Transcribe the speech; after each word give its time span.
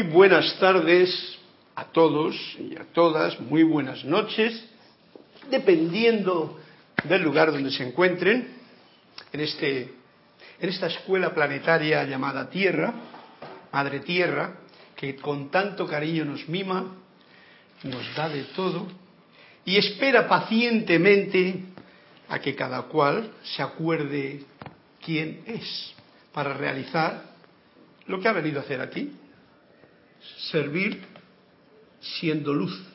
Muy 0.00 0.12
buenas 0.12 0.58
tardes 0.58 1.38
a 1.76 1.84
todos 1.84 2.34
y 2.58 2.74
a 2.74 2.84
todas, 2.94 3.38
muy 3.38 3.64
buenas 3.64 4.02
noches, 4.02 4.64
dependiendo 5.50 6.58
del 7.04 7.22
lugar 7.22 7.52
donde 7.52 7.70
se 7.70 7.86
encuentren, 7.86 8.48
en, 9.30 9.40
este, 9.40 9.92
en 10.58 10.68
esta 10.70 10.86
escuela 10.86 11.34
planetaria 11.34 12.02
llamada 12.04 12.48
Tierra, 12.48 12.94
Madre 13.72 14.00
Tierra, 14.00 14.54
que 14.96 15.16
con 15.16 15.50
tanto 15.50 15.86
cariño 15.86 16.24
nos 16.24 16.48
mima, 16.48 16.96
nos 17.82 18.14
da 18.14 18.30
de 18.30 18.44
todo 18.56 18.86
y 19.66 19.76
espera 19.76 20.26
pacientemente 20.26 21.62
a 22.26 22.38
que 22.38 22.54
cada 22.54 22.84
cual 22.84 23.32
se 23.42 23.62
acuerde 23.62 24.44
quién 25.04 25.42
es 25.44 25.92
para 26.32 26.54
realizar 26.54 27.22
lo 28.06 28.18
que 28.18 28.28
ha 28.28 28.32
venido 28.32 28.60
a 28.60 28.62
hacer 28.62 28.80
aquí, 28.80 29.19
servir 30.50 31.00
siendo 32.00 32.52
luz. 32.52 32.90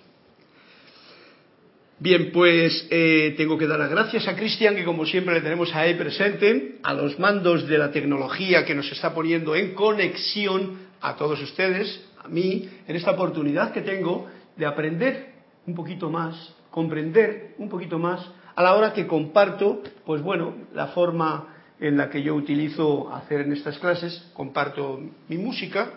Bien, 1.97 2.31
pues 2.33 2.87
eh, 2.91 3.35
tengo 3.37 3.57
que 3.57 3.67
dar 3.67 3.79
las 3.79 3.89
gracias 3.89 4.27
a 4.27 4.35
Cristian, 4.35 4.75
que 4.75 4.83
como 4.83 5.05
siempre 5.05 5.33
le 5.33 5.41
tenemos 5.41 5.73
ahí 5.73 5.93
presente, 5.93 6.79
a 6.83 6.93
los 6.93 7.17
mandos 7.19 7.67
de 7.67 7.77
la 7.77 7.91
tecnología 7.91 8.65
que 8.65 8.75
nos 8.75 8.91
está 8.91 9.13
poniendo 9.13 9.55
en 9.55 9.73
conexión 9.73 10.79
a 10.99 11.15
todos 11.15 11.41
ustedes, 11.41 12.05
a 12.21 12.27
mí, 12.27 12.69
en 12.87 12.95
esta 12.97 13.11
oportunidad 13.11 13.71
que 13.71 13.81
tengo 13.81 14.27
de 14.57 14.65
aprender 14.65 15.35
un 15.65 15.73
poquito 15.73 16.09
más, 16.09 16.53
comprender 16.69 17.55
un 17.59 17.69
poquito 17.69 17.97
más, 17.97 18.29
a 18.55 18.61
la 18.61 18.75
hora 18.75 18.91
que 18.93 19.07
comparto, 19.07 19.81
pues 20.05 20.21
bueno, 20.21 20.53
la 20.73 20.87
forma 20.87 21.55
en 21.79 21.97
la 21.97 22.09
que 22.09 22.21
yo 22.21 22.35
utilizo 22.35 23.13
hacer 23.13 23.41
en 23.41 23.53
estas 23.53 23.79
clases, 23.79 24.29
comparto 24.33 24.99
mi 25.29 25.37
música, 25.37 25.91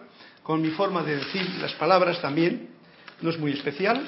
con 0.49 0.63
mi 0.63 0.71
forma 0.71 1.03
de 1.03 1.17
decir 1.17 1.43
las 1.61 1.75
palabras 1.75 2.23
también, 2.23 2.71
no 3.21 3.29
es 3.29 3.39
muy 3.39 3.53
especial, 3.53 4.03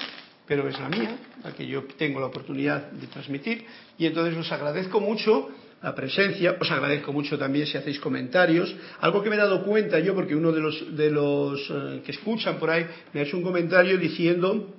pero 0.47 0.67
es 0.67 0.79
la 0.79 0.89
mía, 0.89 1.15
la 1.43 1.51
que 1.51 1.67
yo 1.67 1.83
tengo 1.99 2.19
la 2.19 2.25
oportunidad 2.25 2.89
de 2.93 3.05
transmitir, 3.05 3.63
y 3.95 4.07
entonces 4.07 4.35
os 4.35 4.51
agradezco 4.51 4.99
mucho 4.99 5.51
la 5.83 5.93
presencia, 5.93 6.57
os 6.59 6.71
agradezco 6.71 7.13
mucho 7.13 7.37
también 7.37 7.67
si 7.67 7.77
hacéis 7.77 7.99
comentarios, 7.99 8.75
algo 9.01 9.21
que 9.21 9.29
me 9.29 9.35
he 9.35 9.37
dado 9.37 9.63
cuenta 9.63 9.99
yo, 9.99 10.15
porque 10.15 10.35
uno 10.35 10.51
de 10.51 10.61
los, 10.61 10.97
de 10.97 11.11
los 11.11 11.59
eh, 11.69 12.01
que 12.03 12.11
escuchan 12.11 12.57
por 12.57 12.71
ahí 12.71 12.87
me 13.13 13.19
ha 13.19 13.23
hecho 13.23 13.37
un 13.37 13.43
comentario 13.43 13.99
diciendo 13.99 14.73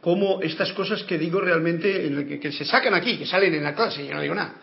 cómo 0.00 0.40
estas 0.40 0.72
cosas 0.72 1.02
que 1.02 1.18
digo 1.18 1.38
realmente, 1.38 2.40
que, 2.40 2.50
se 2.50 2.64
sacan 2.64 2.94
aquí, 2.94 3.18
que 3.18 3.26
salen 3.26 3.52
en 3.52 3.62
la 3.62 3.74
clase, 3.74 4.06
yo 4.06 4.14
no 4.14 4.22
digo 4.22 4.34
nada, 4.34 4.54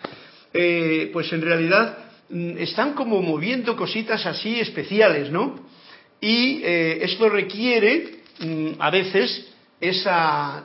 eh, 0.52 1.12
pues 1.14 1.32
en 1.34 1.44
realidad 1.44 2.00
mm, 2.30 2.58
están 2.58 2.96
como 2.96 3.22
moviendo 3.22 3.76
cositas 3.76 4.26
así 4.26 4.60
especiales, 4.60 5.30
¿no? 5.30 5.70
Y 6.22 6.62
eh, 6.64 7.00
esto 7.02 7.30
requiere 7.30 8.20
mm, 8.40 8.72
a 8.80 8.90
veces 8.90 9.48
ese 9.80 10.10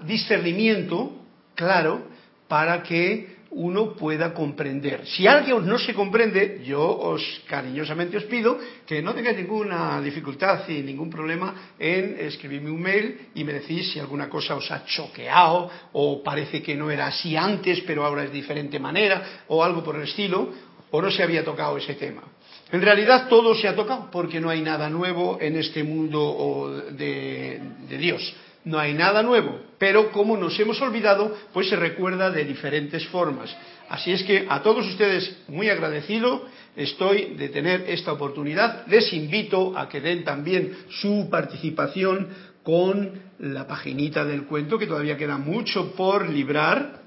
discernimiento 0.04 1.12
claro 1.54 2.08
para 2.48 2.82
que 2.82 3.34
uno 3.54 3.94
pueda 3.94 4.34
comprender. 4.34 5.06
Si 5.06 5.26
alguien 5.26 5.64
no 5.66 5.78
se 5.78 5.94
comprende, 5.94 6.60
yo 6.64 6.82
os 6.82 7.22
cariñosamente 7.46 8.16
os 8.16 8.24
pido 8.24 8.58
que 8.84 9.00
no 9.00 9.14
tengáis 9.14 9.36
ninguna 9.36 10.00
dificultad 10.00 10.68
y 10.68 10.82
ningún 10.82 11.08
problema 11.08 11.72
en 11.78 12.16
escribirme 12.18 12.70
un 12.70 12.82
mail 12.82 13.28
y 13.34 13.44
me 13.44 13.52
decís 13.52 13.92
si 13.92 14.00
alguna 14.00 14.28
cosa 14.28 14.56
os 14.56 14.68
ha 14.70 14.84
choqueado 14.84 15.70
o 15.92 16.22
parece 16.22 16.62
que 16.62 16.74
no 16.74 16.90
era 16.90 17.06
así 17.06 17.36
antes, 17.36 17.80
pero 17.86 18.04
ahora 18.04 18.24
es 18.24 18.30
de 18.30 18.36
diferente 18.36 18.78
manera 18.80 19.44
o 19.46 19.62
algo 19.62 19.84
por 19.84 19.96
el 19.96 20.02
estilo, 20.02 20.50
o 20.90 21.02
no 21.02 21.10
se 21.10 21.22
había 21.22 21.44
tocado 21.44 21.76
ese 21.78 21.94
tema. 21.94 22.22
En 22.74 22.82
realidad 22.82 23.28
todo 23.28 23.54
se 23.54 23.68
ha 23.68 23.76
tocado 23.76 24.10
porque 24.10 24.40
no 24.40 24.50
hay 24.50 24.60
nada 24.60 24.90
nuevo 24.90 25.38
en 25.40 25.56
este 25.56 25.84
mundo 25.84 26.82
de, 26.90 27.60
de 27.88 27.98
Dios 27.98 28.34
no 28.64 28.78
hay 28.78 28.94
nada 28.94 29.22
nuevo, 29.22 29.60
pero 29.78 30.10
como 30.10 30.36
nos 30.36 30.58
hemos 30.58 30.80
olvidado, 30.80 31.36
pues 31.52 31.68
se 31.68 31.76
recuerda 31.76 32.30
de 32.30 32.44
diferentes 32.44 33.06
formas. 33.08 33.54
Así 33.88 34.12
es 34.12 34.22
que 34.22 34.46
a 34.48 34.62
todos 34.62 34.86
ustedes 34.86 35.36
muy 35.48 35.68
agradecido 35.68 36.46
estoy 36.74 37.34
de 37.36 37.50
tener 37.50 37.84
esta 37.88 38.12
oportunidad. 38.12 38.86
Les 38.86 39.12
invito 39.12 39.76
a 39.76 39.88
que 39.88 40.00
den 40.00 40.24
también 40.24 40.72
su 40.88 41.28
participación 41.30 42.28
con 42.62 43.22
la 43.38 43.66
paginita 43.66 44.24
del 44.24 44.44
cuento, 44.44 44.78
que 44.78 44.86
todavía 44.86 45.18
queda 45.18 45.36
mucho 45.36 45.92
por 45.94 46.30
librar. 46.30 47.03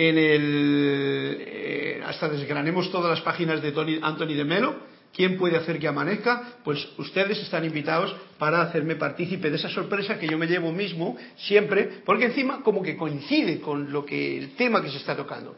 En 0.00 0.16
el, 0.16 1.36
eh, 1.40 2.02
hasta 2.06 2.30
desgranemos 2.30 2.90
todas 2.90 3.10
las 3.10 3.20
páginas 3.20 3.60
de 3.60 3.68
Anthony 4.02 4.34
de 4.34 4.44
Melo, 4.44 4.76
¿Quién 5.12 5.36
puede 5.36 5.56
hacer 5.56 5.78
que 5.78 5.88
amanezca? 5.88 6.54
Pues 6.64 6.88
ustedes 6.96 7.38
están 7.40 7.64
invitados 7.64 8.14
para 8.38 8.62
hacerme 8.62 8.94
partícipe 8.94 9.50
de 9.50 9.56
esa 9.56 9.68
sorpresa 9.68 10.18
que 10.18 10.28
yo 10.28 10.38
me 10.38 10.46
llevo 10.46 10.72
mismo 10.72 11.16
siempre, 11.36 12.00
porque 12.06 12.26
encima 12.26 12.62
como 12.62 12.80
que 12.80 12.96
coincide 12.96 13.60
con 13.60 13.92
lo 13.92 14.06
que 14.06 14.38
el 14.38 14.54
tema 14.54 14.80
que 14.80 14.88
se 14.88 14.98
está 14.98 15.16
tocando. 15.16 15.56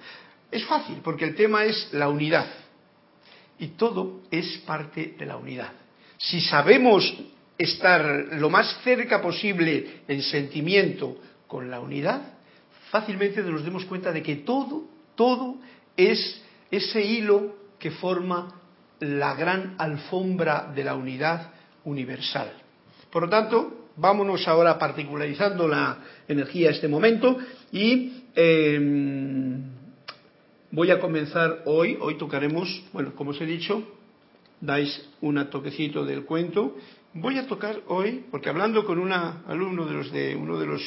Es 0.50 0.64
fácil, 0.64 0.96
porque 1.04 1.26
el 1.26 1.34
tema 1.34 1.64
es 1.64 1.90
la 1.92 2.08
unidad. 2.08 2.46
Y 3.58 3.68
todo 3.68 4.22
es 4.30 4.58
parte 4.66 5.14
de 5.18 5.26
la 5.26 5.36
unidad. 5.36 5.70
Si 6.16 6.40
sabemos 6.40 7.14
estar 7.58 8.30
lo 8.32 8.48
más 8.48 8.80
cerca 8.82 9.20
posible 9.20 10.00
en 10.08 10.22
sentimiento 10.22 11.18
con 11.46 11.70
la 11.70 11.78
unidad, 11.78 12.22
fácilmente 12.92 13.42
nos 13.42 13.64
demos 13.64 13.86
cuenta 13.86 14.12
de 14.12 14.22
que 14.22 14.36
todo, 14.36 14.84
todo 15.16 15.56
es 15.96 16.42
ese 16.70 17.02
hilo 17.02 17.56
que 17.78 17.90
forma 17.90 18.60
la 19.00 19.34
gran 19.34 19.76
alfombra 19.78 20.70
de 20.74 20.84
la 20.84 20.94
unidad 20.94 21.52
universal. 21.84 22.52
Por 23.10 23.22
lo 23.22 23.28
tanto, 23.30 23.88
vámonos 23.96 24.46
ahora 24.46 24.78
particularizando 24.78 25.66
la 25.66 26.00
energía 26.28 26.68
a 26.68 26.72
este 26.72 26.86
momento 26.86 27.38
y 27.72 28.24
em, 28.34 29.62
voy 30.70 30.90
a 30.90 31.00
comenzar 31.00 31.62
hoy, 31.64 31.96
hoy 31.98 32.18
tocaremos, 32.18 32.84
bueno, 32.92 33.14
como 33.14 33.30
os 33.30 33.40
he 33.40 33.46
dicho, 33.46 33.82
dais 34.60 35.08
un 35.22 35.42
toquecito 35.48 36.04
del 36.04 36.24
cuento. 36.24 36.76
Voy 37.14 37.38
a 37.38 37.46
tocar 37.46 37.80
hoy, 37.88 38.26
porque 38.30 38.50
hablando 38.50 38.84
con 38.84 38.98
un 38.98 39.12
alumno 39.12 39.86
de 39.86 39.94
los 39.94 40.12
de 40.12 40.36
uno 40.36 40.58
de 40.58 40.66
los 40.66 40.82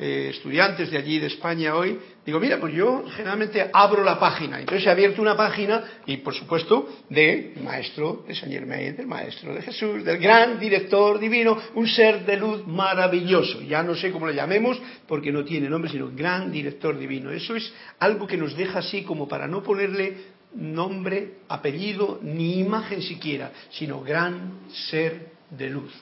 eh, 0.00 0.28
estudiantes 0.30 0.92
de 0.92 0.98
allí 0.98 1.18
de 1.18 1.26
España 1.26 1.74
hoy, 1.74 1.98
digo, 2.24 2.38
mira, 2.38 2.60
pues 2.60 2.72
yo 2.72 3.04
generalmente 3.16 3.68
abro 3.72 4.04
la 4.04 4.18
página. 4.18 4.60
Entonces 4.60 4.86
he 4.86 4.90
abierto 4.90 5.20
una 5.20 5.36
página 5.36 5.82
y, 6.06 6.18
por 6.18 6.34
supuesto, 6.34 6.88
de 7.10 7.54
maestro 7.64 8.24
de 8.28 8.34
Saint 8.34 8.54
Germain, 8.54 8.94
del 8.94 9.08
maestro 9.08 9.52
de 9.54 9.62
Jesús, 9.62 10.04
del 10.04 10.18
gran 10.18 10.60
director 10.60 11.18
divino, 11.18 11.58
un 11.74 11.88
ser 11.88 12.24
de 12.24 12.36
luz 12.36 12.64
maravilloso. 12.64 13.60
Ya 13.62 13.82
no 13.82 13.96
sé 13.96 14.12
cómo 14.12 14.28
le 14.28 14.34
llamemos 14.34 14.80
porque 15.08 15.32
no 15.32 15.44
tiene 15.44 15.68
nombre, 15.68 15.90
sino 15.90 16.10
gran 16.14 16.52
director 16.52 16.96
divino. 16.96 17.32
Eso 17.32 17.56
es 17.56 17.72
algo 17.98 18.26
que 18.26 18.36
nos 18.36 18.56
deja 18.56 18.78
así 18.78 19.02
como 19.02 19.26
para 19.26 19.48
no 19.48 19.64
ponerle 19.64 20.16
nombre, 20.54 21.38
apellido 21.48 22.20
ni 22.22 22.60
imagen 22.60 23.02
siquiera, 23.02 23.50
sino 23.70 24.00
gran 24.02 24.60
ser 24.90 25.32
de 25.50 25.70
luz. 25.70 25.92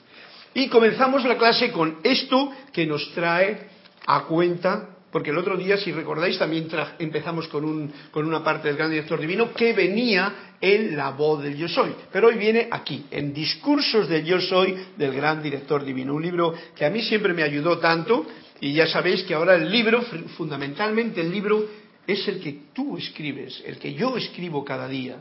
Y 0.53 0.69
comenzamos 0.69 1.23
la 1.25 1.37
clase 1.37 1.71
con 1.71 1.97
esto 2.03 2.51
que 2.71 2.85
nos 2.85 3.11
trae 3.13 3.76
a 4.07 4.23
cuenta, 4.23 4.97
porque 5.11 5.29
el 5.31 5.37
otro 5.37 5.57
día, 5.57 5.77
si 5.77 5.91
recordáis, 5.91 6.39
también 6.39 6.67
empezamos 6.97 7.47
con, 7.49 7.65
un, 7.65 7.91
con 8.11 8.25
una 8.25 8.43
parte 8.43 8.69
del 8.69 8.77
gran 8.77 8.89
director 8.89 9.19
divino 9.19 9.53
que 9.53 9.73
venía 9.73 10.53
en 10.59 10.95
la 10.95 11.11
voz 11.11 11.43
del 11.43 11.55
yo 11.55 11.67
soy, 11.67 11.93
pero 12.11 12.27
hoy 12.27 12.37
viene 12.37 12.67
aquí, 12.71 13.05
en 13.11 13.33
Discursos 13.33 14.07
del 14.07 14.25
yo 14.25 14.39
soy 14.39 14.75
del 14.97 15.13
gran 15.13 15.43
director 15.43 15.83
divino, 15.83 16.13
un 16.13 16.23
libro 16.23 16.53
que 16.75 16.85
a 16.85 16.89
mí 16.89 17.03
siempre 17.03 17.33
me 17.33 17.43
ayudó 17.43 17.77
tanto 17.79 18.25
y 18.59 18.73
ya 18.73 18.87
sabéis 18.87 19.23
que 19.23 19.33
ahora 19.33 19.55
el 19.55 19.69
libro, 19.69 20.01
fundamentalmente 20.37 21.21
el 21.21 21.31
libro, 21.31 21.67
es 22.07 22.27
el 22.27 22.39
que 22.39 22.59
tú 22.73 22.97
escribes, 22.97 23.61
el 23.65 23.77
que 23.77 23.93
yo 23.93 24.15
escribo 24.17 24.63
cada 24.63 24.87
día. 24.87 25.17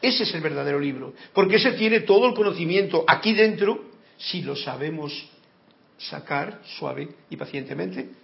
Ese 0.00 0.24
es 0.24 0.34
el 0.34 0.40
verdadero 0.40 0.80
libro, 0.80 1.12
porque 1.32 1.56
ese 1.56 1.72
tiene 1.72 2.00
todo 2.00 2.26
el 2.26 2.34
conocimiento 2.34 3.04
aquí 3.06 3.34
dentro, 3.34 3.84
si 4.16 4.42
lo 4.42 4.56
sabemos 4.56 5.12
sacar 5.98 6.60
suave 6.78 7.08
y 7.30 7.36
pacientemente 7.36 8.21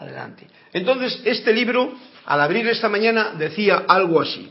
adelante. 0.00 0.48
Entonces, 0.72 1.20
este 1.24 1.52
libro, 1.52 1.92
al 2.24 2.40
abrir 2.40 2.66
esta 2.66 2.88
mañana, 2.88 3.34
decía 3.38 3.84
algo 3.86 4.20
así. 4.20 4.50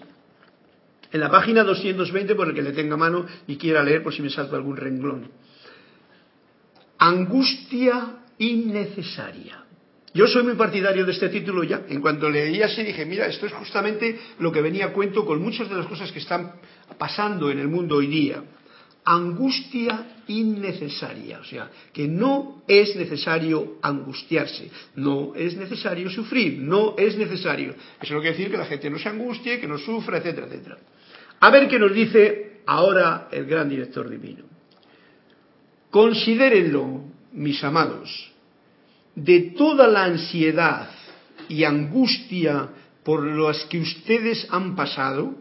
En 1.11 1.19
la 1.19 1.29
página 1.29 1.63
220, 1.63 2.35
por 2.35 2.49
el 2.49 2.53
que 2.53 2.61
le 2.61 2.71
tenga 2.71 2.95
mano 2.95 3.25
y 3.47 3.57
quiera 3.57 3.83
leer 3.83 4.03
por 4.03 4.13
si 4.13 4.21
me 4.21 4.29
salto 4.29 4.55
algún 4.55 4.77
renglón. 4.77 5.31
Angustia 6.99 8.19
innecesaria. 8.37 9.65
Yo 10.13 10.27
soy 10.27 10.43
muy 10.43 10.55
partidario 10.55 11.05
de 11.05 11.11
este 11.11 11.29
título 11.29 11.63
ya. 11.63 11.81
En 11.87 12.01
cuanto 12.01 12.29
leí 12.29 12.61
así 12.61 12.83
dije, 12.83 13.05
mira, 13.05 13.25
esto 13.25 13.45
es 13.45 13.53
justamente 13.53 14.19
lo 14.39 14.51
que 14.51 14.61
venía 14.61 14.85
a 14.85 14.93
cuento 14.93 15.25
con 15.25 15.41
muchas 15.41 15.69
de 15.69 15.75
las 15.75 15.87
cosas 15.87 16.11
que 16.11 16.19
están 16.19 16.53
pasando 16.97 17.49
en 17.49 17.59
el 17.59 17.67
mundo 17.67 17.97
hoy 17.97 18.07
día 18.07 18.43
angustia 19.09 20.21
innecesaria, 20.27 21.39
o 21.39 21.43
sea, 21.43 21.71
que 21.91 22.07
no 22.07 22.61
es 22.67 22.95
necesario 22.95 23.79
angustiarse, 23.81 24.69
no 24.95 25.33
es 25.33 25.57
necesario 25.57 26.11
sufrir, 26.11 26.59
no 26.59 26.93
es 26.95 27.17
necesario. 27.17 27.73
Eso 27.99 28.13
no 28.13 28.21
quiere 28.21 28.37
decir 28.37 28.51
que 28.51 28.57
la 28.57 28.65
gente 28.65 28.87
no 28.87 28.99
se 28.99 29.09
angustie, 29.09 29.59
que 29.59 29.67
no 29.67 29.79
sufra, 29.79 30.19
etcétera, 30.19 30.45
etcétera. 30.45 30.77
A 31.39 31.49
ver 31.49 31.67
qué 31.67 31.79
nos 31.79 31.91
dice 31.91 32.61
ahora 32.67 33.29
el 33.31 33.45
gran 33.45 33.67
director 33.67 34.07
divino. 34.07 34.43
Considérenlo, 35.89 37.05
mis 37.33 37.63
amados, 37.63 38.31
de 39.15 39.53
toda 39.57 39.87
la 39.87 40.03
ansiedad 40.03 40.87
y 41.47 41.63
angustia 41.63 42.69
por 43.03 43.25
las 43.25 43.65
que 43.65 43.79
ustedes 43.79 44.45
han 44.51 44.75
pasado, 44.75 45.35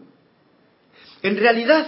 en 1.21 1.37
realidad 1.37 1.87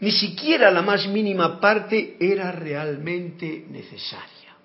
ni 0.00 0.10
siquiera 0.10 0.70
la 0.70 0.82
más 0.82 1.06
mínima 1.06 1.60
parte 1.60 2.16
era 2.18 2.52
realmente 2.52 3.64
necesaria. 3.68 4.56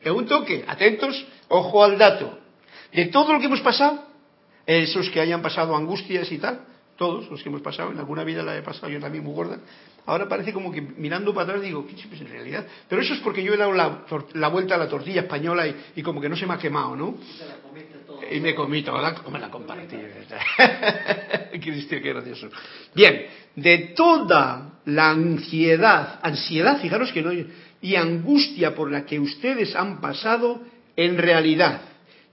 Es 0.00 0.10
un 0.10 0.26
toque, 0.26 0.64
atentos, 0.66 1.26
ojo 1.48 1.84
al 1.84 1.98
dato. 1.98 2.38
De 2.92 3.06
todo 3.06 3.32
lo 3.32 3.40
que 3.40 3.46
hemos 3.46 3.60
pasado, 3.60 4.04
esos 4.66 5.10
que 5.10 5.20
hayan 5.20 5.42
pasado 5.42 5.74
angustias 5.76 6.30
y 6.30 6.38
tal, 6.38 6.60
todos 6.96 7.28
los 7.30 7.42
que 7.42 7.48
hemos 7.48 7.60
pasado, 7.60 7.90
en 7.90 7.98
alguna 7.98 8.24
vida 8.24 8.42
la 8.42 8.56
he 8.56 8.62
pasado 8.62 8.88
yo 8.88 9.00
también 9.00 9.24
muy 9.24 9.34
gorda, 9.34 9.58
ahora 10.06 10.28
parece 10.28 10.52
como 10.52 10.70
que 10.70 10.80
mirando 10.80 11.34
para 11.34 11.48
atrás 11.48 11.62
digo, 11.62 11.86
¿qué 11.86 11.94
pues 12.08 12.20
en 12.20 12.28
realidad? 12.28 12.66
Pero 12.88 13.02
eso 13.02 13.14
es 13.14 13.20
porque 13.20 13.42
yo 13.42 13.54
he 13.54 13.56
dado 13.56 13.72
la, 13.72 14.48
vuelta 14.48 14.76
a 14.76 14.78
la 14.78 14.88
tortilla 14.88 15.22
española 15.22 15.66
y, 15.94 16.02
como 16.02 16.20
que 16.20 16.28
no 16.28 16.36
se 16.36 16.46
me 16.46 16.54
ha 16.54 16.58
quemado, 16.58 16.94
¿no? 16.96 17.16
Y 18.30 18.40
me 18.40 18.54
comí 18.54 18.82
toda, 18.82 19.14
me 19.30 19.38
la 19.38 19.50
compartí. 19.50 19.96
Qué 21.60 22.00
gracioso. 22.00 22.48
Bien, 22.94 23.26
de 23.56 23.78
toda 23.96 24.80
la 24.86 25.10
ansiedad, 25.10 26.20
ansiedad, 26.22 26.80
fijaros 26.80 27.12
que 27.12 27.22
no, 27.22 27.32
y 27.32 27.96
angustia 27.96 28.74
por 28.74 28.90
la 28.90 29.04
que 29.04 29.18
ustedes 29.18 29.74
han 29.76 30.00
pasado, 30.00 30.62
en 30.96 31.18
realidad, 31.18 31.82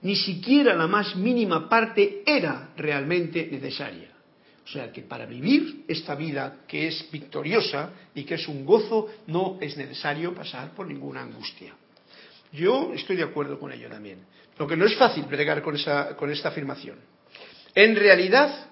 ni 0.02 0.16
siquiera 0.16 0.74
la 0.74 0.86
más 0.86 1.14
mínima 1.16 1.68
parte 1.68 2.22
era 2.26 2.70
realmente 2.76 3.48
necesaria. 3.50 4.08
O 4.64 4.68
sea 4.68 4.92
que 4.92 5.02
para 5.02 5.26
vivir 5.26 5.84
esta 5.88 6.14
vida 6.14 6.60
que 6.66 6.86
es 6.86 7.10
victoriosa 7.10 7.90
y 8.14 8.24
que 8.24 8.34
es 8.34 8.48
un 8.48 8.64
gozo, 8.64 9.08
no 9.26 9.58
es 9.60 9.76
necesario 9.76 10.34
pasar 10.34 10.72
por 10.74 10.86
ninguna 10.86 11.22
angustia. 11.22 11.74
Yo 12.52 12.92
estoy 12.94 13.16
de 13.16 13.24
acuerdo 13.24 13.58
con 13.58 13.72
ello 13.72 13.88
también. 13.88 14.18
Lo 14.58 14.66
que 14.66 14.76
no 14.76 14.86
es 14.86 14.96
fácil 14.96 15.24
bregar 15.24 15.62
con, 15.62 15.76
esa, 15.76 16.16
con 16.16 16.30
esta 16.30 16.48
afirmación. 16.48 16.98
En 17.74 17.96
realidad, 17.96 18.66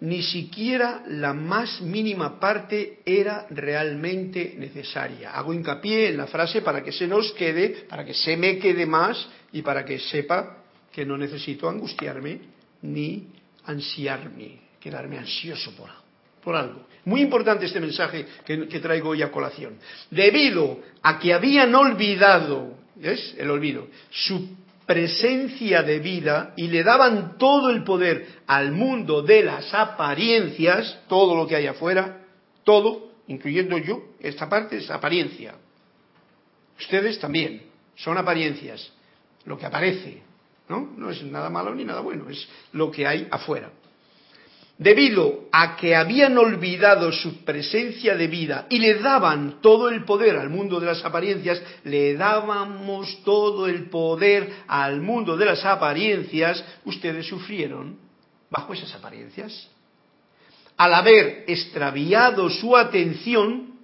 ni 0.00 0.20
siquiera 0.22 1.04
la 1.06 1.32
más 1.32 1.80
mínima 1.80 2.40
parte 2.40 3.00
era 3.06 3.46
realmente 3.50 4.54
necesaria. 4.58 5.30
Hago 5.30 5.54
hincapié 5.54 6.08
en 6.08 6.16
la 6.16 6.26
frase 6.26 6.60
para 6.60 6.82
que 6.82 6.90
se 6.90 7.06
nos 7.06 7.32
quede, 7.32 7.86
para 7.88 8.04
que 8.04 8.12
se 8.12 8.36
me 8.36 8.58
quede 8.58 8.84
más 8.84 9.28
y 9.52 9.62
para 9.62 9.84
que 9.84 10.00
sepa 10.00 10.58
que 10.90 11.06
no 11.06 11.16
necesito 11.16 11.68
angustiarme 11.68 12.40
ni 12.82 13.28
ansiarme, 13.64 14.58
quedarme 14.80 15.18
ansioso 15.18 15.70
por, 15.76 15.90
por 16.42 16.56
algo. 16.56 16.86
Muy 17.04 17.20
importante 17.20 17.66
este 17.66 17.80
mensaje 17.80 18.26
que, 18.44 18.66
que, 18.66 18.80
traigo 18.80 19.10
hoy 19.10 19.22
a 19.22 19.30
colación. 19.30 19.78
Debido 20.10 20.80
a 21.02 21.18
que 21.18 21.32
habían 21.32 21.74
olvidado, 21.74 22.81
¿es? 23.02 23.34
El 23.38 23.50
olvido, 23.50 23.88
su 24.10 24.48
presencia 24.86 25.82
de 25.82 25.98
vida 25.98 26.54
y 26.56 26.68
le 26.68 26.82
daban 26.82 27.38
todo 27.38 27.70
el 27.70 27.84
poder 27.84 28.26
al 28.46 28.72
mundo 28.72 29.22
de 29.22 29.42
las 29.42 29.72
apariencias, 29.74 30.98
todo 31.08 31.34
lo 31.36 31.46
que 31.46 31.56
hay 31.56 31.66
afuera, 31.66 32.24
todo, 32.64 33.12
incluyendo 33.28 33.78
yo, 33.78 34.02
esta 34.20 34.48
parte 34.48 34.76
es 34.76 34.90
apariencia. 34.90 35.54
Ustedes 36.78 37.18
también, 37.18 37.62
son 37.96 38.18
apariencias, 38.18 38.92
lo 39.44 39.58
que 39.58 39.66
aparece, 39.66 40.22
¿no? 40.68 40.92
No 40.96 41.10
es 41.10 41.22
nada 41.22 41.50
malo 41.50 41.74
ni 41.74 41.84
nada 41.84 42.00
bueno, 42.00 42.28
es 42.28 42.48
lo 42.72 42.90
que 42.90 43.06
hay 43.06 43.28
afuera. 43.30 43.70
Debido 44.78 45.48
a 45.52 45.76
que 45.76 45.94
habían 45.94 46.36
olvidado 46.38 47.12
su 47.12 47.44
presencia 47.44 48.16
de 48.16 48.26
vida 48.26 48.66
y 48.70 48.78
le 48.78 48.94
daban 48.94 49.60
todo 49.60 49.88
el 49.88 50.04
poder 50.04 50.36
al 50.36 50.50
mundo 50.50 50.80
de 50.80 50.86
las 50.86 51.04
apariencias, 51.04 51.62
le 51.84 52.14
dábamos 52.14 53.22
todo 53.22 53.68
el 53.68 53.90
poder 53.90 54.50
al 54.66 55.00
mundo 55.00 55.36
de 55.36 55.44
las 55.44 55.64
apariencias, 55.64 56.64
ustedes 56.84 57.26
sufrieron 57.26 57.98
bajo 58.50 58.72
esas 58.72 58.94
apariencias. 58.94 59.68
Al 60.76 60.94
haber 60.94 61.44
extraviado 61.46 62.48
su 62.48 62.76
atención, 62.76 63.74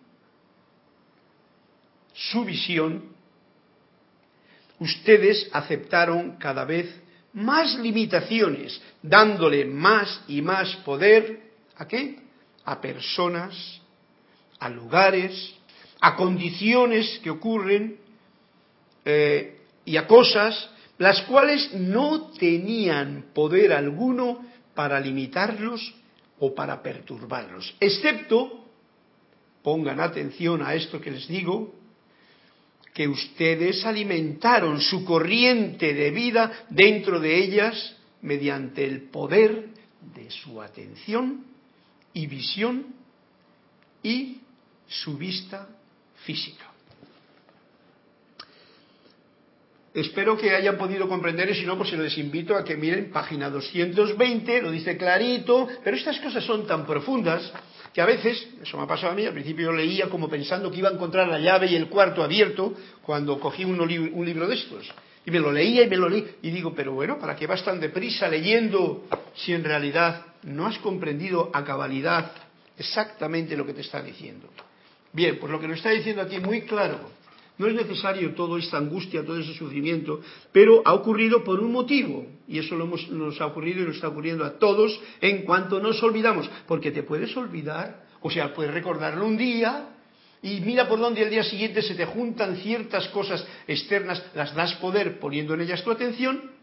su 2.15 2.45
visión, 2.45 3.05
ustedes 4.81 5.49
aceptaron 5.53 6.37
cada 6.39 6.65
vez 6.65 7.03
más 7.35 7.79
limitaciones, 7.79 8.81
dándole 9.03 9.65
más 9.65 10.23
y 10.29 10.43
más 10.43 10.75
poder 10.77 11.41
a 11.77 11.87
qué? 11.87 12.19
A 12.65 12.81
personas, 12.81 13.81
a 14.59 14.69
lugares, 14.69 15.55
a 16.01 16.17
condiciones 16.17 17.21
que 17.23 17.31
ocurren 17.31 17.97
eh, 19.05 19.59
y 19.85 19.97
a 19.97 20.07
cosas 20.07 20.71
las 20.99 21.23
cuales 21.23 21.73
no 21.75 22.33
tenían 22.33 23.27
poder 23.33 23.73
alguno 23.73 24.45
para 24.75 24.99
limitarlos 25.01 25.95
o 26.41 26.55
para 26.55 26.83
perturbarlos, 26.83 27.75
excepto, 27.81 28.65
pongan 29.63 30.01
atención 30.01 30.63
a 30.63 30.75
esto 30.75 31.01
que 31.01 31.11
les 31.11 31.27
digo, 31.27 31.75
que 32.95 33.09
ustedes 33.09 33.85
alimentaron 33.85 34.81
su 34.81 35.05
corriente 35.05 35.95
de 35.95 36.11
vida 36.11 36.67
dentro 36.71 37.21
de 37.21 37.37
ellas 37.37 37.97
mediante 38.23 38.85
el 38.85 39.03
poder 39.03 39.69
de 40.15 40.31
su 40.31 40.61
atención 40.61 41.45
y 42.13 42.27
visión 42.27 42.87
y 44.03 44.39
su 44.89 45.17
vista 45.17 45.69
física. 46.25 46.65
Espero 49.95 50.37
que 50.37 50.55
hayan 50.55 50.77
podido 50.77 51.09
comprender 51.09 51.51
y 51.51 51.55
si 51.55 51.67
no, 51.67 51.77
pues 51.77 51.91
se 51.91 51.97
les 51.97 52.17
invito 52.19 52.55
a 52.55 52.65
que 52.65 52.77
miren 52.77 53.11
página 53.11 53.51
220, 53.51 54.63
lo 54.63 54.71
dice 54.71 54.97
clarito, 54.97 55.67
pero 55.83 55.97
estas 55.97 56.21
cosas 56.21 56.45
son 56.45 56.67
tan 56.67 56.87
profundas 56.87 57.53
que 57.93 58.01
a 58.01 58.07
veces, 58.07 58.49
eso 58.63 58.77
me 58.77 58.85
ha 58.85 58.87
pasado 58.87 59.13
a 59.13 59.15
mí, 59.15 59.25
al 59.25 59.33
principio 59.33 59.67
yo 59.67 59.73
leía 59.73 60.09
como 60.09 60.29
pensando 60.29 60.71
que 60.71 60.79
iba 60.79 60.89
a 60.89 60.93
encontrar 60.93 61.29
la 61.29 61.39
llave 61.39 61.67
y 61.67 61.77
el 61.77 61.89
cuarto 61.89 62.23
abierto 62.23 62.75
cuando 63.03 63.41
cogí 63.41 63.65
un, 63.65 63.79
libro 63.89 64.47
de 64.47 64.55
estos. 64.55 64.91
Y 65.25 65.31
me 65.31 65.41
lo 65.41 65.53
leía 65.53 65.83
y 65.83 65.89
me 65.89 65.97
lo 65.97 66.09
leí. 66.09 66.27
Y 66.43 66.51
digo, 66.51 66.75
pero 66.75 66.93
bueno, 66.93 67.19
¿para 67.19 67.37
qué 67.37 67.47
vas 67.47 67.65
tan 67.65 67.81
deprisa 67.81 68.29
leyendo 68.29 69.05
si 69.35 69.53
en 69.53 69.65
realidad 69.65 70.27
no 70.43 70.67
has 70.67 70.79
comprendido 70.79 71.51
a 71.53 71.65
cabalidad 71.65 72.33
exactamente 72.79 73.57
lo 73.57 73.67
que 73.67 73.75
te 73.75 73.81
está 73.81 74.03
diciendo? 74.03 74.49
Bien, 75.13 75.39
pues 75.39 75.51
lo 75.51 75.59
que 75.59 75.69
nos 75.69 75.79
está 75.79 75.91
diciendo 75.91 76.23
aquí 76.23 76.39
muy 76.39 76.63
claro. 76.63 77.18
No 77.59 77.67
es 77.67 77.75
necesario 77.75 78.35
toda 78.35 78.59
esta 78.59 78.79
angustia, 78.79 79.25
todo 79.25 79.39
ese 79.39 79.55
sufrimiento, 79.55 80.21
pero 80.53 80.81
ha 80.85 80.95
ocurrido 80.95 81.43
por 81.43 81.61
un 81.61 81.73
motivo. 81.73 82.27
Y 82.47 82.59
eso 82.59 82.77
lo 82.77 82.87
nos 82.87 83.41
ha 83.41 83.47
ocurrido 83.47 83.83
y 83.83 83.87
nos 83.87 83.97
está 83.97 84.09
ocurriendo 84.09 84.45
a 84.45 84.59
todos 84.59 84.99
en 85.21 85.43
cuanto 85.43 85.81
nos 85.81 86.03
olvidamos. 86.03 86.49
Porque 86.67 86.93
te 86.93 87.03
puedes 87.03 87.37
olvidar, 87.37 88.05
o 88.21 88.31
sea, 88.31 88.55
puedes 88.55 88.73
recordarlo 88.73 89.27
un 89.27 89.37
día, 89.37 89.91
y 90.41 90.61
mira 90.61 90.89
por 90.89 91.01
dónde 91.01 91.23
el 91.23 91.31
día 91.31 91.43
siguiente 91.43 91.83
se 91.83 91.95
te 91.95 92.07
juntan 92.07 92.57
ciertas 92.57 93.09
cosas 93.09 93.45
externas, 93.67 94.23
las 94.35 94.55
das 94.55 94.75
poder 94.75 95.19
poniendo 95.19 95.55
en 95.55 95.63
ellas 95.63 95.83
tu 95.83 95.91
atención 95.91 96.59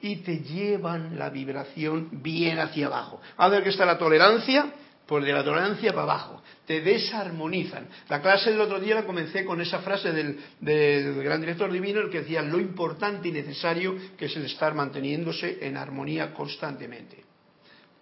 y 0.00 0.16
te 0.16 0.40
llevan 0.40 1.18
la 1.18 1.30
vibración 1.30 2.08
bien 2.22 2.58
hacia 2.58 2.86
abajo. 2.86 3.20
A 3.36 3.48
ver 3.48 3.62
que 3.62 3.70
está 3.70 3.84
la 3.84 3.98
tolerancia, 3.98 4.72
pues 5.08 5.24
de 5.24 5.32
la 5.32 5.42
tolerancia 5.42 5.90
para 5.92 6.02
abajo, 6.02 6.42
te 6.66 6.82
desarmonizan. 6.82 7.88
La 8.10 8.20
clase 8.20 8.50
del 8.50 8.60
otro 8.60 8.78
día 8.78 8.94
la 8.94 9.06
comencé 9.06 9.42
con 9.42 9.58
esa 9.58 9.78
frase 9.78 10.12
del, 10.12 10.38
del, 10.60 11.22
gran 11.22 11.40
director 11.40 11.72
divino, 11.72 12.00
el 12.00 12.10
que 12.10 12.20
decía 12.20 12.42
lo 12.42 12.60
importante 12.60 13.28
y 13.28 13.32
necesario 13.32 13.96
que 14.18 14.26
es 14.26 14.36
el 14.36 14.44
estar 14.44 14.74
manteniéndose 14.74 15.60
en 15.62 15.78
armonía 15.78 16.34
constantemente. 16.34 17.24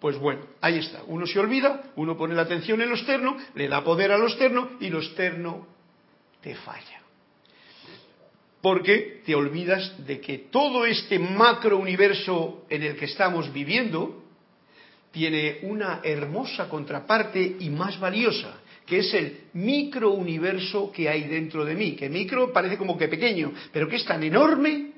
Pues 0.01 0.17
bueno, 0.17 0.41
ahí 0.59 0.79
está. 0.79 1.01
Uno 1.07 1.25
se 1.25 1.39
olvida, 1.39 1.81
uno 1.95 2.17
pone 2.17 2.35
la 2.35 2.41
atención 2.41 2.81
en 2.81 2.89
lo 2.89 2.95
externo, 2.95 3.37
le 3.55 3.69
da 3.69 3.85
poder 3.85 4.11
a 4.11 4.17
lo 4.17 4.27
externo 4.27 4.71
y 4.81 4.89
lo 4.89 4.99
externo 4.99 5.65
te 6.41 6.55
falla. 6.55 7.01
Porque 8.61 9.21
te 9.25 9.33
olvidas 9.33 10.05
de 10.05 10.19
que 10.19 10.39
todo 10.51 10.85
este 10.85 11.19
macro 11.19 11.77
universo 11.77 12.65
en 12.69 12.83
el 12.83 12.97
que 12.97 13.05
estamos 13.05 13.53
viviendo, 13.53 14.26
tiene 15.17 15.57
una 15.63 16.01
hermosa 16.03 16.69
contraparte 16.69 17.57
y 17.59 17.71
más 17.71 17.99
valiosa, 17.99 18.61
que 18.85 18.99
es 18.99 19.11
el 19.15 19.45
microuniverso 19.53 20.91
que 20.91 21.09
hay 21.09 21.23
dentro 21.23 21.65
de 21.65 21.73
mí, 21.73 21.95
que 21.95 22.07
micro 22.07 22.53
parece 22.53 22.77
como 22.77 22.95
que 22.95 23.07
pequeño, 23.07 23.51
pero 23.73 23.89
que 23.89 23.95
es 23.95 24.05
tan 24.05 24.21
enorme 24.21 24.91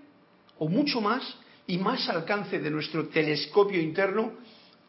o 0.57 0.67
mucho 0.67 0.99
más 0.99 1.23
y 1.67 1.77
más 1.77 2.09
alcance 2.09 2.59
de 2.59 2.69
nuestro 2.69 3.07
telescopio 3.07 3.79
interno 3.79 4.33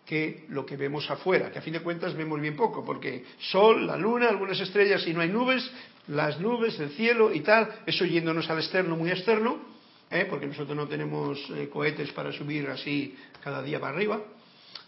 que 0.04 0.46
lo 0.48 0.66
que 0.66 0.76
vemos 0.76 1.08
afuera, 1.08 1.52
que 1.52 1.60
a 1.60 1.62
fin 1.62 1.74
de 1.74 1.80
cuentas 1.80 2.16
vemos 2.16 2.40
bien 2.40 2.56
poco, 2.56 2.84
porque 2.84 3.24
sol, 3.38 3.86
la 3.86 3.96
luna, 3.96 4.28
algunas 4.28 4.58
estrellas 4.58 5.06
y 5.06 5.14
no 5.14 5.20
hay 5.20 5.28
nubes, 5.28 5.70
las 6.08 6.40
nubes, 6.40 6.80
el 6.80 6.90
cielo 6.90 7.32
y 7.32 7.40
tal, 7.40 7.68
eso 7.86 8.04
yéndonos 8.04 8.50
al 8.50 8.58
externo, 8.58 8.96
muy 8.96 9.10
externo, 9.12 9.60
¿eh? 10.10 10.26
porque 10.28 10.48
nosotros 10.48 10.76
no 10.76 10.88
tenemos 10.88 11.38
eh, 11.50 11.68
cohetes 11.72 12.10
para 12.10 12.32
subir 12.32 12.66
así 12.66 13.14
cada 13.44 13.62
día 13.62 13.78
para 13.78 13.94
arriba, 13.94 14.20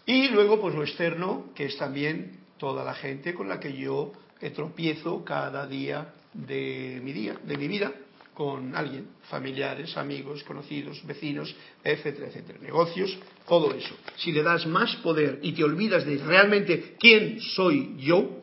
y 0.05 0.27
luego, 0.29 0.59
pues 0.59 0.75
lo 0.75 0.83
externo, 0.83 1.51
que 1.55 1.65
es 1.65 1.77
también 1.77 2.39
toda 2.57 2.83
la 2.83 2.93
gente 2.93 3.33
con 3.33 3.47
la 3.47 3.59
que 3.59 3.73
yo 3.73 4.11
tropiezo 4.55 5.23
cada 5.23 5.67
día 5.67 6.13
de 6.33 6.99
mi 7.03 7.13
día, 7.13 7.37
de 7.43 7.57
mi 7.57 7.67
vida, 7.67 7.93
con 8.33 8.75
alguien, 8.75 9.07
familiares, 9.29 9.95
amigos, 9.95 10.43
conocidos, 10.43 11.05
vecinos, 11.05 11.55
etcétera, 11.83 12.27
etcétera, 12.27 12.59
negocios, 12.59 13.17
todo 13.47 13.73
eso. 13.73 13.95
Si 14.17 14.31
le 14.31 14.41
das 14.41 14.65
más 14.65 14.95
poder 14.97 15.39
y 15.41 15.53
te 15.53 15.63
olvidas 15.63 16.05
de 16.05 16.17
realmente 16.17 16.95
quién 16.99 17.39
soy 17.39 17.95
yo, 17.99 18.41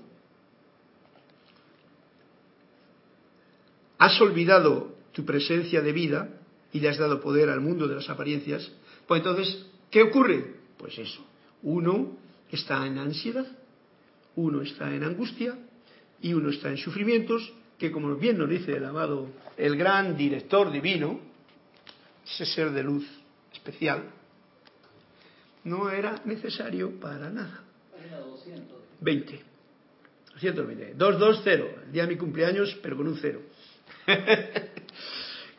has 3.98 4.20
olvidado 4.20 4.94
tu 5.12 5.24
presencia 5.24 5.82
de 5.82 5.92
vida 5.92 6.40
y 6.72 6.80
le 6.80 6.88
has 6.88 6.98
dado 6.98 7.20
poder 7.20 7.50
al 7.50 7.60
mundo 7.60 7.88
de 7.88 7.96
las 7.96 8.08
apariencias, 8.08 8.70
pues 9.06 9.18
entonces, 9.18 9.66
¿qué 9.90 10.02
ocurre? 10.02 10.54
Pues 10.78 10.96
eso, 10.98 11.26
uno 11.62 12.16
está 12.50 12.86
en 12.86 12.98
ansiedad, 12.98 13.46
uno 14.36 14.62
está 14.62 14.94
en 14.94 15.04
angustia 15.04 15.56
y 16.20 16.34
uno 16.34 16.50
está 16.50 16.70
en 16.70 16.76
sufrimientos 16.76 17.52
que 17.78 17.90
como 17.90 18.14
bien 18.16 18.36
nos 18.36 18.48
dice 18.48 18.76
el 18.76 18.84
amado, 18.84 19.28
el 19.56 19.76
gran 19.76 20.16
director 20.16 20.70
divino, 20.70 21.18
ese 22.24 22.44
ser 22.44 22.70
de 22.72 22.82
luz 22.82 23.06
especial, 23.52 24.04
no 25.64 25.90
era 25.90 26.20
necesario 26.26 27.00
para 27.00 27.30
nada. 27.30 27.64
20. 29.00 29.40
220. 30.34 30.94
220. 30.94 31.84
El 31.86 31.92
día 31.92 32.02
de 32.02 32.08
mi 32.08 32.16
cumpleaños, 32.16 32.78
pero 32.82 32.96
con 32.96 33.08
un 33.08 33.16
cero. 33.16 33.40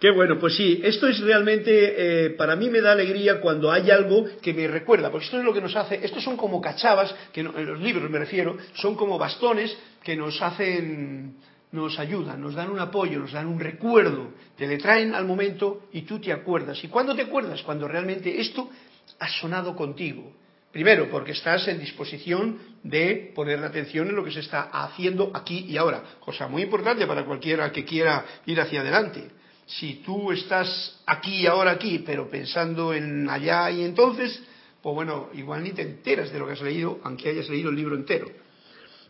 Qué 0.02 0.10
bueno, 0.10 0.40
pues 0.40 0.56
sí, 0.56 0.82
esto 0.84 1.08
es 1.08 1.20
realmente, 1.20 2.26
eh, 2.26 2.30
para 2.32 2.56
mí 2.56 2.72
me 2.72 2.82
da 2.82 2.94
alegría 2.94 3.40
cuando 3.40 3.72
hay 3.72 3.92
algo 3.92 4.26
que 4.42 4.52
me 4.52 4.68
recuerda, 4.68 5.12
porque 5.12 5.26
esto 5.26 5.38
es 5.38 5.46
lo 5.46 5.54
que 5.54 5.62
nos 5.62 5.76
hace, 5.76 6.04
estos 6.04 6.24
son 6.24 6.36
como 6.36 6.60
cachavas, 6.60 7.14
que 7.32 7.42
en 7.42 7.68
los 7.68 7.80
libros 7.80 8.10
me 8.10 8.18
refiero, 8.18 8.58
son 8.74 8.96
como 8.96 9.20
bastones 9.20 9.78
que 10.04 10.16
nos 10.16 10.42
hacen 10.42 11.36
nos 11.72 12.00
ayudan, 12.00 12.42
nos 12.42 12.56
dan 12.56 12.72
un 12.72 12.80
apoyo, 12.80 13.20
nos 13.20 13.32
dan 13.32 13.46
un 13.46 13.60
recuerdo, 13.60 14.32
te 14.58 14.66
le 14.66 14.80
traen 14.80 15.14
al 15.14 15.26
momento 15.26 15.84
y 15.94 16.02
tú 16.02 16.20
te 16.20 16.34
acuerdas. 16.34 16.84
¿Y 16.84 16.88
cuándo 16.88 17.16
te 17.16 17.22
acuerdas? 17.22 17.62
Cuando 17.62 17.88
realmente 17.88 18.42
esto 18.42 18.72
ha 19.20 19.30
sonado 19.30 19.76
contigo. 19.76 20.34
Primero, 20.72 21.12
porque 21.12 21.34
estás 21.34 21.68
en 21.68 21.80
disposición 21.80 22.58
de 22.82 23.32
poner 23.36 23.60
la 23.60 23.68
atención 23.68 24.10
en 24.10 24.16
lo 24.16 24.24
que 24.24 24.32
se 24.32 24.40
está 24.40 24.64
haciendo 24.64 25.30
aquí 25.34 25.66
y 25.70 25.78
ahora, 25.78 26.04
cosa 26.20 26.48
muy 26.48 26.64
importante 26.64 27.06
para 27.06 27.24
cualquiera 27.24 27.72
que 27.72 27.86
quiera 27.86 28.26
ir 28.48 28.60
hacia 28.60 28.82
adelante. 28.82 29.41
Si 29.80 30.02
tú 30.06 30.32
estás 30.32 31.02
aquí 31.06 31.42
y 31.42 31.48
ahora 31.48 31.72
aquí, 31.72 32.00
pero 32.00 32.30
pensando 32.30 32.94
en 32.94 33.30
allá 33.30 33.72
y 33.72 33.84
entonces, 33.84 34.42
pues 34.82 34.96
bueno, 34.96 35.30
igual 35.34 35.64
ni 35.64 35.72
te 35.72 35.82
enteras 35.82 36.32
de 36.32 36.40
lo 36.40 36.48
que 36.48 36.54
has 36.54 36.62
leído, 36.62 37.00
aunque 37.04 37.30
hayas 37.30 37.50
leído 37.50 37.70
el 37.70 37.78
libro 37.78 37.96
entero. 37.96 38.28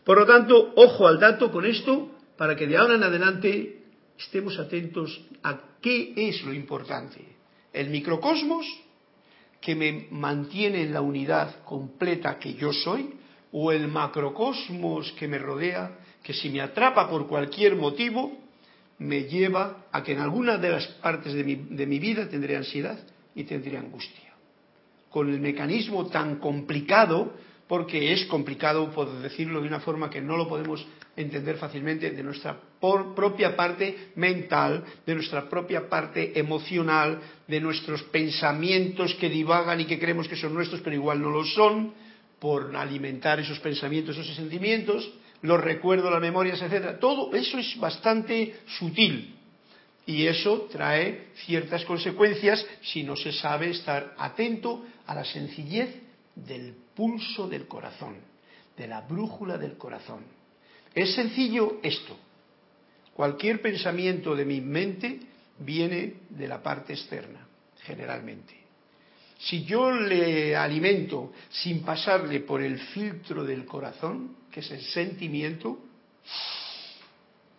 Por 0.04 0.18
lo 0.18 0.26
tanto, 0.26 0.72
ojo 0.76 1.08
al 1.08 1.18
dato 1.18 1.50
con 1.50 1.64
esto, 1.64 2.10
para 2.36 2.54
que 2.54 2.66
de 2.66 2.76
ahora 2.76 2.94
en 2.94 3.02
adelante 3.02 3.82
estemos 4.18 4.58
atentos 4.58 5.20
a 5.42 5.58
qué 5.80 6.12
es 6.16 6.42
lo 6.44 6.52
importante. 6.52 7.24
El 7.72 7.90
microcosmos 7.90 8.66
que 9.60 9.74
me 9.74 10.06
mantiene 10.10 10.82
en 10.82 10.92
la 10.92 11.00
unidad 11.00 11.64
completa 11.64 12.38
que 12.38 12.54
yo 12.54 12.72
soy, 12.72 13.14
o 13.52 13.70
el 13.70 13.88
macrocosmos 13.88 15.12
que 15.12 15.28
me 15.28 15.38
rodea, 15.38 15.98
que 16.22 16.32
si 16.32 16.50
me 16.50 16.60
atrapa 16.60 17.08
por 17.08 17.26
cualquier 17.26 17.76
motivo, 17.76 18.41
me 18.98 19.24
lleva 19.24 19.86
a 19.90 20.02
que 20.02 20.12
en 20.12 20.20
alguna 20.20 20.58
de 20.58 20.70
las 20.70 20.86
partes 20.86 21.32
de 21.32 21.44
mi, 21.44 21.54
de 21.54 21.86
mi 21.86 21.98
vida 21.98 22.28
tendré 22.28 22.56
ansiedad 22.56 22.98
y 23.34 23.44
tendré 23.44 23.76
angustia. 23.76 24.32
Con 25.10 25.28
el 25.28 25.40
mecanismo 25.40 26.06
tan 26.06 26.36
complicado 26.36 27.34
porque 27.72 28.12
es 28.12 28.26
complicado, 28.26 28.90
por 28.90 29.10
decirlo 29.22 29.62
de 29.62 29.68
una 29.68 29.80
forma 29.80 30.10
que 30.10 30.20
no 30.20 30.36
lo 30.36 30.46
podemos 30.46 30.86
entender 31.16 31.56
fácilmente, 31.56 32.10
de 32.10 32.22
nuestra 32.22 32.60
propia 32.78 33.56
parte 33.56 34.10
mental, 34.16 34.84
de 35.06 35.14
nuestra 35.14 35.48
propia 35.48 35.88
parte 35.88 36.38
emocional, 36.38 37.18
de 37.48 37.60
nuestros 37.62 38.02
pensamientos 38.04 39.14
que 39.14 39.30
divagan 39.30 39.80
y 39.80 39.86
que 39.86 39.98
creemos 39.98 40.28
que 40.28 40.36
son 40.36 40.52
nuestros, 40.52 40.82
pero 40.82 40.96
igual 40.96 41.22
no 41.22 41.30
lo 41.30 41.46
son, 41.46 41.94
por 42.38 42.76
alimentar 42.76 43.40
esos 43.40 43.58
pensamientos, 43.60 44.18
esos 44.18 44.36
sentimientos, 44.36 45.10
los 45.42 45.60
recuerdos, 45.60 46.10
las 46.10 46.20
memorias, 46.20 46.60
etcétera. 46.62 46.98
Todo 46.98 47.34
eso 47.34 47.58
es 47.58 47.78
bastante 47.78 48.60
sutil. 48.78 49.36
Y 50.06 50.26
eso 50.26 50.68
trae 50.70 51.28
ciertas 51.44 51.84
consecuencias 51.84 52.64
si 52.82 53.04
no 53.04 53.14
se 53.14 53.32
sabe 53.32 53.70
estar 53.70 54.14
atento 54.18 54.84
a 55.06 55.14
la 55.14 55.24
sencillez 55.24 55.94
del 56.34 56.74
pulso 56.94 57.48
del 57.48 57.68
corazón, 57.68 58.16
de 58.76 58.88
la 58.88 59.02
brújula 59.02 59.58
del 59.58 59.76
corazón. 59.76 60.24
Es 60.94 61.14
sencillo 61.14 61.78
esto. 61.82 62.16
Cualquier 63.14 63.60
pensamiento 63.62 64.34
de 64.34 64.44
mi 64.44 64.60
mente 64.60 65.20
viene 65.58 66.14
de 66.30 66.48
la 66.48 66.62
parte 66.62 66.94
externa, 66.94 67.46
generalmente. 67.82 68.54
Si 69.38 69.64
yo 69.64 69.90
le 69.90 70.56
alimento 70.56 71.32
sin 71.50 71.82
pasarle 71.82 72.40
por 72.40 72.62
el 72.62 72.78
filtro 72.78 73.44
del 73.44 73.64
corazón, 73.66 74.41
que 74.52 74.60
es 74.60 74.70
el 74.70 74.82
sentimiento, 74.82 75.78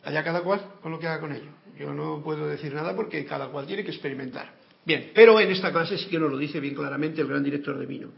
allá 0.04 0.24
cada 0.24 0.42
cual 0.42 0.76
con 0.82 0.92
lo 0.92 1.00
que 1.00 1.08
haga 1.08 1.20
con 1.20 1.34
ello. 1.34 1.52
Yo 1.78 1.94
no 1.94 2.22
puedo 2.24 2.48
decir 2.48 2.74
nada 2.74 2.96
porque 2.96 3.26
cada 3.26 3.48
cual 3.48 3.66
tiene 3.66 3.84
que 3.84 3.92
experimentar. 3.92 4.54
Bien, 4.86 5.12
pero 5.16 5.40
en 5.40 5.50
esta 5.52 5.72
clase 5.72 5.98
sí 5.98 6.08
que 6.08 6.20
nos 6.20 6.32
lo 6.32 6.38
dice 6.38 6.60
bien 6.60 6.76
claramente 6.76 7.22
el 7.22 7.28
gran 7.28 7.44
director 7.44 7.78
de 7.78 7.86
vino. 7.86 8.10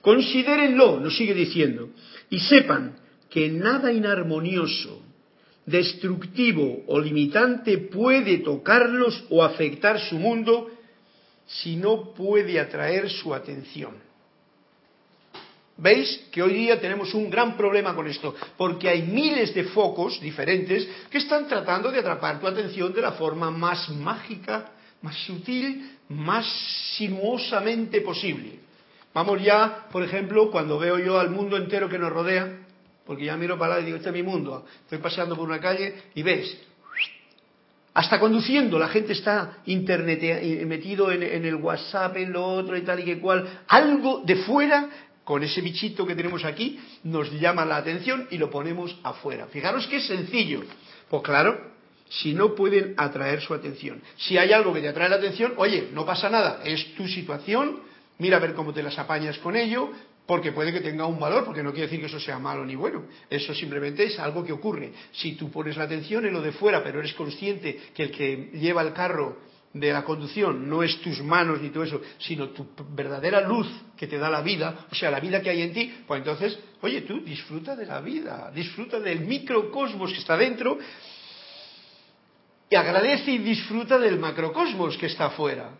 Considérenlo, 0.00 1.00
nos 1.00 1.16
sigue 1.16 1.34
diciendo, 1.34 1.90
y 2.28 2.38
sepan 2.40 2.96
que 3.28 3.48
nada 3.48 3.92
inarmonioso, 3.92 5.02
destructivo 5.66 6.84
o 6.86 7.00
limitante 7.00 7.78
puede 7.78 8.38
tocarlos 8.38 9.24
o 9.30 9.42
afectar 9.42 9.98
su 9.98 10.16
mundo 10.16 10.70
si 11.46 11.76
no 11.76 12.12
puede 12.14 12.60
atraer 12.60 13.10
su 13.10 13.34
atención. 13.34 14.09
¿Veis 15.80 16.28
que 16.30 16.42
hoy 16.42 16.52
día 16.52 16.78
tenemos 16.78 17.14
un 17.14 17.30
gran 17.30 17.56
problema 17.56 17.94
con 17.94 18.06
esto? 18.06 18.34
Porque 18.58 18.86
hay 18.86 19.02
miles 19.02 19.54
de 19.54 19.64
focos 19.64 20.20
diferentes 20.20 20.86
que 21.10 21.18
están 21.18 21.48
tratando 21.48 21.90
de 21.90 22.00
atrapar 22.00 22.38
tu 22.38 22.46
atención 22.46 22.92
de 22.92 23.00
la 23.00 23.12
forma 23.12 23.50
más 23.50 23.88
mágica, 23.88 24.72
más 25.00 25.16
sutil, 25.24 25.98
más 26.10 26.44
sinuosamente 26.98 28.02
posible. 28.02 28.60
Vamos 29.14 29.42
ya, 29.42 29.86
por 29.90 30.02
ejemplo, 30.02 30.50
cuando 30.50 30.78
veo 30.78 30.98
yo 30.98 31.18
al 31.18 31.30
mundo 31.30 31.56
entero 31.56 31.88
que 31.88 31.98
nos 31.98 32.12
rodea, 32.12 32.58
porque 33.06 33.24
ya 33.24 33.38
miro 33.38 33.58
para 33.58 33.74
allá 33.74 33.82
y 33.82 33.86
digo, 33.86 33.96
este 33.96 34.10
es 34.10 34.14
mi 34.14 34.22
mundo, 34.22 34.66
estoy 34.82 34.98
paseando 34.98 35.34
por 35.34 35.48
una 35.48 35.60
calle 35.60 35.94
y 36.14 36.22
ves, 36.22 36.58
hasta 37.94 38.20
conduciendo 38.20 38.78
la 38.78 38.88
gente 38.88 39.14
está 39.14 39.58
internet 39.64 40.20
eh, 40.22 40.64
metido 40.66 41.10
en, 41.10 41.22
en 41.22 41.44
el 41.44 41.56
WhatsApp, 41.56 42.18
en 42.18 42.32
lo 42.32 42.46
otro 42.46 42.76
y 42.76 42.82
tal 42.82 43.00
y 43.00 43.04
que 43.04 43.18
cual, 43.18 43.62
algo 43.66 44.22
de 44.24 44.36
fuera 44.36 44.90
con 45.30 45.44
ese 45.44 45.60
bichito 45.60 46.04
que 46.04 46.16
tenemos 46.16 46.44
aquí, 46.44 46.80
nos 47.04 47.30
llama 47.38 47.64
la 47.64 47.76
atención 47.76 48.26
y 48.32 48.36
lo 48.36 48.50
ponemos 48.50 48.98
afuera. 49.04 49.46
Fijaros 49.46 49.86
qué 49.86 50.00
sencillo. 50.00 50.64
Pues 51.08 51.22
claro, 51.22 51.70
si 52.08 52.34
no 52.34 52.56
pueden 52.56 52.94
atraer 52.96 53.40
su 53.40 53.54
atención. 53.54 54.02
Si 54.16 54.36
hay 54.36 54.52
algo 54.52 54.74
que 54.74 54.80
te 54.80 54.88
atrae 54.88 55.08
la 55.08 55.14
atención, 55.22 55.52
oye, 55.56 55.90
no 55.92 56.04
pasa 56.04 56.28
nada, 56.30 56.62
es 56.64 56.96
tu 56.96 57.06
situación, 57.06 57.78
mira 58.18 58.38
a 58.38 58.40
ver 58.40 58.54
cómo 58.54 58.74
te 58.74 58.82
las 58.82 58.98
apañas 58.98 59.38
con 59.38 59.54
ello, 59.54 59.92
porque 60.26 60.50
puede 60.50 60.72
que 60.72 60.80
tenga 60.80 61.06
un 61.06 61.20
valor, 61.20 61.44
porque 61.44 61.62
no 61.62 61.70
quiere 61.70 61.86
decir 61.86 62.00
que 62.00 62.06
eso 62.06 62.18
sea 62.18 62.40
malo 62.40 62.66
ni 62.66 62.74
bueno, 62.74 63.04
eso 63.30 63.54
simplemente 63.54 64.02
es 64.02 64.18
algo 64.18 64.44
que 64.44 64.52
ocurre. 64.52 64.90
Si 65.12 65.36
tú 65.36 65.48
pones 65.48 65.76
la 65.76 65.84
atención 65.84 66.26
en 66.26 66.32
lo 66.32 66.42
de 66.42 66.50
fuera, 66.50 66.82
pero 66.82 66.98
eres 66.98 67.14
consciente 67.14 67.78
que 67.94 68.02
el 68.02 68.10
que 68.10 68.50
lleva 68.54 68.82
el 68.82 68.92
carro 68.92 69.36
de 69.72 69.92
la 69.92 70.04
conducción 70.04 70.68
no 70.68 70.82
es 70.82 71.00
tus 71.00 71.22
manos 71.22 71.60
ni 71.60 71.70
todo 71.70 71.84
eso, 71.84 72.00
sino 72.18 72.48
tu 72.48 72.66
verdadera 72.92 73.40
luz 73.40 73.68
que 73.96 74.06
te 74.06 74.18
da 74.18 74.28
la 74.28 74.42
vida, 74.42 74.86
o 74.90 74.94
sea, 74.94 75.10
la 75.10 75.20
vida 75.20 75.40
que 75.40 75.50
hay 75.50 75.62
en 75.62 75.72
ti, 75.72 75.94
pues 76.06 76.18
entonces, 76.18 76.58
oye, 76.80 77.02
tú 77.02 77.20
disfruta 77.20 77.76
de 77.76 77.86
la 77.86 78.00
vida, 78.00 78.50
disfruta 78.52 78.98
del 78.98 79.20
microcosmos 79.20 80.12
que 80.12 80.18
está 80.18 80.36
dentro 80.36 80.78
y 82.68 82.74
agradece 82.76 83.32
y 83.32 83.38
disfruta 83.38 83.98
del 83.98 84.18
macrocosmos 84.18 84.96
que 84.96 85.06
está 85.06 85.26
afuera. 85.26 85.72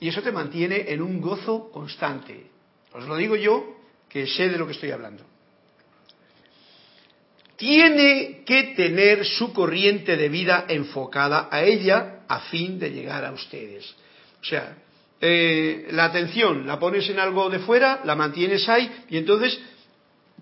Y 0.00 0.08
eso 0.08 0.22
te 0.22 0.32
mantiene 0.32 0.90
en 0.90 1.02
un 1.02 1.20
gozo 1.20 1.70
constante. 1.70 2.50
Os 2.92 3.06
lo 3.06 3.16
digo 3.16 3.36
yo, 3.36 3.76
que 4.08 4.26
sé 4.26 4.48
de 4.48 4.56
lo 4.56 4.66
que 4.66 4.72
estoy 4.72 4.90
hablando. 4.90 5.24
Tiene 7.60 8.42
que 8.46 8.72
tener 8.74 9.26
su 9.26 9.52
corriente 9.52 10.16
de 10.16 10.30
vida 10.30 10.64
enfocada 10.66 11.50
a 11.50 11.62
ella 11.62 12.20
a 12.26 12.40
fin 12.40 12.78
de 12.78 12.88
llegar 12.88 13.22
a 13.22 13.32
ustedes. 13.32 13.84
O 14.40 14.44
sea, 14.46 14.78
eh, 15.20 15.88
la 15.90 16.06
atención 16.06 16.66
la 16.66 16.78
pones 16.78 17.06
en 17.10 17.18
algo 17.18 17.50
de 17.50 17.58
fuera, 17.58 18.00
la 18.04 18.16
mantienes 18.16 18.66
ahí 18.66 18.90
y 19.10 19.18
entonces 19.18 19.60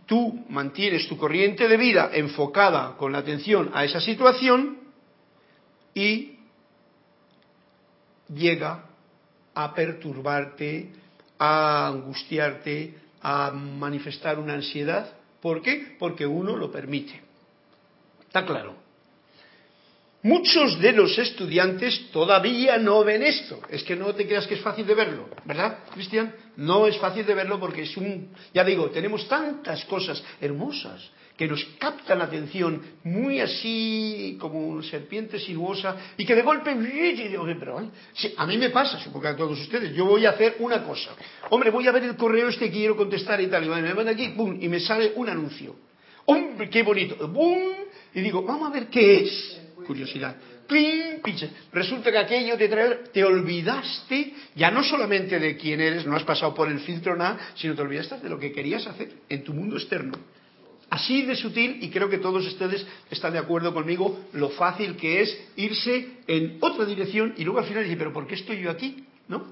tú 0.07 0.45
mantienes 0.49 1.09
tu 1.09 1.17
corriente 1.17 1.67
de 1.67 1.77
vida 1.77 2.09
enfocada 2.13 2.97
con 2.97 3.11
la 3.11 3.19
atención 3.19 3.73
a 3.75 3.85
esa 3.85 4.01
situación 4.01 4.79
y 5.95 6.39
llega 8.33 8.85
a 9.57 9.75
perturbarte, 9.75 10.93
a 11.37 11.89
angustiarte, 11.89 12.95
a 13.21 13.51
manifestar 13.51 14.39
una 14.39 14.55
ansiedad. 14.55 15.18
¿Por 15.40 15.62
qué? 15.62 15.97
Porque 15.99 16.26
uno 16.26 16.57
lo 16.57 16.71
permite. 16.71 17.21
Está 18.26 18.45
claro. 18.45 18.88
Muchos 20.23 20.80
de 20.80 20.92
los 20.92 21.16
estudiantes 21.16 22.11
todavía 22.11 22.76
no 22.76 23.04
ven 23.04 23.23
esto. 23.23 23.61
Es 23.68 23.85
que 23.85 23.95
no 23.95 24.14
te 24.14 24.26
creas 24.26 24.47
que 24.49 24.54
es 24.54 24.61
fácil 24.61 24.85
de 24.87 24.95
verlo, 24.95 25.28
¿verdad, 25.45 25.78
Cristian? 25.95 26.35
No 26.57 26.88
es 26.88 26.99
fácil 26.99 27.25
de 27.25 27.35
verlo 27.35 27.61
porque 27.61 27.83
es 27.83 27.97
un, 27.97 28.30
ya 28.52 28.64
digo, 28.64 28.90
tenemos 28.90 29.28
tantas 29.28 29.85
cosas 29.85 30.23
hermosas 30.40 31.09
que 31.38 31.47
nos 31.47 31.64
captan 31.78 32.18
la 32.18 32.25
atención, 32.25 32.83
muy 33.04 33.38
así 33.38 34.37
como 34.40 34.83
serpiente 34.83 35.38
sinuosa, 35.38 35.97
y 36.16 36.26
que 36.26 36.35
de 36.35 36.42
golpe, 36.42 36.73
a 38.37 38.47
mí 38.47 38.59
me 38.59 38.71
pasa, 38.71 38.99
supongo 38.99 39.23
que 39.23 39.28
a 39.28 39.37
todos 39.37 39.61
ustedes, 39.61 39.95
yo 39.95 40.04
voy 40.04 40.26
a 40.26 40.30
hacer 40.30 40.57
una 40.59 40.83
cosa. 40.83 41.11
Hombre, 41.50 41.71
voy 41.71 41.87
a 41.87 41.92
ver 41.92 42.02
el 42.02 42.16
correo 42.16 42.49
este 42.49 42.66
que 42.66 42.78
quiero 42.78 42.97
contestar 42.97 43.40
y 43.40 43.47
tal, 43.47 43.64
y 43.64 43.68
me 43.68 43.95
manda 43.95 44.11
aquí, 44.11 44.30
¡pum! 44.30 44.59
y 44.61 44.68
me 44.68 44.80
sale 44.80 45.12
un 45.14 45.28
anuncio. 45.28 45.76
¡Hombre, 46.25 46.68
qué 46.68 46.83
bonito! 46.83 47.28
¡Bum! 47.28 47.73
Y 48.14 48.21
digo, 48.21 48.42
vamos 48.42 48.68
a 48.68 48.73
ver 48.73 48.88
qué 48.88 49.21
es. 49.21 49.61
Curiosidad. 49.87 50.37
¡Plim! 50.66 51.23
Pinche. 51.23 51.50
Resulta 51.73 52.11
que 52.11 52.18
aquello 52.18 52.57
te 52.59 52.68
trae, 52.68 52.97
te 53.12 53.25
olvidaste 53.25 54.35
ya 54.57 54.73
no 54.73 54.83
solamente 54.83 55.38
de 55.38 55.57
quién 55.57 55.80
eres, 55.80 56.04
no 56.04 56.16
has 56.16 56.25
pasado 56.25 56.52
por 56.52 56.68
el 56.68 56.80
filtro 56.80 57.16
nada, 57.16 57.38
sino 57.54 57.76
te 57.76 57.83
olvidaste 57.83 58.18
de 58.18 58.28
lo 58.28 58.40
que 58.40 58.50
querías 58.50 58.87
hacer 58.88 59.12
en 59.28 59.45
tu 59.45 59.54
mundo 59.54 59.76
externo. 59.76 60.18
Así 60.90 61.23
de 61.23 61.37
sutil, 61.37 61.78
y 61.83 61.90
creo 61.90 62.09
que 62.09 62.18
todos 62.18 62.47
ustedes 62.47 62.87
están 63.11 63.35
de 63.35 63.38
acuerdo 63.38 63.75
conmigo, 63.75 64.21
lo 64.33 64.49
fácil 64.50 64.97
que 64.97 65.21
es 65.21 65.38
irse 65.57 66.09
en 66.26 66.57
otra 66.61 66.87
dirección 66.87 67.35
y 67.37 67.45
luego 67.45 67.61
al 67.61 67.66
final 67.66 67.83
decir, 67.83 67.99
pero 67.99 68.12
¿por 68.12 68.26
qué 68.26 68.37
estoy 68.37 68.61
yo 68.61 68.71
aquí? 68.71 69.04
¿No? 69.28 69.45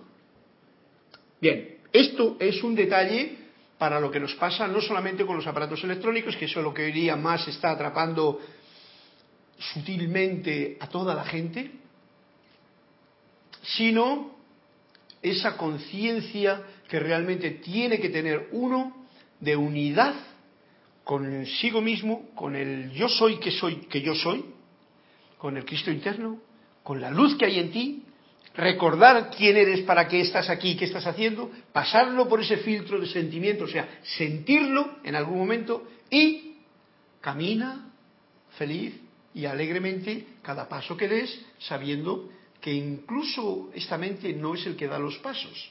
Bien, 1.38 1.76
esto 1.92 2.36
es 2.40 2.62
un 2.62 2.74
detalle 2.74 3.36
para 3.76 4.00
lo 4.00 4.10
que 4.10 4.18
nos 4.18 4.34
pasa 4.36 4.66
no 4.66 4.80
solamente 4.80 5.26
con 5.26 5.36
los 5.36 5.46
aparatos 5.46 5.84
electrónicos, 5.84 6.36
que 6.36 6.46
eso 6.46 6.60
es 6.60 6.64
lo 6.64 6.72
que 6.72 6.84
hoy 6.84 6.92
día 6.92 7.16
más 7.16 7.46
está 7.46 7.72
atrapando 7.72 8.40
sutilmente 9.58 10.78
a 10.80 10.86
toda 10.88 11.14
la 11.14 11.24
gente, 11.24 11.70
sino 13.62 14.36
esa 15.20 15.56
conciencia 15.58 16.62
que 16.88 16.98
realmente 16.98 17.50
tiene 17.50 18.00
que 18.00 18.08
tener 18.08 18.48
uno 18.52 19.06
de 19.40 19.54
unidad 19.54 20.14
consigo 21.06 21.80
mismo, 21.80 22.30
con 22.34 22.56
el 22.56 22.90
yo 22.90 23.08
soy 23.08 23.38
que 23.38 23.52
soy 23.52 23.76
que 23.88 24.02
yo 24.02 24.16
soy, 24.16 24.44
con 25.38 25.56
el 25.56 25.64
Cristo 25.64 25.92
interno, 25.92 26.40
con 26.82 27.00
la 27.00 27.12
luz 27.12 27.36
que 27.36 27.44
hay 27.44 27.60
en 27.60 27.70
ti, 27.70 28.02
recordar 28.56 29.30
quién 29.30 29.56
eres, 29.56 29.82
para 29.82 30.08
qué 30.08 30.20
estás 30.20 30.50
aquí, 30.50 30.74
qué 30.74 30.86
estás 30.86 31.06
haciendo, 31.06 31.52
pasarlo 31.72 32.28
por 32.28 32.40
ese 32.40 32.56
filtro 32.56 32.98
de 32.98 33.06
sentimiento, 33.06 33.66
o 33.66 33.68
sea, 33.68 34.00
sentirlo 34.02 34.96
en 35.04 35.14
algún 35.14 35.38
momento 35.38 35.86
y 36.10 36.56
camina 37.20 37.92
feliz 38.58 39.00
y 39.32 39.44
alegremente 39.44 40.26
cada 40.42 40.68
paso 40.68 40.96
que 40.96 41.06
des, 41.06 41.40
sabiendo 41.60 42.32
que 42.60 42.72
incluso 42.74 43.70
esta 43.74 43.96
mente 43.96 44.32
no 44.32 44.56
es 44.56 44.66
el 44.66 44.74
que 44.74 44.88
da 44.88 44.98
los 44.98 45.18
pasos, 45.18 45.70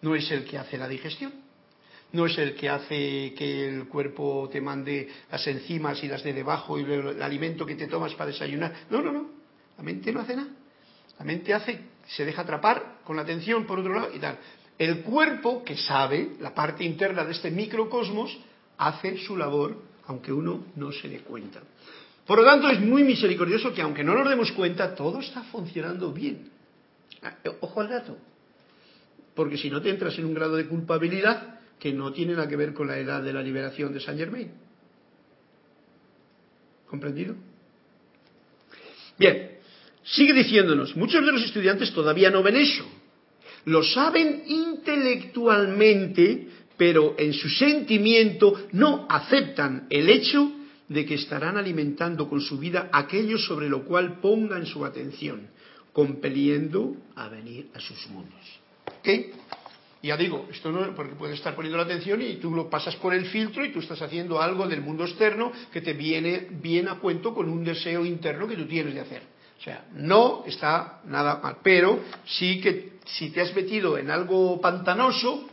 no 0.00 0.14
es 0.14 0.30
el 0.30 0.46
que 0.46 0.56
hace 0.56 0.78
la 0.78 0.88
digestión, 0.88 1.45
no 2.12 2.26
es 2.26 2.38
el 2.38 2.54
que 2.54 2.68
hace 2.68 3.34
que 3.36 3.68
el 3.68 3.88
cuerpo 3.88 4.48
te 4.50 4.60
mande 4.60 5.08
las 5.30 5.46
enzimas 5.46 6.02
y 6.02 6.08
las 6.08 6.22
de 6.22 6.32
debajo 6.32 6.78
y 6.78 6.82
el, 6.82 7.22
alimento 7.22 7.66
que 7.66 7.74
te 7.74 7.86
tomas 7.86 8.14
para 8.14 8.30
desayunar. 8.30 8.72
No, 8.90 9.02
no, 9.02 9.12
no. 9.12 9.30
La 9.76 9.82
mente 9.82 10.12
no 10.12 10.20
hace 10.20 10.36
nada. 10.36 10.48
La 11.18 11.24
mente 11.24 11.52
hace, 11.52 11.80
se 12.06 12.24
deja 12.24 12.42
atrapar 12.42 13.00
con 13.04 13.16
la 13.16 13.22
atención 13.22 13.66
por 13.66 13.78
otro 13.78 13.94
lado 13.94 14.14
y 14.14 14.18
tal. 14.18 14.38
El 14.78 15.00
cuerpo, 15.02 15.64
que 15.64 15.76
sabe, 15.76 16.36
la 16.40 16.54
parte 16.54 16.84
interna 16.84 17.24
de 17.24 17.32
este 17.32 17.50
microcosmos, 17.50 18.38
hace 18.78 19.16
su 19.18 19.36
labor, 19.36 19.76
aunque 20.06 20.32
uno 20.32 20.66
no 20.76 20.92
se 20.92 21.08
dé 21.08 21.20
cuenta. 21.20 21.62
Por 22.26 22.38
lo 22.38 22.44
tanto, 22.44 22.68
es 22.68 22.80
muy 22.80 23.04
misericordioso 23.04 23.72
que 23.72 23.82
aunque 23.82 24.04
no 24.04 24.14
nos 24.14 24.28
demos 24.28 24.52
cuenta, 24.52 24.94
todo 24.94 25.20
está 25.20 25.42
funcionando 25.44 26.12
bien. 26.12 26.50
Ah, 27.22 27.34
ojo 27.60 27.80
al 27.80 27.88
dato. 27.88 28.18
Porque 29.34 29.56
si 29.56 29.70
no 29.70 29.80
te 29.80 29.90
entras 29.90 30.18
en 30.18 30.24
un 30.24 30.34
grado 30.34 30.56
de 30.56 30.66
culpabilidad, 30.66 31.55
que 31.78 31.92
no 31.92 32.12
tiene 32.12 32.34
nada 32.34 32.48
que 32.48 32.56
ver 32.56 32.72
con 32.72 32.88
la 32.88 32.98
edad 32.98 33.22
de 33.22 33.32
la 33.32 33.42
liberación 33.42 33.92
de 33.92 34.00
Saint 34.00 34.18
Germain. 34.18 34.50
¿Comprendido? 36.86 37.34
Bien, 39.18 39.58
sigue 40.02 40.32
diciéndonos, 40.32 40.96
muchos 40.96 41.24
de 41.24 41.32
los 41.32 41.44
estudiantes 41.44 41.92
todavía 41.92 42.30
no 42.30 42.42
ven 42.42 42.56
eso. 42.56 42.84
Lo 43.64 43.82
saben 43.82 44.44
intelectualmente, 44.46 46.48
pero 46.76 47.14
en 47.18 47.32
su 47.32 47.48
sentimiento 47.48 48.68
no 48.72 49.06
aceptan 49.08 49.86
el 49.90 50.08
hecho 50.08 50.52
de 50.88 51.04
que 51.04 51.14
estarán 51.14 51.56
alimentando 51.56 52.28
con 52.28 52.40
su 52.40 52.58
vida 52.58 52.88
aquello 52.92 53.38
sobre 53.38 53.68
lo 53.68 53.84
cual 53.84 54.20
pongan 54.20 54.66
su 54.66 54.84
atención, 54.84 55.48
compeliendo 55.92 56.96
a 57.16 57.28
venir 57.28 57.68
a 57.74 57.80
sus 57.80 58.06
mundos. 58.08 58.40
¿Ok? 59.00 59.08
Ya 60.06 60.16
digo, 60.16 60.48
esto 60.50 60.72
no, 60.72 60.94
porque 60.94 61.14
puedes 61.14 61.38
estar 61.38 61.54
poniendo 61.54 61.76
la 61.76 61.84
atención 61.84 62.22
y 62.22 62.36
tú 62.36 62.54
lo 62.54 62.70
pasas 62.70 62.96
por 62.96 63.14
el 63.14 63.26
filtro 63.26 63.64
y 63.64 63.72
tú 63.72 63.80
estás 63.80 64.00
haciendo 64.02 64.40
algo 64.40 64.66
del 64.66 64.80
mundo 64.80 65.04
externo 65.04 65.52
que 65.72 65.80
te 65.80 65.92
viene 65.92 66.48
bien 66.50 66.88
a 66.88 66.96
cuento 66.96 67.34
con 67.34 67.48
un 67.48 67.64
deseo 67.64 68.04
interno 68.04 68.46
que 68.46 68.56
tú 68.56 68.66
tienes 68.66 68.94
de 68.94 69.00
hacer. 69.00 69.22
O 69.58 69.62
sea, 69.62 69.86
no 69.94 70.44
está 70.46 71.00
nada 71.06 71.40
mal, 71.42 71.58
pero 71.62 72.00
sí 72.26 72.60
que 72.60 72.96
si 73.06 73.30
te 73.30 73.40
has 73.40 73.54
metido 73.54 73.96
en 73.96 74.10
algo 74.10 74.60
pantanoso, 74.60 75.48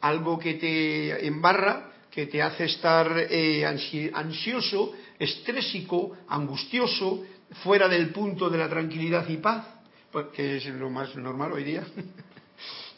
algo 0.00 0.38
que 0.38 0.54
te 0.54 1.26
embarra, 1.26 1.90
que 2.10 2.26
te 2.26 2.40
hace 2.40 2.64
estar 2.64 3.26
eh, 3.30 3.64
ansioso, 3.64 4.92
estrésico, 5.18 6.16
angustioso, 6.28 7.24
fuera 7.62 7.88
del 7.88 8.10
punto 8.10 8.48
de 8.48 8.58
la 8.58 8.68
tranquilidad 8.68 9.28
y 9.28 9.38
paz, 9.38 9.66
pues, 10.10 10.26
que 10.28 10.56
es 10.56 10.66
lo 10.66 10.90
más 10.90 11.14
normal 11.16 11.52
hoy 11.52 11.64
día. 11.64 11.84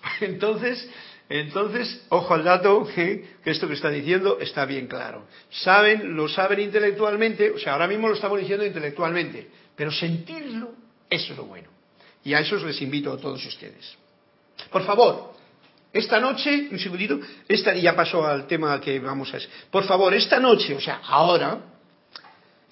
Entonces, 0.20 0.88
entonces, 1.30 2.04
ojo 2.08 2.34
al 2.34 2.42
dato, 2.42 2.84
que, 2.92 3.36
esto 3.44 3.68
que 3.68 3.74
está 3.74 3.88
diciendo 3.88 4.38
está 4.40 4.64
bien 4.64 4.88
claro. 4.88 5.26
Saben, 5.48 6.16
lo 6.16 6.28
saben 6.28 6.58
intelectualmente, 6.58 7.52
o 7.52 7.58
sea, 7.58 7.74
ahora 7.74 7.86
mismo 7.86 8.08
lo 8.08 8.14
estamos 8.14 8.40
diciendo 8.40 8.66
intelectualmente, 8.66 9.48
pero 9.76 9.92
sentirlo, 9.92 10.72
es 11.08 11.28
lo 11.30 11.44
bueno. 11.44 11.68
Y 12.24 12.34
a 12.34 12.40
eso 12.40 12.56
les 12.56 12.82
invito 12.82 13.12
a 13.12 13.16
todos 13.16 13.46
ustedes. 13.46 13.96
Por 14.72 14.82
favor, 14.82 15.34
esta 15.92 16.18
noche, 16.18 16.68
un 16.72 16.80
segundito, 16.80 17.20
esta, 17.46 17.74
ya 17.74 17.94
pasó 17.94 18.26
al 18.26 18.48
tema 18.48 18.80
que 18.80 18.98
vamos 18.98 19.32
a... 19.32 19.38
Por 19.70 19.84
favor, 19.84 20.12
esta 20.12 20.40
noche, 20.40 20.74
o 20.74 20.80
sea, 20.80 21.00
ahora, 21.04 21.60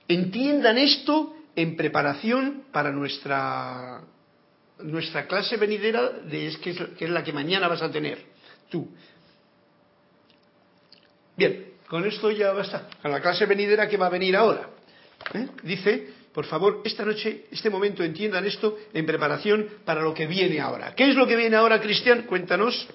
entiendan 0.09 0.79
esto 0.79 1.37
en 1.55 1.77
preparación 1.77 2.64
para 2.73 2.91
nuestra 2.91 4.01
nuestra 4.83 5.27
clase 5.27 5.57
venidera 5.57 6.11
de, 6.11 6.47
es, 6.47 6.59
que, 6.59 6.71
es, 6.71 7.11
la 7.11 7.23
que 7.23 7.33
mañana 7.33 7.69
vas 7.69 7.83
a 7.83 7.91
tener 7.91 8.19
tú. 8.69 8.88
Bien, 11.37 11.73
con 11.88 12.05
esto 12.05 12.31
ya 12.31 12.53
basta. 12.53 12.88
A 13.03 13.09
la 13.09 13.21
clase 13.21 13.47
venidera 13.47 13.88
que 13.88 13.97
va 13.97 14.07
a 14.07 14.11
venir 14.11 14.37
ahora. 14.37 14.69
¿eh? 15.35 15.49
Dice, 15.62 16.09
por 16.33 16.47
favor, 16.47 16.83
esta 16.85 17.05
noche, 17.05 17.47
este 17.51 17.71
momento, 17.71 18.03
entiendan 18.03 18.45
esto 18.45 18.77
en 18.93 19.07
preparación 19.07 19.67
para 19.85 20.03
lo 20.03 20.14
que 20.14 20.27
viene 20.27 20.61
ahora. 20.61 20.95
¿Qué 20.95 21.11
es 21.11 21.17
lo 21.17 21.27
que 21.27 21.37
viene 21.37 21.57
ahora, 21.57 21.81
Cristian? 21.81 22.23
Cuéntanos. 22.23 22.88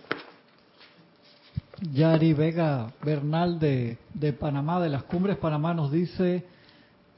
Yari 1.91 2.33
Vega 2.33 2.93
Bernal 3.01 3.59
de, 3.59 3.97
de 4.13 4.33
Panamá, 4.33 4.81
de 4.81 4.89
las 4.89 5.03
Cumbres 5.03 5.37
Panamá, 5.37 5.73
nos 5.73 5.91
dice, 5.91 6.45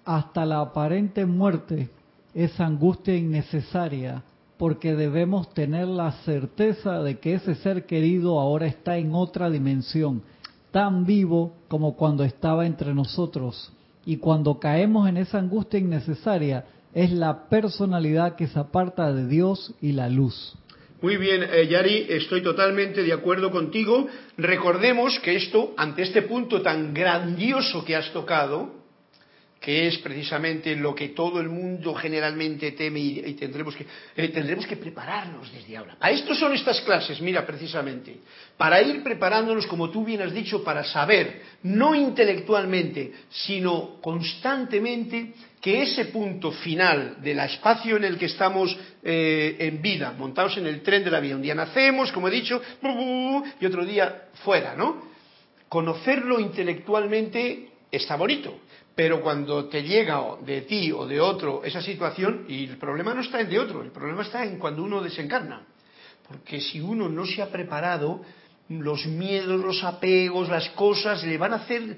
hasta 0.06 0.46
la 0.46 0.62
aparente 0.62 1.26
muerte 1.26 1.90
es 2.34 2.60
angustia 2.60 3.16
innecesaria 3.16 4.24
porque 4.58 4.96
debemos 4.96 5.54
tener 5.54 5.88
la 5.88 6.12
certeza 6.24 7.02
de 7.04 7.20
que 7.20 7.34
ese 7.36 7.56
ser 7.56 7.86
querido 7.86 8.40
ahora 8.40 8.68
está 8.68 8.98
en 8.98 9.14
otra 9.14 9.50
dimensión, 9.50 10.24
tan 10.72 11.06
vivo 11.06 11.54
como 11.68 11.96
cuando 11.96 12.24
estaba 12.24 12.66
entre 12.66 12.94
nosotros. 12.94 13.72
Y 14.06 14.18
cuando 14.18 14.60
caemos 14.60 15.10
en 15.10 15.18
esa 15.18 15.40
angustia 15.40 15.80
innecesaria, 15.80 16.66
es 16.94 17.12
la 17.12 17.50
personalidad 17.50 18.36
que 18.36 18.48
se 18.48 18.60
aparta 18.60 19.12
de 19.12 19.28
Dios 19.28 19.74
y 19.82 19.92
la 19.92 20.10
luz. 20.10 20.56
Muy 21.02 21.18
bien, 21.18 21.44
eh, 21.44 21.68
Yari, 21.68 22.06
estoy 22.10 22.42
totalmente 22.42 23.04
de 23.04 23.12
acuerdo 23.12 23.52
contigo. 23.52 24.08
Recordemos 24.38 25.20
que 25.20 25.36
esto, 25.36 25.74
ante 25.76 26.04
este 26.04 26.22
punto 26.22 26.62
tan 26.62 26.94
grandioso 26.94 27.84
que 27.84 27.96
has 27.96 28.12
tocado, 28.14 28.85
que 29.66 29.88
es 29.88 29.98
precisamente 29.98 30.76
lo 30.76 30.94
que 30.94 31.10
todo 31.10 31.42
el 31.42 31.50
mundo 31.50 31.96
generalmente 31.96 32.74
teme 32.74 33.00
y, 33.00 33.34
tendremos, 33.34 33.76
que, 33.76 33.84
eh, 34.16 34.28
tendremos 34.28 34.68
que 34.68 34.78
prepararnos 34.78 35.52
desde 35.52 35.76
ahora. 35.76 35.98
A 36.00 36.12
esto 36.12 36.36
son 36.36 36.54
estas 36.54 36.82
clases, 36.82 37.20
mira, 37.20 37.44
precisamente, 37.48 38.16
para 38.58 38.80
ir 38.80 39.02
preparándonos, 39.02 39.66
como 39.66 39.90
tú 39.90 40.06
bien 40.06 40.22
has 40.22 40.32
dicho, 40.32 40.64
para 40.64 40.84
saber, 40.84 41.42
no 41.64 41.96
intelectualmente, 41.96 43.12
sino 43.32 44.00
constantemente, 44.02 45.34
que 45.60 45.82
ese 45.82 46.06
punto 46.06 46.52
final 46.52 47.18
del 47.24 47.40
espacio 47.40 47.98
en 47.98 48.04
el 48.04 48.20
que 48.20 48.28
estamos 48.28 48.78
eh, 49.02 49.56
en 49.58 49.82
vida, 49.82 50.14
montados 50.16 50.60
en 50.60 50.68
el 50.68 50.84
tren 50.84 51.04
de 51.04 51.10
la 51.10 51.20
vida, 51.20 51.38
un 51.38 51.42
día 51.42 51.56
nacemos, 51.56 52.12
como 52.12 52.28
he 52.28 52.32
dicho, 52.32 52.62
y 53.60 53.66
otro 53.66 53.84
día 53.84 54.26
fuera, 54.44 54.76
¿no? 54.76 55.10
Conocerlo 55.68 56.40
intelectualmente 56.40 57.70
está 57.92 58.16
bonito, 58.16 58.60
Pero 58.96 59.22
cuando 59.22 59.66
te 59.66 59.84
llega 59.84 60.22
de 60.46 60.62
ti 60.62 60.92
o 60.92 61.06
de 61.06 61.20
otro 61.20 61.64
esa 61.64 61.82
situación, 61.82 62.46
y 62.48 62.66
el 62.66 62.78
problema 62.78 63.14
no 63.14 63.22
está 63.22 63.42
en 63.42 63.50
de 63.50 63.60
otro, 63.60 63.84
el 63.84 63.92
problema 63.92 64.24
está 64.24 64.46
en 64.46 64.58
cuando 64.58 64.84
uno 64.84 65.02
desencarna. 65.02 65.68
Porque 66.28 66.62
si 66.62 66.80
uno 66.80 67.10
no 67.10 67.26
se 67.26 67.42
ha 67.42 67.52
preparado, 67.52 68.22
los 68.70 69.06
miedos, 69.06 69.60
los 69.60 69.84
apegos, 69.84 70.50
las 70.50 70.70
cosas, 70.70 71.24
le 71.24 71.38
van 71.38 71.54
a 71.54 71.58
hacer 71.58 71.98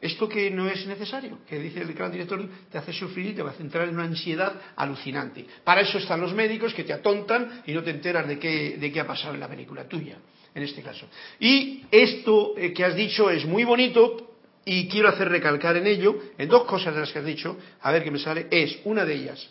esto 0.00 0.28
que 0.28 0.50
no 0.50 0.68
es 0.68 0.86
necesario, 0.86 1.38
que 1.48 1.58
dice 1.58 1.80
el 1.80 1.92
gran 1.94 2.12
director, 2.12 2.46
te 2.70 2.78
hace 2.78 2.92
sufrir 2.92 3.26
y 3.26 3.32
te 3.34 3.42
va 3.42 3.50
a 3.50 3.54
centrar 3.54 3.88
en 3.88 3.94
una 3.94 4.04
ansiedad 4.04 4.54
alucinante. 4.76 5.46
Para 5.64 5.80
eso 5.80 5.98
están 5.98 6.20
los 6.20 6.34
médicos 6.34 6.74
que 6.74 6.84
te 6.84 6.92
atontan 6.92 7.62
y 7.66 7.72
no 7.72 7.82
te 7.82 7.90
enteras 7.90 8.28
de 8.28 8.38
qué, 8.38 8.76
de 8.78 8.92
qué 8.92 9.00
ha 9.00 9.06
pasado 9.06 9.34
en 9.34 9.40
la 9.40 9.48
película 9.48 9.88
tuya, 9.88 10.18
en 10.54 10.62
este 10.62 10.82
caso. 10.82 11.06
Y 11.40 11.82
esto 11.90 12.54
eh, 12.56 12.72
que 12.72 12.84
has 12.84 12.94
dicho 12.94 13.30
es 13.30 13.44
muy 13.46 13.64
bonito 13.64 14.35
y 14.68 14.88
quiero 14.88 15.08
hacer 15.08 15.28
recalcar 15.28 15.76
en 15.76 15.86
ello, 15.86 16.18
en 16.36 16.48
dos 16.48 16.64
cosas 16.64 16.92
de 16.92 17.00
las 17.00 17.12
que 17.12 17.20
has 17.20 17.24
dicho, 17.24 17.56
a 17.80 17.92
ver 17.92 18.02
qué 18.02 18.10
me 18.10 18.18
sale, 18.18 18.48
es 18.50 18.80
una 18.84 19.04
de 19.04 19.14
ellas. 19.14 19.48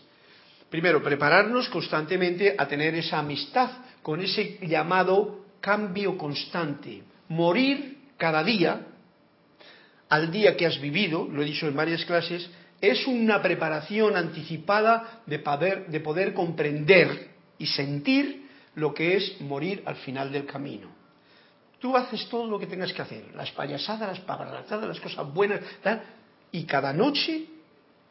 Primero, 0.69 1.01
prepararnos 1.01 1.69
constantemente 1.69 2.53
a 2.57 2.67
tener 2.67 2.93
esa 2.95 3.19
amistad 3.19 3.71
con 4.03 4.21
ese 4.21 4.59
llamado 4.61 5.45
cambio 5.61 6.17
constante. 6.17 7.01
Morir 7.29 7.97
cada 8.17 8.43
día, 8.43 8.87
al 10.09 10.31
día 10.31 10.57
que 10.57 10.65
has 10.65 10.81
vivido, 10.81 11.25
lo 11.31 11.41
he 11.41 11.45
dicho 11.45 11.65
en 11.65 11.77
varias 11.77 12.03
clases, 12.03 12.49
es 12.81 13.07
una 13.07 13.41
preparación 13.41 14.17
anticipada 14.17 15.21
de 15.25 15.39
poder, 15.39 15.87
de 15.87 15.99
poder 16.01 16.33
comprender 16.33 17.29
y 17.57 17.67
sentir 17.67 18.47
lo 18.75 18.93
que 18.93 19.15
es 19.15 19.39
morir 19.39 19.81
al 19.85 19.95
final 19.95 20.29
del 20.29 20.45
camino. 20.45 20.94
Tú 21.79 21.95
haces 21.95 22.27
todo 22.29 22.47
lo 22.47 22.57
que 22.57 22.67
tengas 22.67 22.93
que 22.93 23.01
hacer, 23.01 23.35
las 23.35 23.51
payasadas, 23.51 24.07
las 24.07 24.19
pavarazadas, 24.21 24.87
las 24.87 24.99
cosas 24.99 25.31
buenas, 25.33 25.61
y 26.51 26.63
cada 26.65 26.93
noche 26.93 27.45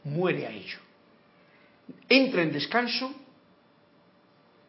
muere 0.05 0.47
a 0.47 0.51
ello. 0.51 0.79
Entra 2.09 2.43
en 2.43 2.53
descanso, 2.53 3.13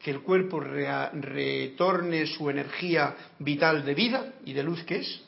que 0.01 0.12
el 0.12 0.21
cuerpo 0.21 0.60
retorne 0.60 2.27
su 2.27 2.47
energía 2.47 3.15
vital 3.39 3.84
de 3.84 3.95
vida 3.95 4.34
y 4.45 4.53
de 4.53 4.62
luz 4.62 4.84
que 4.84 4.97
es, 4.97 5.21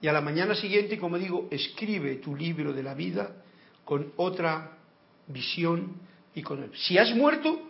y 0.00 0.08
a 0.08 0.12
la 0.12 0.20
mañana 0.20 0.54
siguiente, 0.54 0.98
como 0.98 1.18
digo, 1.18 1.48
escribe 1.50 2.16
tu 2.16 2.34
libro 2.34 2.72
de 2.72 2.82
la 2.82 2.94
vida 2.94 3.36
con 3.84 4.12
otra 4.16 4.78
visión 5.26 5.94
y 6.34 6.42
con... 6.42 6.70
Si 6.74 6.98
has 6.98 7.14
muerto 7.14 7.60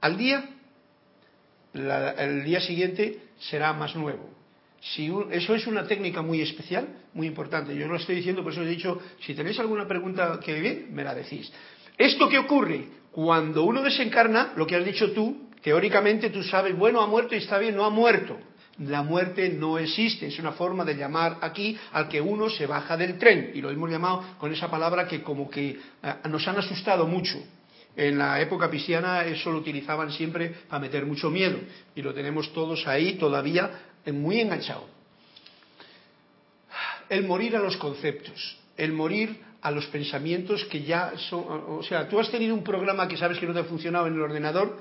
al 0.00 0.16
día, 0.16 0.48
el 1.72 2.44
día 2.44 2.60
siguiente 2.60 3.30
será 3.38 3.72
más 3.72 3.94
nuevo. 3.94 4.28
Eso 4.80 5.54
es 5.54 5.66
una 5.66 5.86
técnica 5.86 6.22
muy 6.22 6.40
especial, 6.40 6.88
muy 7.12 7.26
importante. 7.26 7.76
Yo 7.76 7.86
no 7.86 7.96
estoy 7.96 8.16
diciendo, 8.16 8.42
por 8.42 8.52
eso 8.52 8.62
he 8.62 8.66
dicho, 8.66 9.00
si 9.20 9.34
tenéis 9.34 9.58
alguna 9.58 9.86
pregunta 9.86 10.40
que 10.42 10.58
bien, 10.60 10.88
me 10.92 11.04
la 11.04 11.14
decís. 11.14 11.52
¿Esto 11.98 12.28
qué 12.28 12.38
ocurre? 12.38 12.86
Cuando 13.12 13.64
uno 13.64 13.82
desencarna, 13.82 14.52
lo 14.56 14.66
que 14.66 14.76
has 14.76 14.84
dicho 14.84 15.12
tú, 15.12 15.50
teóricamente 15.62 16.30
tú 16.30 16.42
sabes, 16.42 16.76
bueno, 16.76 17.02
ha 17.02 17.06
muerto 17.06 17.34
y 17.34 17.38
está 17.38 17.58
bien, 17.58 17.76
no 17.76 17.84
ha 17.84 17.90
muerto 17.90 18.38
la 18.80 19.02
muerte 19.02 19.48
no 19.50 19.78
existe. 19.78 20.26
Es 20.26 20.38
una 20.38 20.52
forma 20.52 20.84
de 20.84 20.96
llamar 20.96 21.38
aquí 21.40 21.76
al 21.92 22.08
que 22.08 22.20
uno 22.20 22.48
se 22.48 22.66
baja 22.66 22.96
del 22.96 23.18
tren. 23.18 23.52
Y 23.54 23.60
lo 23.60 23.70
hemos 23.70 23.90
llamado 23.90 24.24
con 24.38 24.52
esa 24.52 24.70
palabra 24.70 25.06
que 25.06 25.22
como 25.22 25.50
que 25.50 25.78
eh, 26.02 26.14
nos 26.28 26.46
han 26.48 26.56
asustado 26.56 27.06
mucho. 27.06 27.38
En 27.96 28.16
la 28.16 28.40
época 28.40 28.70
cristiana 28.70 29.24
eso 29.24 29.50
lo 29.50 29.58
utilizaban 29.58 30.10
siempre 30.12 30.54
para 30.68 30.80
meter 30.80 31.04
mucho 31.04 31.28
miedo. 31.28 31.58
Y 31.94 32.02
lo 32.02 32.14
tenemos 32.14 32.52
todos 32.52 32.86
ahí 32.86 33.14
todavía 33.14 33.70
muy 34.06 34.40
enganchado. 34.40 34.84
El 37.08 37.24
morir 37.26 37.56
a 37.56 37.60
los 37.60 37.76
conceptos. 37.76 38.56
El 38.76 38.92
morir 38.92 39.40
a 39.62 39.70
los 39.70 39.86
pensamientos 39.86 40.64
que 40.64 40.82
ya 40.82 41.12
son... 41.28 41.44
O 41.68 41.82
sea, 41.82 42.08
tú 42.08 42.18
has 42.18 42.30
tenido 42.30 42.54
un 42.54 42.64
programa 42.64 43.08
que 43.08 43.16
sabes 43.16 43.38
que 43.38 43.46
no 43.46 43.52
te 43.52 43.60
ha 43.60 43.64
funcionado 43.64 44.06
en 44.06 44.14
el 44.14 44.20
ordenador 44.20 44.78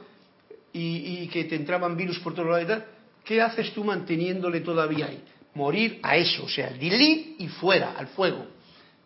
y, 0.71 1.27
que 1.27 1.45
te 1.45 1.55
entraban 1.55 1.97
virus 1.97 2.19
por 2.19 2.34
todos 2.34 2.49
lados 2.49 2.84
¿Qué 3.23 3.41
haces 3.41 3.73
tú 3.73 3.84
manteniéndole 3.84 4.62
todavía 4.62 5.08
ahí? 5.08 5.21
Morir 5.53 5.99
a 6.03 6.15
eso, 6.15 6.45
o 6.45 6.49
sea, 6.49 6.69
delete 6.69 7.36
y 7.39 7.47
fuera, 7.47 7.93
al 7.97 8.08
fuego. 8.08 8.47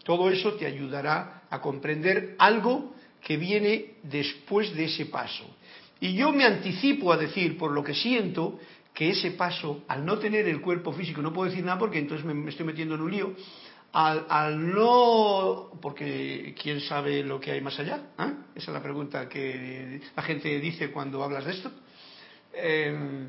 Todo 0.04 0.30
eso 0.30 0.54
te 0.54 0.66
ayudará 0.66 1.44
a 1.50 1.60
comprender 1.62 2.36
algo 2.38 2.94
que 3.22 3.38
viene 3.38 3.96
después 4.04 4.74
de 4.76 4.86
ese 4.86 5.08
paso. 5.08 5.46
Y 6.00 6.14
yo 6.14 6.32
me 6.32 6.44
anticipo 6.44 7.12
a 7.12 7.18
decir, 7.18 7.58
por 7.58 7.72
lo 7.72 7.84
que 7.84 7.94
siento, 7.94 8.60
que 8.94 9.10
ese 9.10 9.32
paso, 9.32 9.84
al 9.88 10.06
no 10.06 10.20
tener 10.20 10.48
el 10.48 10.62
cuerpo 10.62 10.94
físico, 10.94 11.22
no 11.22 11.34
puedo 11.34 11.50
decir 11.50 11.66
nada 11.66 11.80
porque 11.80 12.00
entonces 12.00 12.26
me, 12.26 12.50
estoy 12.50 12.66
metiendo 12.66 12.96
en 12.96 13.02
un 13.02 13.12
lío, 13.12 13.34
al, 13.94 14.74
no, 14.74 15.72
porque 15.82 16.56
quién 16.62 16.82
sabe 16.82 17.24
lo 17.24 17.40
que 17.40 17.52
hay 17.52 17.62
más 17.62 17.80
allá, 17.80 18.08
¿Ah? 18.18 18.34
esa 18.56 18.72
es 18.72 18.74
la 18.74 18.82
pregunta 18.82 19.30
que 19.30 20.02
la 20.16 20.24
gente 20.24 20.60
dice 20.60 20.92
cuando 20.92 21.24
hablas 21.24 21.46
de 21.46 21.52
esto. 21.52 21.72
Eh, 22.54 23.28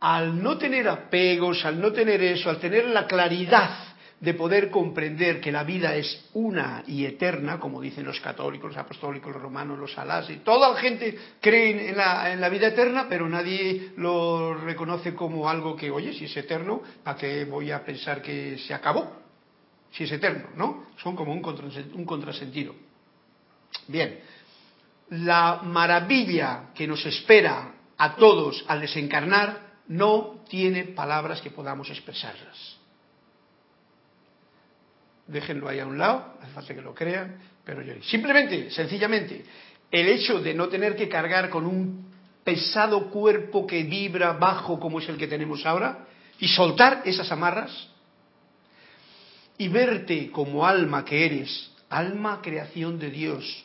al 0.00 0.40
no 0.40 0.56
tener 0.58 0.88
apegos, 0.88 1.64
al 1.64 1.80
no 1.80 1.92
tener 1.92 2.22
eso, 2.22 2.50
al 2.50 2.60
tener 2.60 2.86
la 2.86 3.06
claridad 3.06 3.87
de 4.20 4.34
poder 4.34 4.70
comprender 4.70 5.40
que 5.40 5.52
la 5.52 5.62
vida 5.62 5.94
es 5.94 6.28
una 6.34 6.82
y 6.86 7.04
eterna, 7.04 7.60
como 7.60 7.80
dicen 7.80 8.04
los 8.04 8.20
católicos, 8.20 8.70
los 8.70 8.76
apostólicos, 8.76 9.32
los 9.32 9.42
romanos, 9.42 9.78
los 9.78 9.96
alás, 9.96 10.28
y 10.30 10.38
toda 10.38 10.70
la 10.70 10.80
gente 10.80 11.16
cree 11.40 11.90
en 11.90 11.96
la, 11.96 12.32
en 12.32 12.40
la, 12.40 12.48
vida 12.48 12.68
eterna, 12.68 13.06
pero 13.08 13.28
nadie 13.28 13.92
lo 13.96 14.54
reconoce 14.54 15.14
como 15.14 15.48
algo 15.48 15.76
que, 15.76 15.90
oye, 15.90 16.12
si 16.12 16.24
es 16.24 16.36
eterno, 16.36 16.82
¿a 17.04 17.14
qué 17.14 17.44
voy 17.44 17.70
a 17.70 17.84
pensar 17.84 18.20
que 18.20 18.58
se 18.58 18.74
acabó? 18.74 19.22
Si 19.92 20.04
es 20.04 20.12
eterno, 20.12 20.48
¿no? 20.56 20.86
Son 20.96 21.14
como 21.14 21.32
un, 21.32 21.44
un 21.94 22.04
contrasentido. 22.04 22.74
Bien, 23.86 24.18
la 25.10 25.60
maravilla 25.62 26.70
que 26.74 26.86
nos 26.86 27.06
espera 27.06 27.72
a 27.96 28.16
todos 28.16 28.64
al 28.68 28.80
desencarnar 28.80 29.68
no 29.88 30.44
tiene 30.48 30.84
palabras 30.84 31.40
que 31.40 31.50
podamos 31.50 31.88
expresarlas. 31.90 32.77
Déjenlo 35.28 35.68
ahí 35.68 35.78
a 35.78 35.86
un 35.86 35.98
lado, 35.98 36.38
hace 36.42 36.52
falta 36.52 36.74
que 36.74 36.82
lo 36.82 36.94
crean, 36.94 37.38
pero 37.64 37.82
yo 37.82 37.92
simplemente, 38.02 38.70
sencillamente, 38.70 39.44
el 39.90 40.08
hecho 40.08 40.40
de 40.40 40.54
no 40.54 40.68
tener 40.68 40.96
que 40.96 41.08
cargar 41.08 41.50
con 41.50 41.66
un 41.66 42.08
pesado 42.42 43.10
cuerpo 43.10 43.66
que 43.66 43.82
vibra 43.84 44.32
bajo 44.32 44.80
como 44.80 45.00
es 45.00 45.08
el 45.08 45.18
que 45.18 45.26
tenemos 45.26 45.64
ahora 45.66 46.06
y 46.40 46.48
soltar 46.48 47.02
esas 47.04 47.30
amarras 47.30 47.88
y 49.58 49.68
verte 49.68 50.30
como 50.30 50.66
alma 50.66 51.04
que 51.04 51.26
eres, 51.26 51.72
alma 51.90 52.40
creación 52.40 52.98
de 52.98 53.10
Dios, 53.10 53.64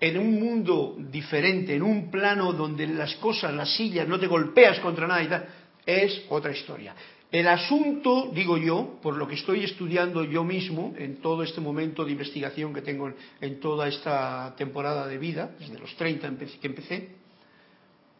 en 0.00 0.18
un 0.18 0.40
mundo 0.40 0.96
diferente, 0.98 1.76
en 1.76 1.82
un 1.82 2.10
plano 2.10 2.52
donde 2.52 2.86
las 2.86 3.14
cosas, 3.16 3.52
las 3.54 3.76
sillas, 3.76 4.08
no 4.08 4.18
te 4.18 4.26
golpeas 4.26 4.80
contra 4.80 5.06
nada 5.06 5.22
y 5.22 5.28
tal, 5.28 5.48
es 5.84 6.22
otra 6.30 6.52
historia. 6.52 6.94
El 7.32 7.46
asunto, 7.46 8.30
digo 8.34 8.58
yo, 8.58 8.98
por 9.00 9.16
lo 9.16 9.28
que 9.28 9.36
estoy 9.36 9.62
estudiando 9.62 10.24
yo 10.24 10.42
mismo 10.42 10.94
en 10.98 11.20
todo 11.20 11.44
este 11.44 11.60
momento 11.60 12.04
de 12.04 12.12
investigación 12.12 12.74
que 12.74 12.82
tengo 12.82 13.12
en, 13.40 13.60
toda 13.60 13.86
esta 13.86 14.54
temporada 14.56 15.06
de 15.06 15.18
vida, 15.18 15.50
desde 15.58 15.78
los 15.78 15.94
30 15.96 16.28
que 16.60 16.66
empecé, 16.66 17.08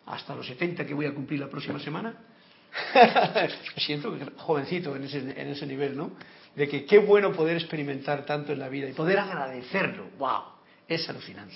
hasta 0.07 0.35
los 0.37 0.47
70 0.47 0.87
que 0.87 0.95
voy 0.95 1.07
a 1.07 1.15
cumplir 1.15 1.41
la 1.41 1.49
próxima 1.49 1.81
semana, 1.81 2.15
me 2.95 3.83
siento 3.83 4.17
jovencito 4.37 4.95
en 4.95 5.03
ese, 5.03 5.19
en 5.19 5.49
ese 5.49 5.67
nivel, 5.67 5.97
¿no? 5.97 6.13
De 6.55 6.69
que 6.69 6.85
qué 6.85 6.99
bueno 6.99 7.33
poder 7.33 7.57
experimentar 7.57 8.25
tanto 8.25 8.53
en 8.53 8.61
la 8.61 8.69
vida 8.69 8.89
y 8.89 8.93
poder 8.93 9.19
agradecerlo. 9.19 10.07
¡Wow! 10.19 10.61
es 10.91 11.09
alucinante. 11.09 11.55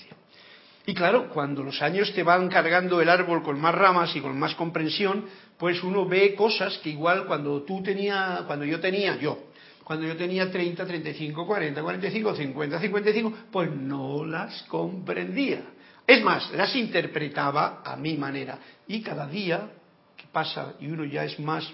Y 0.85 0.93
claro, 0.93 1.29
cuando 1.29 1.63
los 1.63 1.81
años 1.81 2.13
te 2.13 2.21
van 2.21 2.47
cargando 2.47 3.01
el 3.01 3.09
árbol 3.09 3.41
con 3.41 3.59
más 3.59 3.73
ramas 3.73 4.15
y 4.15 4.21
con 4.21 4.37
más 4.37 4.53
comprensión, 4.53 5.25
pues 5.57 5.81
uno 5.83 6.05
ve 6.05 6.35
cosas 6.35 6.77
que 6.79 6.91
igual 6.91 7.25
cuando 7.25 7.63
tú 7.63 7.81
tenía, 7.81 8.43
cuando 8.45 8.65
yo 8.65 8.79
tenía, 8.79 9.17
yo, 9.17 9.45
cuando 9.83 10.05
yo 10.05 10.15
tenía 10.15 10.51
30, 10.51 10.85
35, 10.85 11.47
40, 11.47 11.81
45, 11.81 12.35
50, 12.35 12.79
55, 12.79 13.33
pues 13.51 13.71
no 13.71 14.25
las 14.25 14.63
comprendía. 14.63 15.61
Es 16.05 16.23
más, 16.23 16.51
las 16.51 16.75
interpretaba 16.75 17.81
a 17.83 17.95
mi 17.95 18.15
manera. 18.15 18.59
Y 18.87 19.01
cada 19.01 19.27
día 19.27 19.71
que 20.15 20.25
pasa 20.31 20.75
y 20.79 20.87
uno 20.87 21.03
ya 21.05 21.23
es 21.23 21.39
más, 21.39 21.67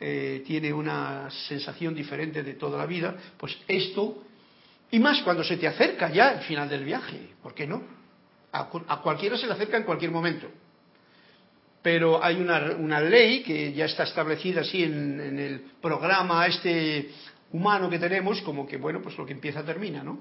eh, 0.00 0.42
tiene 0.44 0.72
una 0.72 1.28
sensación 1.48 1.94
diferente 1.94 2.42
de 2.42 2.54
toda 2.54 2.78
la 2.78 2.86
vida, 2.86 3.14
pues 3.36 3.56
esto 3.68 4.24
y 4.90 4.98
más 4.98 5.22
cuando 5.22 5.44
se 5.44 5.56
te 5.56 5.68
acerca 5.68 6.10
ya 6.10 6.32
el 6.32 6.40
final 6.40 6.68
del 6.68 6.84
viaje, 6.84 7.30
¿por 7.42 7.54
qué 7.54 7.66
no? 7.66 7.97
A, 8.52 8.68
cualquiera 9.02 9.36
se 9.36 9.46
le 9.46 9.52
acerca 9.52 9.76
en 9.76 9.84
cualquier 9.84 10.10
momento. 10.10 10.48
Pero 11.82 12.22
hay 12.22 12.36
una, 12.36 13.00
ley 13.00 13.42
que 13.42 13.72
ya 13.72 13.84
está 13.84 14.04
establecida 14.04 14.62
así 14.62 14.82
en, 14.82 15.38
el 15.38 15.60
programa 15.80 16.46
este 16.46 17.10
humano 17.52 17.88
que 17.88 17.98
tenemos, 17.98 18.42
como 18.42 18.66
que, 18.66 18.76
bueno, 18.76 19.00
pues 19.00 19.16
lo 19.16 19.24
que 19.24 19.32
empieza 19.32 19.64
termina, 19.64 20.02
¿no? 20.02 20.18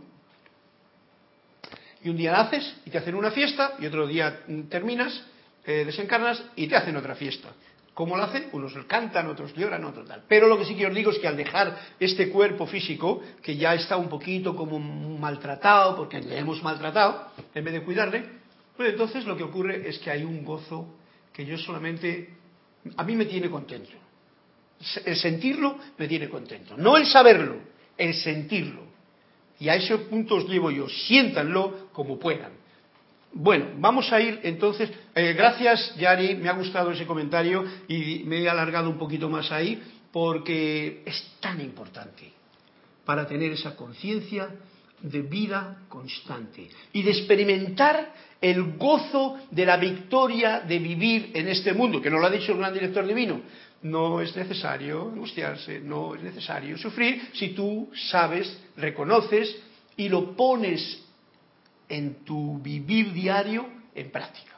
Y 2.04 2.10
un 2.10 2.18
día 2.18 2.32
naces 2.32 2.76
y 2.86 2.90
te 2.90 3.00
hacen 3.00 3.16
una 3.16 3.32
fiesta, 3.32 3.74
y 3.80 3.86
otro 3.86 4.08
día 4.08 4.42
terminas, 4.70 5.24
eh, 5.66 5.84
desencarnas 5.84 6.42
y 6.56 6.68
te 6.68 6.76
hacen 6.76 6.96
otra 6.96 7.16
fiesta. 7.16 7.50
¿Cómo 7.98 8.16
lo 8.16 8.26
hacen? 8.26 8.50
Unos 8.52 8.74
cantan, 8.86 9.26
otros 9.26 9.56
lloran, 9.56 9.84
otros 9.84 10.08
tal. 10.08 10.22
Pero 10.28 10.48
lo 10.48 10.56
que 10.60 10.66
sí 10.66 10.76
que 10.76 10.86
os 10.86 10.94
digo 10.94 11.10
es 11.10 11.18
que 11.18 11.28
al 11.28 11.36
dejar 11.36 11.76
este 12.00 12.30
cuerpo 12.30 12.68
físico, 12.68 13.24
que 13.42 13.58
ya 13.58 13.74
está 13.74 13.98
un 13.98 14.08
poquito 14.08 14.56
como 14.56 14.78
maltratado, 14.78 15.96
porque 15.96 16.22
le 16.22 16.38
hemos 16.38 16.62
maltratado, 16.62 17.32
en 17.56 17.64
vez 17.66 17.74
de 17.74 17.82
cuidarle, 17.82 18.24
pues 18.76 18.92
entonces 18.92 19.26
lo 19.26 19.36
que 19.36 19.42
ocurre 19.42 19.90
es 19.90 19.98
que 19.98 20.12
hay 20.12 20.24
un 20.24 20.46
gozo 20.46 20.94
que 21.34 21.44
yo 21.44 21.58
solamente, 21.58 22.36
a 22.98 23.04
mí 23.04 23.16
me 23.16 23.26
tiene 23.26 23.50
contento. 23.50 23.90
El 25.04 25.16
sentirlo 25.16 25.80
me 25.98 26.08
tiene 26.08 26.30
contento. 26.30 26.78
No 26.78 26.98
el 26.98 27.08
saberlo, 27.08 27.56
el 27.98 28.14
sentirlo. 28.14 28.84
Y 29.60 29.70
a 29.70 29.76
ese 29.76 29.98
punto 29.98 30.36
os 30.36 30.48
llevo 30.48 30.70
yo. 30.70 30.88
Siéntanlo 30.88 31.90
como 31.94 32.20
puedan. 32.20 32.52
Bueno, 33.34 33.68
vamos 33.78 34.12
a 34.12 34.20
ir 34.20 34.40
entonces. 34.44 34.90
Eh, 35.14 35.34
gracias, 35.34 35.96
Yari, 35.98 36.36
me 36.36 36.50
ha 36.50 36.54
gustado 36.54 36.92
ese 36.92 37.06
comentario 37.06 37.64
y 37.88 38.24
me 38.26 38.40
he 38.40 38.50
alargado 38.50 38.90
un 38.90 38.98
poquito 38.98 39.30
más 39.30 39.52
ahí 39.52 39.82
porque 40.12 41.04
es 41.06 41.36
tan 41.40 41.62
importante 41.62 42.32
para 43.06 43.28
tener 43.28 43.52
esa 43.52 43.76
conciencia 43.76 44.50
de 45.02 45.22
vida 45.22 45.84
constante 45.90 46.70
y 46.92 47.04
de 47.04 47.12
experimentar 47.12 48.14
el 48.42 48.78
gozo 48.78 49.38
de 49.52 49.66
la 49.66 49.78
victoria 49.78 50.62
de 50.62 50.80
vivir 50.80 51.32
en 51.34 51.48
este 51.48 51.74
mundo, 51.74 52.02
que 52.02 52.10
nos 52.10 52.20
lo 52.20 52.28
ha 52.28 52.32
dicho 52.32 52.52
el 52.52 52.58
gran 52.58 52.74
director 52.74 53.06
divino. 53.06 53.42
No 53.84 54.22
es 54.22 54.36
necesario 54.36 55.04
angustiarse, 55.04 55.80
no 55.80 56.16
es 56.16 56.24
necesario 56.24 56.78
sufrir 56.78 57.30
si 57.34 57.50
tú 57.50 57.92
sabes, 58.10 58.60
reconoces 58.76 59.56
y 59.96 60.10
lo 60.10 60.36
pones 60.36 61.07
en 61.90 62.26
tu 62.26 62.60
vivir 62.60 63.14
diario 63.14 63.68
en 63.96 64.12
práctica. 64.12 64.54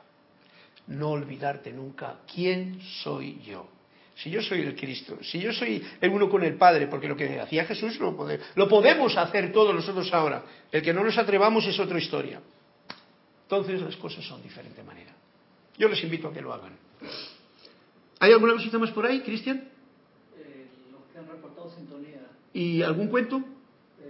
No 0.88 1.10
olvidarte 1.10 1.72
nunca 1.72 2.20
quién 2.32 2.82
soy 3.04 3.40
yo. 3.46 3.68
Si 4.16 4.30
yo 4.30 4.42
soy 4.42 4.62
el 4.62 4.76
Cristo, 4.76 5.18
si 5.22 5.40
yo 5.40 5.54
soy 5.54 5.82
el 6.02 6.10
uno 6.10 6.30
con 6.30 6.44
el 6.44 6.56
Padre, 6.56 6.88
porque 6.88 7.08
lo 7.08 7.16
que 7.16 7.40
hacía 7.40 7.64
Jesús 7.66 7.98
lo, 8.00 8.18
lo 8.56 8.68
podemos 8.68 9.16
hacer 9.16 9.54
todos 9.54 9.74
nosotros 9.74 10.14
ahora. 10.14 10.44
El 10.72 10.82
que 10.82 10.94
no 10.94 11.04
nos 11.04 11.18
atrevamos 11.18 11.66
es 11.66 11.80
otra 11.80 11.98
historia. 12.00 12.42
Entonces 13.44 13.82
las 13.82 13.96
cosas 13.96 14.26
son 14.26 14.42
de 14.42 14.50
diferente 14.50 14.84
manera. 14.84 15.14
Yo 15.78 15.88
les 15.88 16.04
invito 16.04 16.28
a 16.28 16.34
que 16.34 16.42
lo 16.42 16.54
hagan. 16.54 16.74
¿Hay 18.20 18.34
alguna 18.34 18.54
cosita 18.54 18.78
más 18.78 18.92
por 18.92 19.06
ahí, 19.06 19.22
Cristian? 19.22 19.70
Eh, 20.38 20.68
los 20.92 21.02
que 21.12 21.18
han 21.18 21.28
reportado 21.28 21.74
sintonía. 21.74 22.20
¿Y 22.54 22.82
algún 22.82 23.08
cuento? 23.08 23.42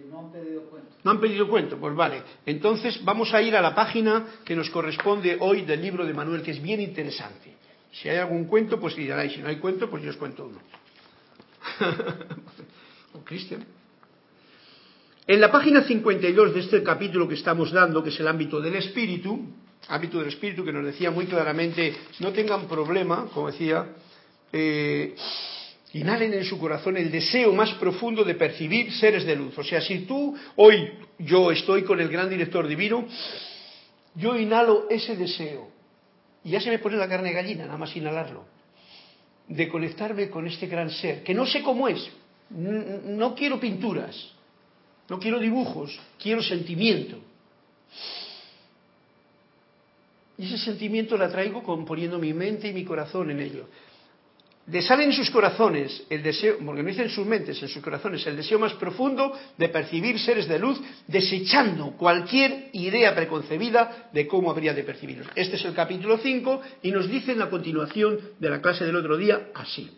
No 0.10 0.19
han 0.19 0.32
pedido 0.32 0.63
cuento. 0.63 0.89
No 1.04 1.12
han 1.12 1.19
pedido 1.19 1.48
cuento, 1.48 1.78
pues 1.78 1.95
vale. 1.95 2.24
Entonces 2.45 3.04
vamos 3.04 3.34
a 3.34 3.41
ir 3.41 3.56
a 3.56 3.62
la 3.62 3.76
página 3.76 4.26
que 4.43 4.56
nos 4.56 4.69
corresponde 4.69 5.38
hoy 5.39 5.62
del 5.62 5.82
libro 5.82 6.06
de 6.06 6.13
Manuel, 6.13 6.41
que 6.41 6.52
es 6.52 6.62
bien 6.62 6.82
interesante. 6.82 7.56
Si 7.91 8.10
hay 8.10 8.17
algún 8.17 8.45
cuento, 8.45 8.80
pues 8.80 8.95
dirá, 8.95 9.24
y 9.24 9.30
si 9.30 9.39
no 9.39 9.48
hay 9.48 9.58
cuento, 9.58 9.89
pues 9.89 10.04
yo 10.04 10.10
os 10.10 10.17
cuento 10.17 10.45
uno. 10.48 10.60
o 13.13 13.24
Cristian. 13.24 13.65
En 15.28 15.39
la 15.39 15.52
página 15.52 15.84
52 15.84 16.54
de 16.56 16.60
este 16.60 16.82
capítulo 16.82 17.28
que 17.28 17.36
estamos 17.36 17.72
dando, 17.72 18.04
que 18.04 18.10
es 18.10 18.19
el 18.19 18.28
ámbito 18.28 18.60
del 18.60 18.76
espíritu, 18.76 19.39
ámbito 19.88 20.17
del 20.17 20.30
espíritu 20.30 20.65
que 20.65 20.74
nos 20.74 20.86
decía 20.86 21.12
muy 21.12 21.28
claramente, 21.28 21.95
no 22.19 22.32
tengan 22.32 22.67
problema, 22.67 23.28
como 23.32 23.52
decía, 23.52 23.86
eh, 24.52 25.15
inhalen 25.93 26.34
en 26.34 26.43
su 26.43 26.60
corazón 26.60 26.97
el 26.97 27.12
deseo 27.12 27.54
más 27.54 27.71
profundo 27.75 28.23
de 28.23 28.36
percibir 28.36 28.91
seres 28.93 29.25
de 29.25 29.36
luz. 29.36 29.58
O 29.58 29.63
sea, 29.63 29.82
si 29.82 29.99
tú 29.99 30.36
hoy 30.56 30.91
yo 31.17 31.52
estoy 31.52 31.84
con 31.84 31.99
el 31.99 32.10
gran 32.10 32.30
director 32.30 32.67
divino, 32.67 33.08
yo 34.15 34.38
inhalo 34.38 34.88
ese 34.89 35.15
deseo 35.15 35.69
y 36.43 36.52
ya 36.52 36.62
se 36.62 36.69
me 36.69 36.80
pone 36.80 36.97
la 36.97 37.08
carne 37.08 37.34
gallina, 37.34 37.65
nada 37.65 37.78
más 37.78 37.95
inhalarlo, 37.95 38.45
de 39.47 39.67
conectarme 39.67 40.30
con 40.30 40.47
este 40.47 40.67
gran 40.67 40.89
ser, 40.91 41.23
que 41.23 41.34
no 41.34 41.45
sé 41.45 41.63
cómo 41.63 41.88
es, 41.88 42.10
no 42.49 43.36
quiero 43.36 43.60
pinturas, 43.60 44.32
no 45.10 45.19
quiero 45.19 45.39
dibujos, 45.39 45.99
quiero 46.21 46.41
sentimiento. 46.43 47.17
Y 50.38 50.45
ese 50.45 50.58
sentimiento 50.60 51.17
la 51.17 51.30
traigo 51.30 51.63
componiendo 51.63 52.17
mi 52.17 52.34
mente 52.34 52.69
y 52.69 52.73
mi 52.73 52.86
corazón 52.86 53.32
en 53.32 53.41
ello 53.41 53.65
de 54.69 54.84
sale 54.84 55.03
en 55.03 55.13
sus 55.13 55.32
corazones 55.32 56.03
el 56.12 56.21
deseo, 56.21 56.58
porque 56.63 56.84
no 56.84 56.89
dicen 56.89 57.10
sus 57.10 57.25
mentes, 57.25 57.60
en 57.62 57.69
sus 57.69 57.82
corazones, 57.82 58.25
el 58.27 58.36
deseo 58.36 58.60
más 58.60 58.73
profundo 58.73 59.34
de 59.58 59.69
percibir 59.69 60.19
seres 60.19 60.47
de 60.47 60.60
luz, 60.60 60.79
desechando 61.08 61.97
cualquier 61.97 62.69
idea 62.73 63.15
preconcebida 63.15 64.10
de 64.13 64.27
cómo 64.27 64.51
habría 64.51 64.75
de 64.75 64.84
percibirlos. 64.84 65.27
Este 65.34 65.55
es 65.55 65.65
el 65.65 65.73
capítulo 65.73 66.19
5 66.19 66.62
y 66.84 66.91
nos 66.91 67.10
dice 67.10 67.32
en 67.32 67.39
la 67.39 67.49
continuación 67.49 68.19
de 68.39 68.49
la 68.49 68.62
clase 68.62 68.86
del 68.86 68.95
otro 68.95 69.17
día 69.17 69.49
así. 69.55 69.89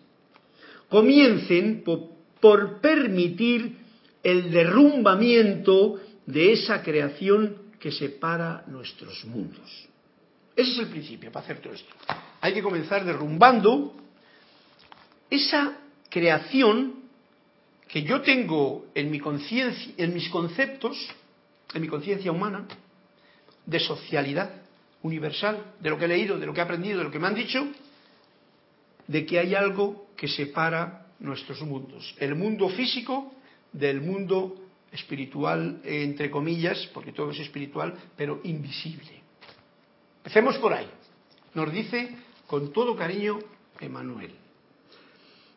Comiencen 0.87 1.83
por 1.83 2.79
permitir 2.79 3.75
el 4.23 4.51
derrumbamiento 4.51 5.99
de 6.25 6.53
esa 6.53 6.81
creación 6.81 7.57
que 7.77 7.91
separa 7.91 8.63
nuestros 8.67 9.25
mundos. 9.25 9.89
Ese 10.55 10.71
es 10.71 10.79
el 10.79 10.87
principio 10.87 11.29
para 11.29 11.43
hacer 11.43 11.59
todo 11.59 11.73
esto. 11.73 11.93
Hay 12.39 12.53
que 12.53 12.61
comenzar 12.61 13.03
derrumbando 13.03 14.00
esa 15.31 15.77
creación 16.09 16.95
que 17.87 18.03
yo 18.03 18.21
tengo 18.21 18.85
en, 18.93 19.09
mi 19.09 19.19
en 19.97 20.13
mis 20.13 20.29
conceptos, 20.29 20.97
en 21.73 21.81
mi 21.81 21.87
conciencia 21.87 22.31
humana, 22.31 22.67
de 23.65 23.79
socialidad 23.79 24.51
universal, 25.01 25.73
de 25.79 25.89
lo 25.89 25.97
que 25.97 26.05
he 26.05 26.09
leído, 26.09 26.37
de 26.37 26.45
lo 26.45 26.53
que 26.53 26.59
he 26.59 26.63
aprendido, 26.63 26.99
de 26.99 27.05
lo 27.05 27.11
que 27.11 27.19
me 27.19 27.27
han 27.27 27.35
dicho, 27.35 27.65
de 29.07 29.25
que 29.25 29.39
hay 29.39 29.55
algo 29.55 30.07
que 30.15 30.27
separa 30.27 31.07
nuestros 31.19 31.61
mundos. 31.61 32.13
El 32.19 32.35
mundo 32.35 32.69
físico 32.69 33.33
del 33.71 34.01
mundo 34.01 34.55
espiritual, 34.91 35.81
entre 35.85 36.29
comillas, 36.29 36.89
porque 36.93 37.13
todo 37.13 37.31
es 37.31 37.39
espiritual, 37.39 37.97
pero 38.17 38.41
invisible. 38.43 39.21
Empecemos 40.17 40.57
por 40.57 40.73
ahí. 40.73 40.87
Nos 41.53 41.71
dice 41.71 42.15
con 42.47 42.71
todo 42.73 42.95
cariño 42.95 43.39
Emanuel 43.79 44.40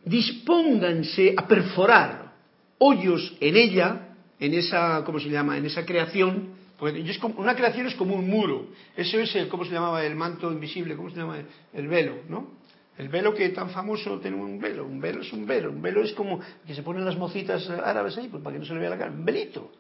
dispónganse 0.05 1.35
a 1.37 1.47
perforar 1.47 2.33
hoyos 2.79 3.37
en 3.41 3.57
ella, 3.57 4.17
en 4.39 4.55
esa, 4.55 5.03
¿cómo 5.05 5.21
se 5.21 5.29
llama?, 5.29 5.57
en 5.57 5.67
esa 5.67 5.85
creación, 5.85 6.55
porque 6.79 7.01
es 7.01 7.19
como, 7.19 7.41
una 7.41 7.55
creación 7.55 7.87
es 7.87 7.95
como 7.95 8.15
un 8.15 8.29
muro, 8.29 8.69
eso 8.97 9.19
es 9.19 9.35
el, 9.37 9.49
¿cómo 9.49 9.65
se 9.65 9.73
llamaba?, 9.73 10.05
el 10.05 10.15
manto 10.15 10.51
invisible, 10.53 10.97
¿cómo 10.97 11.11
se 11.11 11.17
llama?, 11.17 11.39
el 11.73 11.89
velo, 11.89 12.17
¿no? 12.29 12.65
El 12.97 13.09
velo 13.09 13.35
que 13.35 13.49
tan 13.49 13.71
famoso 13.71 14.21
tiene 14.21 14.37
un 14.37 14.61
velo, 14.61 14.87
un 14.87 15.01
velo 15.01 15.23
es 15.23 15.33
un 15.33 15.47
velo, 15.47 15.71
un 15.71 15.83
velo 15.83 16.03
es 16.03 16.13
como 16.13 16.41
que 16.65 16.75
se 16.75 16.83
ponen 16.83 17.05
las 17.05 17.17
mocitas 17.17 17.69
árabes 17.69 18.17
ahí, 18.17 18.29
pues 18.29 18.43
para 18.43 18.55
que 18.55 18.61
no 18.61 18.67
se 18.67 18.75
le 18.75 18.81
vea 18.81 18.91
la 18.91 18.99
cara, 18.99 19.11
un 19.11 19.25
velito. 19.25 19.73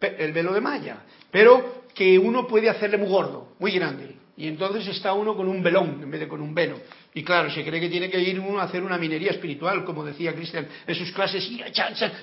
El 0.00 0.32
velo 0.32 0.52
de 0.52 0.60
malla. 0.60 1.04
Pero 1.30 1.84
que 1.94 2.18
uno 2.18 2.46
puede 2.46 2.68
hacerle 2.68 2.96
muy 2.96 3.08
gordo, 3.08 3.52
muy 3.58 3.72
grande. 3.72 4.13
Y 4.36 4.48
entonces 4.48 4.86
está 4.88 5.12
uno 5.12 5.36
con 5.36 5.48
un 5.48 5.62
velón 5.62 6.00
en 6.02 6.10
vez 6.10 6.20
de 6.20 6.28
con 6.28 6.40
un 6.40 6.52
velo. 6.52 6.80
Y 7.14 7.22
claro, 7.22 7.48
se 7.50 7.64
cree 7.64 7.80
que 7.80 7.88
tiene 7.88 8.10
que 8.10 8.18
ir 8.20 8.40
uno 8.40 8.58
a 8.58 8.64
hacer 8.64 8.82
una 8.82 8.98
minería 8.98 9.30
espiritual, 9.30 9.84
como 9.84 10.04
decía 10.04 10.34
Cristian 10.34 10.66
en 10.84 10.94
sus 10.96 11.12
clases, 11.12 11.48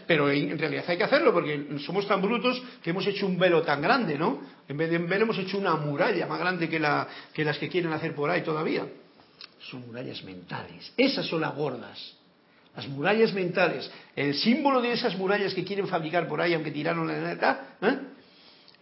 pero 0.06 0.30
en 0.30 0.60
realidad 0.60 0.84
hay 0.88 0.97
que 0.97 1.06
hacerlo 1.06 1.32
porque 1.32 1.78
somos 1.86 2.06
tan 2.06 2.21
brutos 2.21 2.62
que 2.84 2.89
hemos 2.89 3.08
hecho 3.08 3.26
un 3.26 3.39
velo 3.39 3.62
tan 3.62 3.82
grande, 3.82 4.17
¿no? 4.17 4.41
En 4.67 4.76
vez 4.76 4.89
de 4.89 4.97
un 4.97 5.08
velo 5.08 5.24
hemos 5.24 5.38
hecho 5.38 5.58
una 5.58 5.76
muralla 5.76 6.28
más 6.28 6.39
grande 6.39 6.67
que, 6.67 6.80
la, 6.80 7.08
que 7.34 7.45
las 7.45 7.58
que 7.58 7.69
quieren 7.69 7.93
hacer 7.93 8.13
por 8.13 8.30
ahí 8.30 8.41
todavía. 8.41 8.86
Son 9.69 9.88
murallas 9.88 10.21
mentales. 10.26 10.91
Esas 10.97 11.26
son 11.28 11.39
las 11.39 11.56
gordas. 11.56 12.15
Las 12.76 12.88
murallas 12.89 13.34
mentales. 13.34 13.89
El 14.17 14.34
símbolo 14.34 14.82
de 14.82 14.91
esas 14.91 15.17
murallas 15.17 15.54
que 15.54 15.63
quieren 15.63 15.88
fabricar 15.88 16.28
por 16.28 16.41
ahí, 16.41 16.54
aunque 16.54 16.71
tiraron 16.71 17.08
la 17.08 17.32
edad, 17.32 17.62
¿eh? 17.82 18.00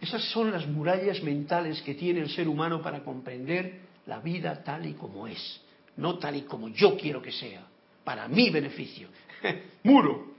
Esas 0.00 0.22
son 0.30 0.50
las 0.50 0.66
murallas 0.66 1.22
mentales 1.22 1.82
que 1.82 1.94
tiene 1.94 2.20
el 2.20 2.30
ser 2.30 2.48
humano 2.48 2.80
para 2.80 3.04
comprender 3.04 3.80
la 4.06 4.20
vida 4.20 4.62
tal 4.62 4.86
y 4.86 4.94
como 4.94 5.26
es 5.26 5.60
no 5.96 6.18
tal 6.18 6.36
y 6.36 6.42
como 6.42 6.68
yo 6.68 6.96
quiero 6.96 7.20
que 7.22 7.32
sea, 7.32 7.66
para 8.04 8.26
mi 8.26 8.50
beneficio. 8.50 9.08
muro. 9.82 10.30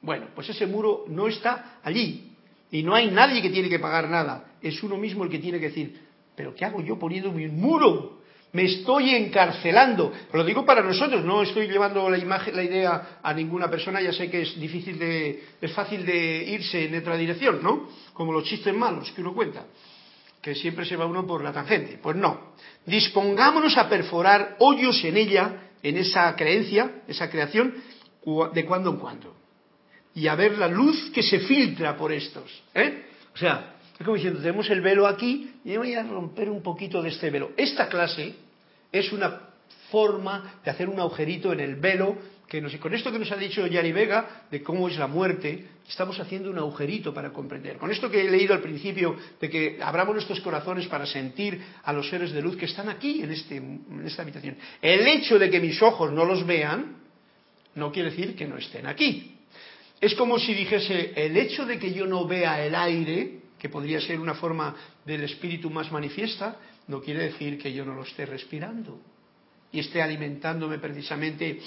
Bueno, 0.00 0.26
pues 0.34 0.48
ese 0.48 0.66
muro 0.66 1.04
no 1.08 1.26
está 1.26 1.80
allí 1.82 2.32
y 2.70 2.82
no 2.82 2.94
hay 2.94 3.10
nadie 3.10 3.42
que 3.42 3.50
tiene 3.50 3.68
que 3.68 3.78
pagar 3.80 4.08
nada. 4.08 4.52
Es 4.62 4.82
uno 4.82 4.96
mismo 4.96 5.24
el 5.24 5.30
que 5.30 5.38
tiene 5.38 5.58
que 5.58 5.68
decir, 5.68 6.00
pero 6.36 6.54
¿qué 6.54 6.64
hago 6.64 6.80
yo 6.80 6.98
poniendo 6.98 7.32
mi 7.32 7.48
muro? 7.48 8.17
Me 8.52 8.64
estoy 8.64 9.14
encarcelando. 9.14 10.12
Lo 10.32 10.44
digo 10.44 10.64
para 10.64 10.82
nosotros, 10.82 11.24
no 11.24 11.42
estoy 11.42 11.68
llevando 11.68 12.08
la 12.08 12.18
imagen, 12.18 12.56
la 12.56 12.62
idea 12.62 13.18
a 13.22 13.34
ninguna 13.34 13.68
persona, 13.68 14.00
ya 14.00 14.12
sé 14.12 14.30
que 14.30 14.42
es 14.42 14.58
difícil 14.58 14.98
de, 14.98 15.44
es 15.60 15.72
fácil 15.72 16.04
de 16.06 16.44
irse 16.44 16.86
en 16.86 16.96
otra 16.96 17.16
dirección, 17.16 17.60
¿no? 17.62 17.88
Como 18.14 18.32
los 18.32 18.44
chistes 18.44 18.74
malos 18.74 19.12
que 19.12 19.20
uno 19.20 19.34
cuenta 19.34 19.64
que 20.40 20.54
siempre 20.54 20.84
se 20.86 20.96
va 20.96 21.06
uno 21.06 21.26
por 21.26 21.42
la 21.42 21.52
tangente. 21.52 21.98
Pues 22.02 22.16
no. 22.16 22.54
Dispongámonos 22.86 23.76
a 23.76 23.88
perforar 23.88 24.56
hoyos 24.60 25.02
en 25.04 25.16
ella, 25.16 25.70
en 25.82 25.96
esa 25.98 26.34
creencia, 26.36 27.02
esa 27.06 27.28
creación, 27.28 27.74
de 28.54 28.64
cuando 28.64 28.90
en 28.90 28.96
cuando. 28.96 29.36
Y 30.14 30.26
a 30.26 30.34
ver 30.34 30.58
la 30.58 30.68
luz 30.68 31.10
que 31.10 31.22
se 31.22 31.40
filtra 31.40 31.96
por 31.96 32.12
estos. 32.12 32.62
¿eh? 32.74 33.06
O 33.34 33.36
sea, 33.36 33.76
es 33.98 34.04
como 34.04 34.14
diciendo, 34.14 34.40
tenemos 34.40 34.70
el 34.70 34.80
velo 34.80 35.06
aquí 35.06 35.50
y 35.64 35.76
voy 35.76 35.94
a 35.94 36.04
romper 36.04 36.48
un 36.48 36.62
poquito 36.62 37.02
de 37.02 37.08
este 37.08 37.30
velo. 37.30 37.50
Esta 37.56 37.88
clase 37.88 38.34
es 38.92 39.12
una 39.12 39.40
forma 39.90 40.60
de 40.64 40.70
hacer 40.70 40.88
un 40.88 41.00
agujerito 41.00 41.52
en 41.52 41.60
el 41.60 41.76
velo 41.76 42.16
que 42.48 42.62
con 42.78 42.94
esto 42.94 43.12
que 43.12 43.18
nos 43.18 43.30
ha 43.30 43.36
dicho 43.36 43.66
Yari 43.66 43.92
Vega 43.92 44.46
de 44.50 44.62
cómo 44.62 44.88
es 44.88 44.96
la 44.96 45.06
muerte, 45.06 45.66
estamos 45.86 46.18
haciendo 46.18 46.50
un 46.50 46.56
agujerito 46.56 47.12
para 47.12 47.30
comprender. 47.30 47.76
Con 47.76 47.90
esto 47.90 48.10
que 48.10 48.22
he 48.22 48.30
leído 48.30 48.54
al 48.54 48.62
principio 48.62 49.16
de 49.38 49.50
que 49.50 49.78
abramos 49.82 50.14
nuestros 50.14 50.40
corazones 50.40 50.86
para 50.86 51.04
sentir 51.04 51.60
a 51.84 51.92
los 51.92 52.08
seres 52.08 52.32
de 52.32 52.40
luz 52.40 52.56
que 52.56 52.64
están 52.64 52.88
aquí 52.88 53.22
en, 53.22 53.32
este, 53.32 53.56
en 53.56 54.02
esta 54.06 54.22
habitación. 54.22 54.56
El 54.80 55.06
hecho 55.06 55.38
de 55.38 55.50
que 55.50 55.60
mis 55.60 55.80
ojos 55.82 56.10
no 56.10 56.24
los 56.24 56.46
vean 56.46 56.96
no 57.74 57.92
quiere 57.92 58.10
decir 58.10 58.34
que 58.34 58.46
no 58.46 58.56
estén 58.56 58.86
aquí. 58.86 59.36
Es 60.00 60.14
como 60.14 60.38
si 60.38 60.54
dijese, 60.54 61.12
el 61.16 61.36
hecho 61.36 61.66
de 61.66 61.78
que 61.78 61.92
yo 61.92 62.06
no 62.06 62.26
vea 62.26 62.64
el 62.64 62.74
aire, 62.74 63.37
que 63.58 63.68
podría 63.68 64.00
ser 64.00 64.20
una 64.20 64.34
forma 64.34 64.74
del 65.04 65.24
espíritu 65.24 65.70
más 65.70 65.90
manifiesta, 65.90 66.56
no 66.86 67.00
quiere 67.00 67.24
decir 67.24 67.58
que 67.58 67.72
yo 67.72 67.84
no 67.84 67.94
lo 67.94 68.02
esté 68.02 68.24
respirando 68.26 69.00
y 69.72 69.80
esté 69.80 70.00
alimentándome 70.00 70.78
precisamente 70.78 71.60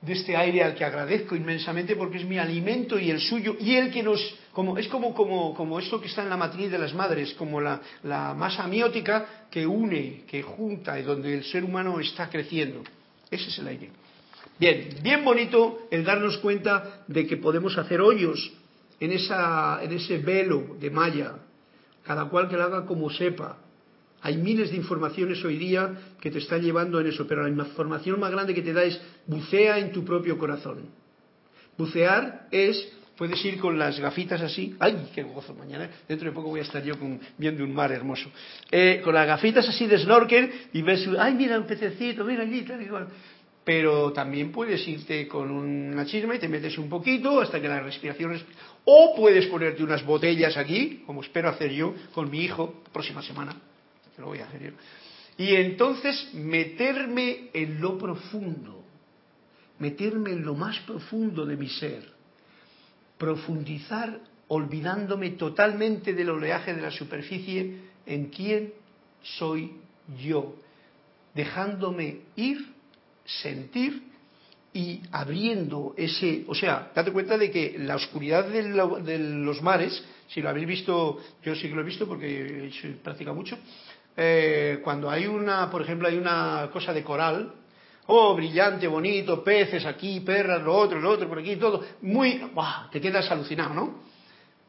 de 0.00 0.12
este 0.12 0.36
aire 0.36 0.62
al 0.62 0.74
que 0.74 0.84
agradezco 0.84 1.36
inmensamente 1.36 1.94
porque 1.94 2.18
es 2.18 2.24
mi 2.24 2.38
alimento 2.38 2.98
y 2.98 3.10
el 3.10 3.20
suyo 3.20 3.56
y 3.60 3.74
el 3.74 3.90
que 3.90 4.02
nos 4.02 4.20
como 4.52 4.78
es 4.78 4.88
como 4.88 5.12
como 5.12 5.54
como 5.54 5.78
esto 5.78 6.00
que 6.00 6.08
está 6.08 6.22
en 6.22 6.30
la 6.30 6.36
matriz 6.36 6.70
de 6.70 6.78
las 6.78 6.94
madres 6.94 7.34
como 7.34 7.60
la, 7.60 7.80
la 8.04 8.34
masa 8.34 8.64
amiótica 8.64 9.46
que 9.50 9.66
une 9.66 10.22
que 10.26 10.42
junta 10.42 10.98
y 10.98 11.02
donde 11.02 11.34
el 11.34 11.44
ser 11.44 11.64
humano 11.64 12.00
está 12.00 12.30
creciendo. 12.30 12.82
Ese 13.30 13.48
es 13.48 13.58
el 13.58 13.68
aire. 13.68 13.90
Bien 14.58 14.88
bien 15.02 15.24
bonito 15.24 15.86
el 15.90 16.04
darnos 16.04 16.38
cuenta 16.38 17.04
de 17.06 17.26
que 17.26 17.36
podemos 17.36 17.76
hacer 17.76 18.00
hoyos 18.00 18.52
en 19.00 19.12
esa 19.12 19.82
en 19.82 19.92
ese 19.92 20.18
velo 20.18 20.76
de 20.78 20.90
malla 20.90 21.34
cada 22.04 22.26
cual 22.26 22.48
que 22.48 22.56
lo 22.56 22.64
haga 22.64 22.86
como 22.86 23.10
sepa 23.10 23.58
hay 24.22 24.36
miles 24.36 24.70
de 24.70 24.76
informaciones 24.76 25.42
hoy 25.44 25.56
día 25.56 25.94
que 26.20 26.30
te 26.30 26.38
están 26.38 26.60
llevando 26.60 27.00
en 27.00 27.06
eso, 27.06 27.26
pero 27.26 27.42
la 27.42 27.48
información 27.48 28.20
más 28.20 28.30
grande 28.30 28.54
que 28.54 28.62
te 28.62 28.72
da 28.72 28.84
es 28.84 29.00
bucea 29.26 29.78
en 29.78 29.92
tu 29.92 30.04
propio 30.04 30.36
corazón. 30.36 30.90
Bucear 31.78 32.48
es, 32.50 32.92
puedes 33.16 33.42
ir 33.44 33.58
con 33.58 33.78
las 33.78 33.98
gafitas 33.98 34.42
así, 34.42 34.76
¡ay, 34.78 35.08
qué 35.14 35.22
gozo! 35.22 35.54
Mañana, 35.54 35.88
dentro 36.06 36.28
de 36.28 36.34
poco 36.34 36.50
voy 36.50 36.60
a 36.60 36.64
estar 36.64 36.82
yo 36.82 36.94
viendo 37.38 37.64
un 37.64 37.74
mar 37.74 37.90
hermoso. 37.92 38.30
Eh, 38.70 39.00
con 39.02 39.14
las 39.14 39.26
gafitas 39.26 39.66
así 39.66 39.86
de 39.86 39.98
snorkel 39.98 40.50
y 40.74 40.82
ves, 40.82 41.08
¡ay, 41.18 41.34
mira 41.34 41.58
un 41.58 41.66
pececito, 41.66 42.24
mira 42.24 42.42
allí, 42.42 42.62
tal 42.62 42.82
igual! 42.82 43.08
Pero 43.64 44.12
también 44.12 44.52
puedes 44.52 44.86
irte 44.88 45.28
con 45.28 45.50
una 45.50 46.06
chisma 46.06 46.34
y 46.34 46.38
te 46.38 46.48
metes 46.48 46.78
un 46.78 46.88
poquito 46.88 47.40
hasta 47.40 47.60
que 47.60 47.68
la 47.68 47.80
respiración... 47.80 48.40
O 48.84 49.14
puedes 49.14 49.46
ponerte 49.46 49.82
unas 49.82 50.04
botellas 50.04 50.56
aquí, 50.56 51.02
como 51.06 51.20
espero 51.20 51.50
hacer 51.50 51.70
yo 51.70 51.94
con 52.14 52.30
mi 52.30 52.40
hijo 52.40 52.82
próxima 52.92 53.22
semana 53.22 53.54
lo 54.20 54.26
voy 54.26 54.38
a 54.38 54.46
hacer 54.46 54.62
yo. 54.62 54.70
Y 55.38 55.56
entonces 55.56 56.32
meterme 56.34 57.48
en 57.52 57.80
lo 57.80 57.98
profundo, 57.98 58.84
meterme 59.78 60.32
en 60.32 60.44
lo 60.44 60.54
más 60.54 60.78
profundo 60.80 61.46
de 61.46 61.56
mi 61.56 61.68
ser, 61.68 62.04
profundizar 63.18 64.20
olvidándome 64.48 65.30
totalmente 65.30 66.12
del 66.12 66.30
oleaje 66.30 66.74
de 66.74 66.82
la 66.82 66.90
superficie 66.90 67.78
en 68.04 68.26
quién 68.26 68.72
soy 69.22 69.72
yo, 70.22 70.56
dejándome 71.34 72.20
ir, 72.36 72.74
sentir 73.24 74.10
y 74.72 75.00
abriendo 75.10 75.94
ese, 75.96 76.44
o 76.46 76.54
sea, 76.54 76.92
date 76.94 77.12
cuenta 77.12 77.36
de 77.36 77.50
que 77.50 77.76
la 77.78 77.96
oscuridad 77.96 78.46
de, 78.46 79.18
los 79.18 79.62
mares, 79.62 80.02
si 80.28 80.40
lo 80.40 80.48
habéis 80.48 80.66
visto, 80.66 81.18
yo 81.42 81.54
sí 81.54 81.68
que 81.68 81.74
lo 81.74 81.80
he 81.80 81.84
visto 81.84 82.06
porque 82.06 82.70
he 82.72 82.88
practicado 83.02 83.34
mucho, 83.34 83.58
eh, 84.16 84.80
cuando 84.84 85.10
hay 85.10 85.26
una, 85.26 85.70
por 85.70 85.82
ejemplo, 85.82 86.06
hay 86.06 86.16
una 86.16 86.70
cosa 86.72 86.92
de 86.92 87.02
coral, 87.02 87.52
oh, 88.06 88.34
brillante, 88.34 88.86
bonito, 88.86 89.42
peces 89.42 89.84
aquí, 89.86 90.20
perras, 90.20 90.62
lo 90.62 90.76
otro, 90.76 91.00
lo 91.00 91.10
otro, 91.10 91.28
por 91.28 91.38
aquí, 91.38 91.56
todo, 91.56 91.84
muy, 92.02 92.40
te 92.92 93.00
quedas 93.00 93.30
alucinado, 93.30 93.74
¿no? 93.74 94.10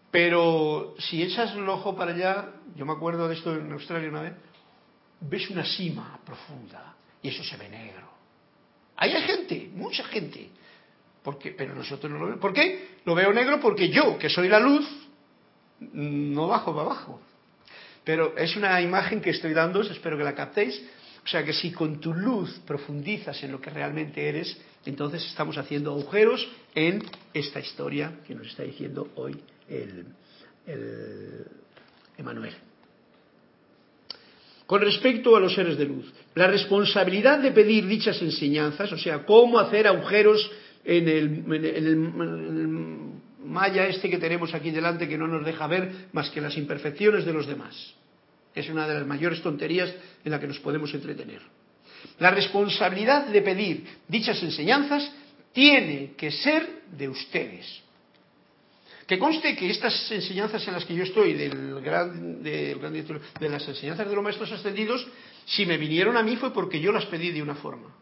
Pero 0.09 0.95
si 0.99 1.23
echas 1.23 1.53
el 1.53 1.67
ojo 1.69 1.95
para 1.95 2.13
allá, 2.13 2.49
yo 2.75 2.85
me 2.85 2.91
acuerdo 2.91 3.27
de 3.27 3.35
esto 3.35 3.55
en 3.55 3.71
Australia 3.71 4.09
una 4.09 4.21
vez, 4.21 4.33
ves 5.21 5.49
una 5.49 5.63
cima 5.63 6.19
profunda 6.25 6.95
y 7.21 7.29
eso 7.29 7.43
se 7.43 7.55
ve 7.55 7.69
negro. 7.69 8.10
Ahí 8.97 9.11
hay 9.13 9.21
gente, 9.23 9.69
mucha 9.73 10.03
gente, 10.05 10.49
porque, 11.23 11.51
pero 11.51 11.75
nosotros 11.75 12.11
no 12.11 12.19
lo 12.19 12.25
vemos. 12.25 12.39
¿Por 12.39 12.53
qué? 12.53 12.97
Lo 13.05 13.15
veo 13.15 13.33
negro 13.33 13.59
porque 13.59 13.89
yo, 13.89 14.17
que 14.17 14.29
soy 14.29 14.47
la 14.47 14.59
luz, 14.59 14.87
no 15.79 16.47
bajo 16.47 16.73
para 16.75 16.85
abajo. 16.85 17.21
Pero 18.03 18.37
es 18.37 18.55
una 18.55 18.81
imagen 18.81 19.21
que 19.21 19.29
estoy 19.29 19.53
dando, 19.53 19.81
espero 19.81 20.17
que 20.17 20.23
la 20.23 20.35
captéis. 20.35 20.81
O 21.23 21.27
sea 21.27 21.45
que 21.45 21.53
si 21.53 21.71
con 21.71 21.99
tu 21.99 22.13
luz 22.13 22.59
profundizas 22.65 23.43
en 23.43 23.51
lo 23.51 23.61
que 23.61 23.69
realmente 23.69 24.27
eres, 24.27 24.59
entonces 24.85 25.23
estamos 25.25 25.57
haciendo 25.57 25.91
agujeros 25.91 26.47
en 26.73 27.03
esta 27.33 27.59
historia 27.59 28.19
que 28.25 28.33
nos 28.33 28.47
está 28.47 28.63
diciendo 28.63 29.09
hoy 29.15 29.39
el, 29.69 30.07
el. 30.65 31.45
Con 34.71 34.79
respecto 34.79 35.35
a 35.35 35.39
los 35.41 35.53
seres 35.53 35.77
de 35.77 35.83
luz, 35.83 36.09
la 36.33 36.47
responsabilidad 36.47 37.39
de 37.39 37.51
pedir 37.51 37.85
dichas 37.87 38.21
enseñanzas, 38.21 38.89
o 38.93 38.97
sea, 38.97 39.25
cómo 39.25 39.59
hacer 39.59 39.85
agujeros 39.85 40.49
en 40.85 41.09
el, 41.09 41.43
malla 43.43 43.87
este 43.87 44.09
que 44.09 44.17
tenemos 44.17 44.53
aquí 44.53 44.71
delante 44.71 45.09
que 45.09 45.17
no 45.17 45.27
nos 45.27 45.43
deja 45.43 45.67
ver 45.67 46.07
más 46.13 46.29
que 46.29 46.39
las 46.39 46.55
imperfecciones 46.55 47.25
de 47.25 47.33
los 47.33 47.47
demás. 47.47 47.95
Es 48.55 48.69
una 48.69 48.87
de 48.87 48.93
las 48.93 49.05
mayores 49.05 49.41
tonterías 49.41 49.93
en 50.23 50.31
la 50.31 50.39
que 50.39 50.47
nos 50.47 50.59
podemos 50.59 50.93
entretener. 50.93 51.41
La 52.19 52.31
responsabilidad 52.31 53.27
de 53.27 53.41
pedir 53.41 53.85
dichas 54.07 54.41
enseñanzas 54.41 55.11
tiene 55.51 56.13
que 56.15 56.31
ser 56.31 56.83
de 56.97 57.09
ustedes. 57.09 57.83
Que 59.11 59.19
conste 59.19 59.57
que 59.57 59.69
estas 59.69 60.09
enseñanzas 60.09 60.65
en 60.69 60.73
las 60.73 60.85
que 60.85 60.95
yo 60.95 61.03
estoy, 61.03 61.33
del 61.33 61.81
gran, 61.81 62.41
de, 62.41 62.75
de 63.41 63.49
las 63.49 63.67
enseñanzas 63.67 64.07
de 64.07 64.15
los 64.15 64.23
maestros 64.23 64.49
ascendidos, 64.53 65.05
si 65.43 65.65
me 65.65 65.77
vinieron 65.77 66.15
a 66.15 66.23
mí 66.23 66.37
fue 66.37 66.53
porque 66.53 66.79
yo 66.79 66.93
las 66.93 67.05
pedí 67.07 67.29
de 67.29 67.41
una 67.41 67.55
forma. 67.55 67.93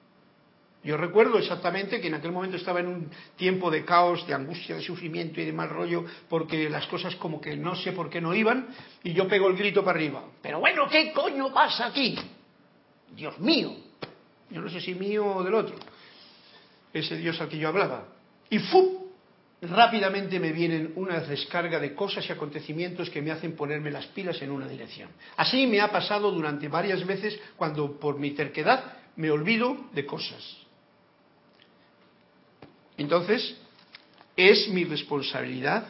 Yo 0.83 0.97
recuerdo 0.97 1.39
exactamente 1.39 1.99
que 1.99 2.09
en 2.09 2.13
aquel 2.13 2.31
momento 2.31 2.57
estaba 2.57 2.81
en 2.81 2.89
un 2.89 3.11
tiempo 3.37 3.71
de 3.71 3.83
caos, 3.83 4.27
de 4.27 4.35
angustia, 4.35 4.75
de 4.75 4.83
sufrimiento 4.83 5.41
y 5.41 5.45
de 5.45 5.51
mal 5.51 5.69
rollo, 5.69 6.05
porque 6.29 6.69
las 6.69 6.85
cosas 6.85 7.15
como 7.15 7.41
que 7.41 7.57
no 7.57 7.75
sé 7.75 7.91
por 7.93 8.11
qué 8.11 8.21
no 8.21 8.35
iban, 8.35 8.67
y 9.03 9.11
yo 9.13 9.27
pego 9.27 9.47
el 9.47 9.57
grito 9.57 9.83
para 9.83 9.97
arriba. 9.97 10.23
Pero 10.43 10.59
bueno, 10.59 10.87
¿qué 10.87 11.11
coño 11.11 11.51
pasa 11.51 11.87
aquí? 11.87 12.19
Dios 13.15 13.39
mío. 13.39 13.75
Yo 14.51 14.61
no 14.61 14.69
sé 14.69 14.79
si 14.79 14.93
mío 14.93 15.25
o 15.25 15.43
del 15.43 15.55
otro. 15.55 15.75
Ese 16.93 17.17
Dios 17.17 17.41
al 17.41 17.49
que 17.49 17.57
yo 17.57 17.67
hablaba. 17.67 18.05
Y 18.51 18.59
¡fu! 18.59 18.98
Rápidamente 19.61 20.39
me 20.39 20.51
vienen 20.51 20.93
una 20.95 21.19
descarga 21.19 21.79
de 21.79 21.93
cosas 21.93 22.27
y 22.27 22.31
acontecimientos 22.31 23.09
que 23.09 23.21
me 23.21 23.31
hacen 23.31 23.55
ponerme 23.55 23.91
las 23.91 24.05
pilas 24.07 24.41
en 24.41 24.51
una 24.51 24.67
dirección. 24.67 25.09
Así 25.35 25.67
me 25.67 25.81
ha 25.81 25.91
pasado 25.91 26.31
durante 26.31 26.67
varias 26.67 27.05
veces 27.05 27.37
cuando 27.57 27.99
por 27.99 28.19
mi 28.19 28.31
terquedad 28.31 28.93
me 29.17 29.29
olvido 29.29 29.89
de 29.93 30.05
cosas. 30.05 30.57
Entonces, 32.97 33.57
es 34.35 34.69
mi 34.69 34.85
responsabilidad 34.85 35.87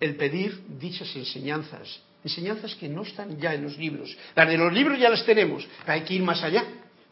el 0.00 0.16
pedir 0.16 0.62
dichas 0.78 1.14
enseñanzas, 1.16 2.00
enseñanzas 2.22 2.74
que 2.74 2.88
no 2.88 3.02
están 3.02 3.38
ya 3.38 3.54
en 3.54 3.62
los 3.62 3.78
libros. 3.78 4.16
Las 4.34 4.48
de 4.48 4.58
los 4.58 4.72
libros 4.72 4.98
ya 4.98 5.08
las 5.08 5.24
tenemos, 5.24 5.66
hay 5.86 6.02
que 6.02 6.14
ir 6.14 6.22
más 6.22 6.42
allá, 6.42 6.64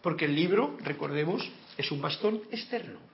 porque 0.03 0.27
el 0.27 0.35
libro, 0.35 0.77
recordemos, 0.83 1.49
es 1.79 1.91
un 1.91 2.01
bastón 2.01 2.43
externo. 2.51 3.14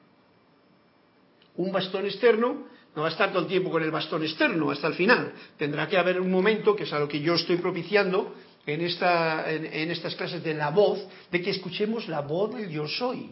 Un 1.60 1.72
bastón 1.72 2.06
externo 2.06 2.48
no 2.96 3.02
va 3.02 3.08
a 3.08 3.10
estar 3.10 3.30
todo 3.30 3.42
el 3.42 3.48
tiempo 3.48 3.70
con 3.70 3.82
el 3.82 3.90
bastón 3.90 4.22
externo 4.22 4.70
hasta 4.70 4.86
el 4.86 4.94
final. 4.94 5.32
Tendrá 5.58 5.86
que 5.86 5.98
haber 5.98 6.18
un 6.18 6.30
momento, 6.30 6.74
que 6.74 6.84
es 6.84 6.92
a 6.94 6.98
lo 6.98 7.06
que 7.06 7.20
yo 7.20 7.34
estoy 7.34 7.56
propiciando 7.56 8.34
en, 8.64 8.80
esta, 8.80 9.50
en 9.52 9.90
estas 9.90 10.14
clases 10.14 10.42
de 10.42 10.54
la 10.54 10.70
voz, 10.70 11.06
de 11.30 11.42
que 11.42 11.50
escuchemos 11.50 12.08
la 12.08 12.22
voz 12.22 12.54
del 12.54 12.70
yo 12.70 12.88
soy. 12.88 13.28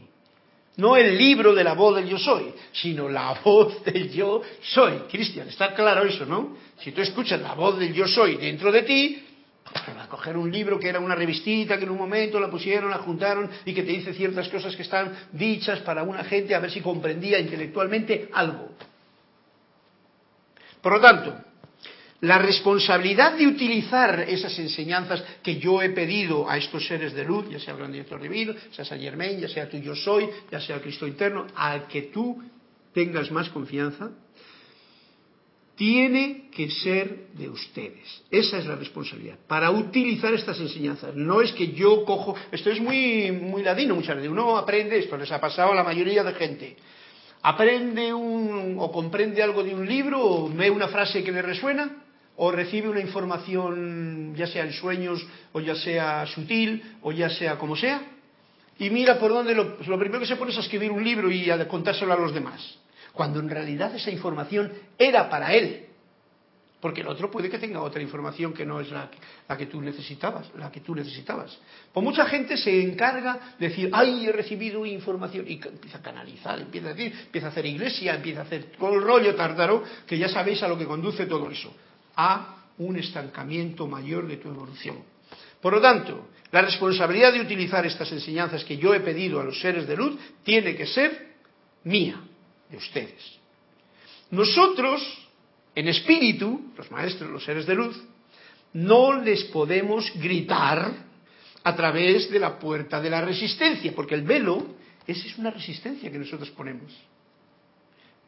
No 0.77 0.95
el 0.95 1.17
libro 1.17 1.55
de 1.55 1.65
la 1.65 1.73
voz 1.73 1.97
del 1.97 2.07
yo 2.07 2.19
soy, 2.19 2.53
sino 2.71 3.09
la 3.09 3.41
voz 3.45 3.83
del 3.83 4.13
yo 4.13 4.43
soy. 4.61 4.99
Cristian, 5.11 5.49
está 5.49 5.75
claro 5.75 6.05
eso, 6.05 6.27
¿no? 6.27 6.55
Si 6.81 6.93
tú 6.93 7.01
escuchas 7.01 7.41
la 7.41 7.55
voz 7.55 7.79
del 7.79 7.95
yo 7.95 8.07
soy 8.07 8.37
dentro 8.37 8.71
de 8.71 8.83
ti, 8.83 9.25
a 9.75 10.09
coger 10.09 10.37
un 10.37 10.51
libro 10.51 10.79
que 10.79 10.89
era 10.89 11.01
una 11.01 11.15
revistita 11.15 11.79
que 11.79 11.85
en 11.85 11.91
un 11.91 11.99
momento 11.99 12.41
la 12.41 12.51
pusieron, 12.51 12.91
la 12.91 12.99
juntaron 12.99 13.51
y 13.65 13.75
que 13.75 13.83
te 13.83 13.93
dice 13.93 14.15
ciertas 14.15 14.49
cosas 14.49 14.75
que 14.75 14.83
están 14.83 15.13
dichas 15.33 15.81
para 15.81 16.03
una 16.03 16.25
gente 16.25 16.55
a 16.55 16.61
ver 16.61 16.71
si 16.71 16.81
comprendía 16.81 17.39
intelectualmente 17.39 18.29
algo. 18.33 18.71
Por 20.81 20.93
lo 20.93 21.01
tanto, 21.01 21.37
la 22.21 22.39
responsabilidad 22.39 23.37
de 23.37 23.47
utilizar 23.47 24.21
esas 24.21 24.59
enseñanzas 24.59 25.23
que 25.43 25.59
yo 25.59 25.81
he 25.83 25.91
pedido 25.91 26.49
a 26.51 26.57
estos 26.57 26.87
seres 26.87 27.13
de 27.15 27.25
luz, 27.25 27.49
ya 27.49 27.61
sea 27.61 27.75
el 27.75 27.79
gran 27.79 27.93
director 27.93 28.21
divino, 28.21 28.55
sea 28.73 28.85
Germain, 28.99 29.39
ya 29.39 29.49
sea 29.49 29.69
tú 29.69 29.77
yo 29.77 29.95
soy, 29.95 30.29
ya 30.51 30.61
sea 30.61 30.77
el 30.77 30.83
Cristo 30.83 31.07
interno, 31.07 31.47
al 31.55 31.87
que 31.87 32.03
tú 32.03 32.43
tengas 32.93 33.31
más 33.31 33.49
confianza, 33.51 34.11
tiene 35.79 36.51
que 36.51 36.69
ser 36.71 37.29
de 37.35 37.49
ustedes. 37.49 38.25
Esa 38.33 38.59
es 38.59 38.67
la 38.67 38.75
responsabilidad. 38.75 39.39
Para 39.47 39.71
utilizar 39.71 40.35
estas 40.35 40.59
enseñanzas. 40.59 41.15
No 41.15 41.41
es 41.41 41.53
que 41.53 41.69
yo 41.69 42.05
cojo. 42.05 42.35
Esto 42.51 42.71
es 42.71 42.81
muy, 42.81 43.31
muy 43.31 43.63
ladino 43.63 43.95
muchas 43.95 44.17
veces. 44.17 44.29
Uno 44.29 44.59
aprende 44.59 44.99
esto, 44.99 45.17
les 45.17 45.31
ha 45.31 45.41
pasado 45.41 45.71
a 45.71 45.77
la 45.77 45.85
mayoría 45.85 46.25
de 46.25 46.35
gente. 46.35 46.77
Aprende 47.43 48.13
un, 48.13 48.75
o 48.81 48.91
comprende 48.91 49.41
algo 49.41 49.63
de 49.63 49.73
un 49.73 49.87
libro, 49.87 50.21
o 50.21 50.49
ve 50.53 50.69
una 50.69 50.89
frase 50.89 51.23
que 51.23 51.31
le 51.31 51.43
resuena, 51.43 52.03
o 52.35 52.51
recibe 52.51 52.89
una 52.89 53.01
información, 53.01 54.35
ya 54.37 54.49
sea 54.49 54.65
en 54.65 54.73
sueños, 54.73 55.25
o 55.53 55.61
ya 55.61 55.77
sea 55.77 56.27
sutil, 56.27 56.83
o 57.03 57.13
ya 57.13 57.31
sea 57.31 57.57
como 57.57 57.77
sea, 57.77 58.03
y 58.81 58.91
mira 58.91 59.21
por 59.21 59.31
dónde 59.31 59.55
lo, 59.55 59.77
lo 59.87 59.99
primero 59.99 60.19
que 60.19 60.27
se 60.27 60.35
pone 60.35 60.51
es 60.51 60.57
a 60.57 60.63
escribir 60.63 60.91
un 60.91 61.05
libro 61.05 61.31
y 61.31 61.49
a 61.49 61.69
contárselo 61.69 62.13
a 62.13 62.17
los 62.17 62.35
demás 62.35 62.79
cuando 63.19 63.41
en 63.41 63.51
realidad 63.51 63.93
esa 63.97 64.13
información 64.13 64.73
era 64.97 65.29
para 65.29 65.53
él. 65.53 65.87
Porque 66.81 67.01
el 67.01 67.09
otro 67.09 67.29
puede 67.29 67.51
que 67.51 67.59
tenga 67.59 67.83
otra 67.83 68.01
información 68.01 68.55
que 68.55 68.65
no 68.65 68.81
es 68.81 68.93
la, 68.93 69.11
que 69.59 69.67
tú 69.67 69.81
necesitabas, 69.81 70.47
la 70.55 70.71
que 70.71 70.83
tú 70.83 70.95
necesitabas. 70.95 71.59
Pues 71.93 72.05
mucha 72.05 72.27
gente 72.27 72.57
se 72.57 72.81
encarga 72.81 73.57
de 73.59 73.71
decir, 73.71 73.91
ay, 73.93 74.25
he 74.25 74.31
recibido 74.31 74.87
información, 74.87 75.47
y 75.49 75.55
empieza 75.55 75.99
a 75.99 76.01
canalizar, 76.01 76.61
empieza 76.61 76.91
a 76.91 76.95
decir, 76.95 77.13
empieza 77.25 77.49
a 77.49 77.51
hacer 77.51 77.67
iglesia, 77.67 78.15
empieza 78.15 78.43
a 78.43 78.45
hacer 78.45 78.67
todo 78.79 78.95
el 78.95 79.03
rollo 79.03 79.35
tártaro, 79.35 79.83
que 80.07 80.17
ya 80.17 80.29
sabéis 80.29 80.63
a 80.63 80.69
lo 80.69 80.79
que 80.79 80.87
conduce 80.87 81.27
todo 81.27 81.51
eso, 81.51 81.75
a 82.15 82.67
un 82.79 82.99
estancamiento 82.99 83.89
mayor 83.89 84.29
de 84.29 84.37
tu 84.37 84.49
evolución. 84.49 84.99
Por 85.61 85.73
lo 85.73 85.81
tanto, 85.81 86.29
la 86.53 86.63
responsabilidad 86.63 87.33
de 87.33 87.41
utilizar 87.41 87.85
estas 87.85 88.13
enseñanzas 88.13 88.63
que 88.63 88.77
yo 88.77 88.95
he 88.95 89.01
pedido 89.01 89.41
a 89.41 89.45
los 89.45 89.61
seres 89.61 89.89
de 89.89 89.97
luz 89.97 90.17
tiene 90.45 90.77
que 90.77 90.87
ser 90.87 91.35
mía 91.83 92.23
de 92.71 92.77
ustedes. 92.77 93.39
Nosotros, 94.31 95.03
en 95.75 95.89
espíritu, 95.89 96.73
los 96.77 96.91
maestros, 96.91 97.31
los 97.31 97.45
seres 97.45 97.67
de 97.67 97.75
luz, 97.75 97.97
no 98.73 99.21
les 99.21 99.45
podemos 99.45 100.11
gritar 100.15 100.93
a 101.65 101.77
través 101.77 102.31
de 102.31 102.39
la 102.39 102.59
puerta 102.59 103.01
de 103.01 103.11
la 103.11 103.21
resistencia, 103.21 103.93
porque 103.95 104.15
el 104.15 104.23
velo, 104.23 104.75
esa 105.07 105.27
es 105.27 105.39
una 105.39 105.51
resistencia 105.51 106.11
que 106.11 106.19
nosotros 106.19 106.51
ponemos. 106.51 106.93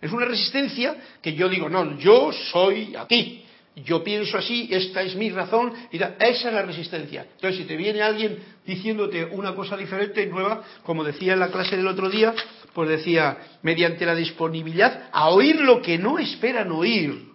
Es 0.01 0.11
una 0.13 0.25
resistencia 0.25 0.97
que 1.21 1.35
yo 1.35 1.49
digo, 1.49 1.69
no, 1.69 1.99
yo 1.99 2.33
soy 2.33 2.95
aquí, 2.97 3.45
yo 3.77 4.03
pienso 4.03 4.37
así, 4.37 4.69
esta 4.71 5.03
es 5.03 5.15
mi 5.15 5.31
razón, 5.31 5.73
y 5.93 5.97
esa 5.97 6.15
es 6.19 6.45
la 6.45 6.63
resistencia. 6.63 7.27
Entonces, 7.35 7.61
si 7.61 7.67
te 7.67 7.77
viene 7.77 8.03
alguien 8.03 8.39
diciéndote 8.67 9.25
una 9.27 9.55
cosa 9.55 9.77
diferente, 9.77 10.27
nueva, 10.27 10.63
como 10.83 11.05
decía 11.05 11.35
en 11.35 11.41
la 11.41 11.51
clase 11.51 11.77
del 11.77 11.87
otro 11.87 12.09
día, 12.09 12.35
pues 12.75 12.89
decía, 12.89 13.39
mediante 13.63 14.07
la 14.07 14.15
disponibilidad 14.15 15.09
a 15.13 15.31
oír 15.31 15.61
lo 15.61 15.83
que 15.83 15.99
no 15.99 16.19
esperan 16.19 16.71
oír, 16.71 17.31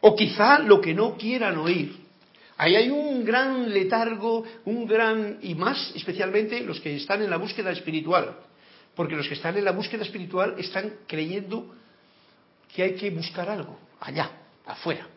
o 0.00 0.14
quizá 0.14 0.58
lo 0.58 0.80
que 0.80 0.94
no 0.94 1.16
quieran 1.16 1.56
oír. 1.58 1.96
Ahí 2.56 2.76
hay 2.76 2.90
un 2.90 3.24
gran 3.24 3.72
letargo, 3.72 4.44
un 4.64 4.86
gran, 4.86 5.38
y 5.42 5.54
más 5.54 5.92
especialmente 5.94 6.60
los 6.60 6.80
que 6.80 6.94
están 6.96 7.22
en 7.22 7.30
la 7.30 7.36
búsqueda 7.36 7.72
espiritual, 7.72 8.36
porque 8.94 9.16
los 9.16 9.26
que 9.26 9.34
están 9.34 9.56
en 9.56 9.64
la 9.64 9.72
búsqueda 9.72 10.02
espiritual 10.02 10.54
están 10.58 10.92
creyendo 11.06 11.74
que 12.74 12.82
hay 12.82 12.94
que 12.94 13.10
buscar 13.10 13.48
algo, 13.48 13.78
allá, 14.00 14.30
afuera. 14.66 15.08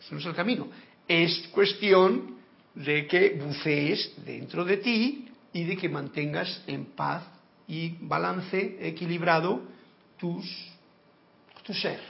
Ese 0.00 0.14
no 0.14 0.20
es 0.20 0.26
el 0.26 0.34
camino. 0.34 0.68
Es 1.06 1.48
cuestión 1.52 2.38
de 2.74 3.06
que 3.06 3.30
bucees 3.30 4.12
dentro 4.24 4.64
de 4.64 4.78
ti 4.78 5.27
y 5.52 5.64
de 5.64 5.76
que 5.76 5.88
mantengas 5.88 6.62
en 6.66 6.86
paz 6.86 7.24
y 7.66 7.96
balance 8.00 8.78
equilibrado 8.80 9.62
tus, 10.18 10.44
tu 11.62 11.72
ser. 11.74 12.00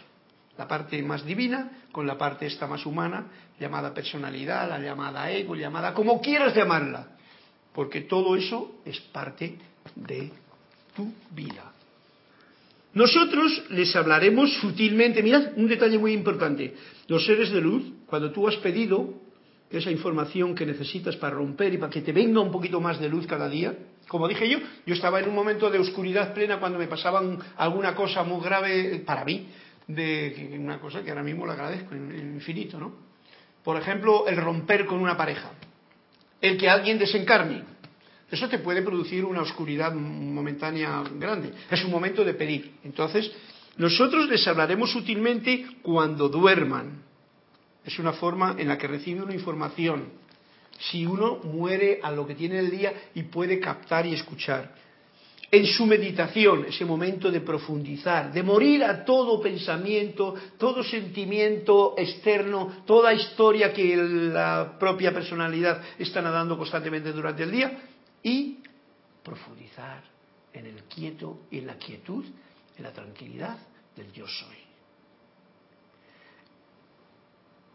La 0.57 0.67
parte 0.67 1.01
más 1.03 1.25
divina 1.25 1.71
con 1.93 2.07
la 2.07 2.19
parte 2.19 2.47
esta 2.47 2.67
más 2.67 2.85
humana, 2.87 3.27
llamada 3.59 3.95
personalidad, 3.95 4.69
la 4.69 4.79
llamada 4.79 5.31
ego, 5.31 5.55
llamada 5.55 5.95
como 5.95 6.21
quieras 6.21 6.55
llamarla. 6.55 7.17
Porque 7.73 8.03
todo 8.03 8.37
eso 8.37 8.81
es 8.85 8.99
parte 9.01 9.57
de 9.95 10.31
tu 10.95 11.13
vida. 11.31 11.73
Nosotros 12.95 13.65
les 13.71 13.95
hablaremos 13.95 14.53
sutilmente, 14.55 15.23
mirad 15.23 15.53
un 15.57 15.69
detalle 15.69 15.99
muy 15.99 16.13
importante, 16.13 16.75
los 17.07 17.25
seres 17.25 17.51
de 17.51 17.61
luz, 17.61 17.85
cuando 18.07 18.33
tú 18.33 18.49
has 18.49 18.57
pedido 18.57 19.15
esa 19.71 19.91
información 19.91 20.55
que 20.55 20.65
necesitas 20.65 21.17
para 21.17 21.37
romper 21.37 21.75
y 21.75 21.79
para 21.79 21.91
que 21.91 22.01
te 22.01 22.13
venga 22.13 22.41
un 22.41 22.51
poquito 22.51 22.81
más 22.81 22.99
de 22.99 23.09
luz 23.09 23.27
cada 23.27 23.49
día. 23.49 23.75
Como 24.07 24.27
dije 24.27 24.49
yo, 24.49 24.59
yo 24.87 24.95
estaba 24.95 25.21
en 25.21 25.29
un 25.29 25.35
momento 25.35 25.71
de 25.71 25.79
oscuridad 25.79 26.33
plena 26.33 26.59
cuando 26.59 26.79
me 26.79 26.87
pasaban 26.87 27.39
alguna 27.57 27.95
cosa 27.95 28.23
muy 28.23 28.43
grave 28.43 29.03
para 29.05 29.25
mí, 29.25 29.49
de 29.87 30.57
una 30.59 30.81
cosa 30.81 31.03
que 31.03 31.11
ahora 31.11 31.23
mismo 31.23 31.47
le 31.47 31.53
agradezco 31.53 31.95
infinito, 31.95 32.79
¿no? 32.79 32.95
Por 33.63 33.77
ejemplo, 33.77 34.27
el 34.27 34.37
romper 34.37 34.87
con 34.87 34.99
una 34.99 35.17
pareja, 35.17 35.51
el 36.41 36.57
que 36.57 36.71
alguien 36.71 36.99
desencarne. 36.99 37.65
Eso 38.31 38.49
te 38.49 38.59
puede 38.59 38.83
producir 38.83 39.25
una 39.25 39.43
oscuridad 39.43 39.95
momentánea 39.95 41.03
grande. 41.19 41.53
Es 41.71 41.85
un 41.85 41.91
momento 41.91 42.25
de 42.25 42.35
pedir. 42.35 42.73
Entonces, 42.85 43.31
nosotros 43.77 44.29
les 44.29 44.47
hablaremos 44.47 44.91
sutilmente 44.91 45.67
cuando 45.83 46.29
duerman 46.29 47.08
es 47.85 47.99
una 47.99 48.13
forma 48.13 48.57
en 48.59 48.69
la 48.69 48.79
que 48.79 48.87
recibe 48.87 49.23
una 49.23 49.35
información. 49.35 50.11
Si 50.79 51.05
uno 51.07 51.37
muere 51.45 52.01
a 52.03 52.11
lo 52.11 52.27
que 52.27 52.35
tiene 52.35 52.59
el 52.59 52.71
día 52.71 52.93
y 53.15 53.25
puede 53.25 53.59
captar 53.59 54.07
y 54.07 54.15
escuchar. 54.15 54.75
En 55.51 55.65
su 55.65 55.87
meditación, 55.87 56.67
ese 56.67 56.85
momento 56.85 57.31
de 57.31 57.41
profundizar, 57.41 58.31
de 58.31 58.43
morir 58.43 58.85
a 58.85 59.03
todo 59.03 59.41
pensamiento, 59.41 60.35
todo 60.59 60.85
sentimiento 60.85 61.95
externo, 61.97 62.83
toda 62.85 63.15
historia 63.15 63.73
que 63.73 63.97
la 63.97 64.77
propia 64.79 65.13
personalidad 65.13 65.81
está 65.99 66.21
nadando 66.21 66.59
constantemente 66.59 67.13
durante 67.13 67.45
el 67.45 67.51
día, 67.51 67.79
y 68.23 68.59
profundizar 69.23 70.03
en 70.53 70.67
el 70.67 70.83
quieto 70.85 71.41
y 71.51 71.59
en 71.59 71.67
la 71.67 71.79
quietud, 71.79 72.27
en 72.77 72.85
la 72.85 72.93
tranquilidad 72.93 73.57
del 73.97 74.13
yo 74.13 74.27
soy. 74.27 74.68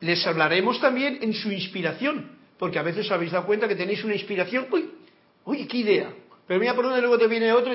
Les 0.03 0.27
hablaremos 0.27 0.81
también 0.81 1.19
en 1.21 1.33
su 1.33 1.49
inspiración, 1.51 2.29
porque 2.59 2.77
a 2.77 2.83
veces 2.83 3.09
habéis 3.09 3.31
dado 3.31 3.45
cuenta 3.45 3.69
que 3.69 3.75
tenéis 3.75 4.03
una 4.03 4.13
inspiración, 4.13 4.67
uy, 4.69 4.89
uy, 5.45 5.65
qué 5.65 5.77
idea. 5.77 6.13
Pero 6.45 6.59
mira 6.59 6.75
por 6.75 6.83
donde 6.83 6.99
luego 6.99 7.17
te 7.17 7.27
viene 7.27 7.53
otro, 7.53 7.73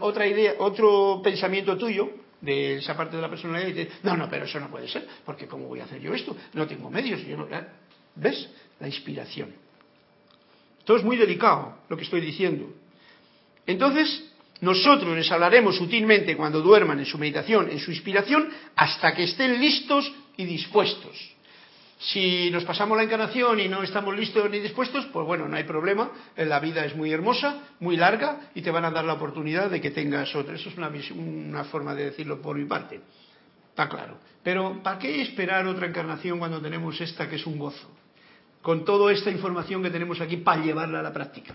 otra 0.00 0.26
idea, 0.26 0.54
otro 0.58 1.20
pensamiento 1.22 1.76
tuyo 1.76 2.10
de 2.40 2.76
esa 2.76 2.96
parte 2.96 3.16
de 3.16 3.22
la 3.22 3.28
personalidad 3.28 3.68
y 3.68 3.72
te 3.72 3.84
dice, 3.86 3.92
no, 4.04 4.16
no, 4.16 4.30
pero 4.30 4.44
eso 4.44 4.60
no 4.60 4.70
puede 4.70 4.86
ser, 4.86 5.04
porque 5.24 5.48
¿cómo 5.48 5.66
voy 5.66 5.80
a 5.80 5.84
hacer 5.84 6.00
yo 6.00 6.14
esto? 6.14 6.36
No 6.52 6.64
tengo 6.66 6.88
medios, 6.90 7.20
yo 7.26 7.36
no, 7.36 7.48
¿ves? 8.14 8.48
La 8.78 8.86
inspiración. 8.86 9.52
Esto 10.78 10.96
es 10.96 11.02
muy 11.02 11.16
delicado 11.16 11.78
lo 11.88 11.96
que 11.96 12.04
estoy 12.04 12.20
diciendo. 12.20 12.72
Entonces, 13.66 14.30
nosotros 14.60 15.16
les 15.16 15.30
hablaremos 15.32 15.76
sutilmente 15.76 16.36
cuando 16.36 16.60
duerman 16.60 17.00
en 17.00 17.06
su 17.06 17.18
meditación, 17.18 17.68
en 17.68 17.80
su 17.80 17.90
inspiración, 17.90 18.48
hasta 18.76 19.12
que 19.12 19.24
estén 19.24 19.60
listos 19.60 20.12
y 20.36 20.44
dispuestos. 20.44 21.33
Si 22.12 22.50
nos 22.50 22.64
pasamos 22.64 22.98
la 22.98 23.04
encarnación 23.04 23.60
y 23.60 23.68
no 23.68 23.82
estamos 23.82 24.14
listos 24.14 24.50
ni 24.50 24.58
dispuestos, 24.58 25.06
pues 25.06 25.26
bueno, 25.26 25.48
no 25.48 25.56
hay 25.56 25.64
problema. 25.64 26.10
La 26.36 26.60
vida 26.60 26.84
es 26.84 26.94
muy 26.94 27.10
hermosa, 27.10 27.62
muy 27.80 27.96
larga 27.96 28.50
y 28.54 28.60
te 28.60 28.70
van 28.70 28.84
a 28.84 28.90
dar 28.90 29.06
la 29.06 29.14
oportunidad 29.14 29.70
de 29.70 29.80
que 29.80 29.90
tengas 29.90 30.34
otra. 30.36 30.54
Eso 30.54 30.68
es 30.68 30.76
una, 30.76 30.92
una 31.14 31.64
forma 31.64 31.94
de 31.94 32.04
decirlo 32.06 32.42
por 32.42 32.58
mi 32.58 32.66
parte. 32.66 33.00
Está 33.70 33.88
claro. 33.88 34.18
Pero 34.42 34.82
¿para 34.82 34.98
qué 34.98 35.22
esperar 35.22 35.66
otra 35.66 35.86
encarnación 35.86 36.38
cuando 36.38 36.60
tenemos 36.60 37.00
esta 37.00 37.28
que 37.28 37.36
es 37.36 37.46
un 37.46 37.58
gozo? 37.58 37.90
Con 38.60 38.84
toda 38.84 39.10
esta 39.10 39.30
información 39.30 39.82
que 39.82 39.90
tenemos 39.90 40.20
aquí 40.20 40.36
para 40.36 40.62
llevarla 40.62 41.00
a 41.00 41.02
la 41.02 41.12
práctica. 41.12 41.54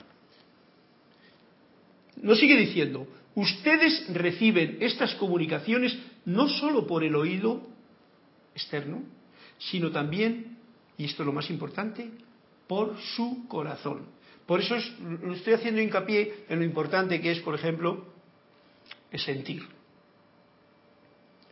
Nos 2.23 2.39
sigue 2.39 2.57
diciendo, 2.57 3.07
ustedes 3.35 4.11
reciben 4.13 4.77
estas 4.81 5.13
comunicaciones 5.15 5.95
no 6.25 6.49
solo 6.49 6.87
por 6.87 7.03
el 7.03 7.15
oído 7.15 7.61
externo, 8.55 9.03
sino 9.59 9.91
también, 9.91 10.57
y 10.97 11.05
esto 11.05 11.21
es 11.23 11.27
lo 11.27 11.33
más 11.33 11.49
importante, 11.49 12.09
por 12.67 12.97
su 12.97 13.47
corazón. 13.47 14.07
Por 14.45 14.61
eso 14.61 14.75
lo 15.21 15.33
estoy 15.33 15.53
haciendo 15.53 15.81
hincapié 15.81 16.45
en 16.49 16.59
lo 16.59 16.65
importante 16.65 17.21
que 17.21 17.31
es, 17.31 17.39
por 17.41 17.53
ejemplo, 17.53 18.05
sentir. 19.13 19.63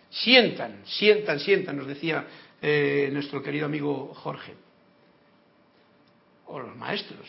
Sientan, 0.10 0.82
sientan, 0.86 1.40
sientan, 1.40 1.78
nos 1.78 1.88
decía 1.88 2.26
eh, 2.62 3.10
nuestro 3.12 3.44
querido 3.44 3.66
amigo 3.66 4.14
Jorge, 4.16 4.54
o 6.48 6.60
los 6.60 6.76
maestros. 6.76 7.28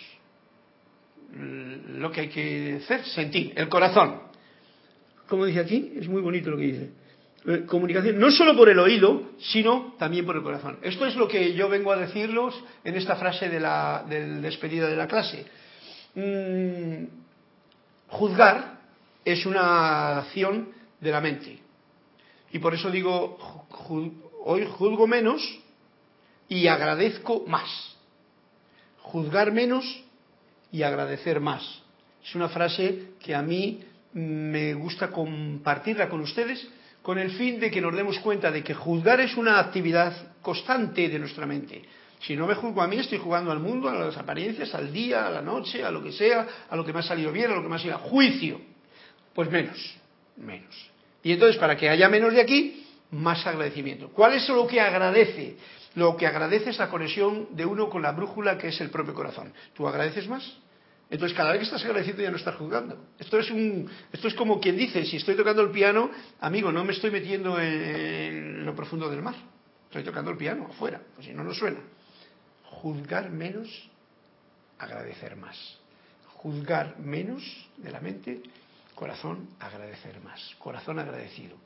Lo 1.33 2.11
que 2.11 2.23
hay 2.23 2.29
que 2.29 2.81
hacer, 2.83 3.05
sentir, 3.05 3.53
el 3.57 3.69
corazón. 3.69 4.23
Como 5.29 5.45
dice 5.45 5.61
aquí, 5.61 5.93
es 5.97 6.09
muy 6.09 6.23
bonito 6.23 6.49
lo 6.51 6.57
que 6.57 6.63
dice. 6.63 6.91
Eh, 7.47 7.65
comunicación, 7.67 8.19
no 8.19 8.31
solo 8.33 8.57
por 8.57 8.69
el 8.69 8.79
oído, 8.79 9.31
sino 9.39 9.95
también 9.99 10.27
por 10.27 10.37
el 10.37 10.43
corazón. 10.43 10.79
Esto 10.83 11.07
es 11.07 11.15
lo 11.15 11.29
que 11.29 11.55
yo 11.55 11.69
vengo 11.69 11.93
a 11.93 11.97
decirlos 11.97 12.55
en 12.83 12.97
esta 12.97 13.17
frase 13.17 13.49
de 13.49 13.61
la 13.61 14.05
del 14.09 14.43
despedida 14.43 14.89
de 14.89 14.97
la 14.97 15.07
clase. 15.07 15.47
Mm, 16.15 17.05
juzgar 18.09 18.81
es 19.25 19.47
una 19.47 20.19
acción 20.19 20.71
de 21.01 21.11
la 21.11 21.21
mente. 21.21 21.59
Y 22.51 22.59
por 22.59 22.75
eso 22.75 22.91
digo, 22.91 23.39
hoy 24.45 24.67
juzgo 24.67 25.07
menos 25.07 25.43
y 26.49 26.67
agradezco 26.67 27.45
más. 27.47 27.97
Juzgar 29.03 29.53
menos 29.53 29.85
y 30.73 30.83
agradecer 30.83 31.41
más. 31.41 31.83
Es 32.25 32.35
una 32.35 32.49
frase 32.49 33.11
que 33.21 33.35
a 33.35 33.43
mí 33.43 33.81
me 34.13 34.75
gusta 34.75 35.11
compartirla 35.11 36.09
con 36.09 36.21
ustedes 36.21 36.67
con 37.03 37.19
el 37.19 37.31
fin 37.33 37.59
de 37.61 37.71
que 37.71 37.81
nos 37.81 37.95
demos 37.95 38.19
cuenta 38.19 38.51
de 38.51 38.63
que 38.63 38.75
juzgar 38.75 39.21
es 39.21 39.37
una 39.37 39.59
actividad 39.59 40.13
constante 40.43 41.09
de 41.09 41.19
nuestra 41.19 41.47
mente. 41.47 41.83
Si 42.21 42.35
no 42.37 42.47
me 42.47 42.55
juzgo 42.55 42.83
a 42.83 42.89
mí, 42.89 42.97
estoy 42.97 43.19
jugando 43.19 43.53
al 43.53 43.61
mundo, 43.61 43.89
a 43.89 43.95
las 43.95 44.17
apariencias, 44.17 44.75
al 44.75 44.93
día, 44.93 45.27
a 45.27 45.31
la 45.31 45.41
noche, 45.41 45.85
a 45.85 45.91
lo 45.91 46.03
que 46.03 46.13
sea, 46.13 46.47
a 46.69 46.77
lo 46.77 46.85
que 46.85 46.93
me 46.93 46.99
ha 46.99 47.03
salido 47.03 47.31
bien, 47.31 47.51
a 47.51 47.55
lo 47.55 47.63
que 47.63 47.69
me 47.69 47.77
ha 47.77 47.79
salido 47.79 47.99
juicio. 47.99 48.61
Pues 49.35 49.51
menos, 49.51 49.97
menos. 50.37 50.91
Y 51.23 51.33
entonces, 51.33 51.57
para 51.57 51.77
que 51.77 51.89
haya 51.89 52.09
menos 52.09 52.33
de 52.33 52.41
aquí, 52.41 52.87
más 53.13 53.47
agradecimiento. 53.47 54.09
¿Cuál 54.09 54.35
es 54.35 54.49
lo 54.49 54.67
que 54.67 54.81
agradece? 54.81 55.57
Lo 55.95 56.17
que 56.17 56.27
agradece 56.27 56.71
es 56.71 56.79
la 56.79 56.91
conexión 56.91 57.49
de 57.53 57.65
uno 57.65 57.89
con 57.89 58.03
la 58.03 58.13
brújula 58.13 58.59
que 58.59 58.69
es 58.69 58.81
el 58.81 58.91
propio 58.91 59.15
corazón. 59.15 59.53
¿Tú 59.75 59.87
agradeces 59.89 60.29
más? 60.29 60.59
Entonces, 61.11 61.37
cada 61.37 61.53
vez 61.53 61.61
que 61.61 61.65
estás 61.65 61.83
agradeciendo 61.85 62.23
ya 62.23 62.31
no 62.31 62.37
estás 62.37 62.57
juzgando. 62.57 63.07
Esto 63.19 63.39
es, 63.39 63.51
un, 63.51 63.91
esto 64.13 64.29
es 64.29 64.35
como 64.35 64.61
quien 64.61 64.77
dice, 64.77 65.07
si 65.07 65.17
estoy 65.17 65.37
tocando 65.37 65.63
el 65.63 65.71
piano, 65.71 66.11
amigo, 66.41 66.71
no 66.71 66.85
me 66.85 66.93
estoy 66.93 67.11
metiendo 67.11 67.59
en, 67.59 68.65
lo 68.67 68.75
profundo 68.75 69.09
del 69.09 69.23
mar. 69.23 69.35
Estoy 69.87 70.05
tocando 70.05 70.31
el 70.31 70.37
piano 70.37 70.67
afuera, 70.69 71.01
pues 71.15 71.27
si 71.27 71.33
no, 71.33 71.43
no 71.43 71.55
suena. 71.55 71.81
Juzgar 72.65 73.31
menos, 73.31 73.89
agradecer 74.79 75.35
más. 75.37 75.79
Juzgar 76.35 76.99
menos 76.99 77.43
de 77.79 77.91
la 77.91 78.01
mente, 78.01 78.43
corazón, 78.95 79.49
agradecer 79.61 80.21
más. 80.21 80.55
Corazón 80.59 80.99
agradecido. 80.99 81.57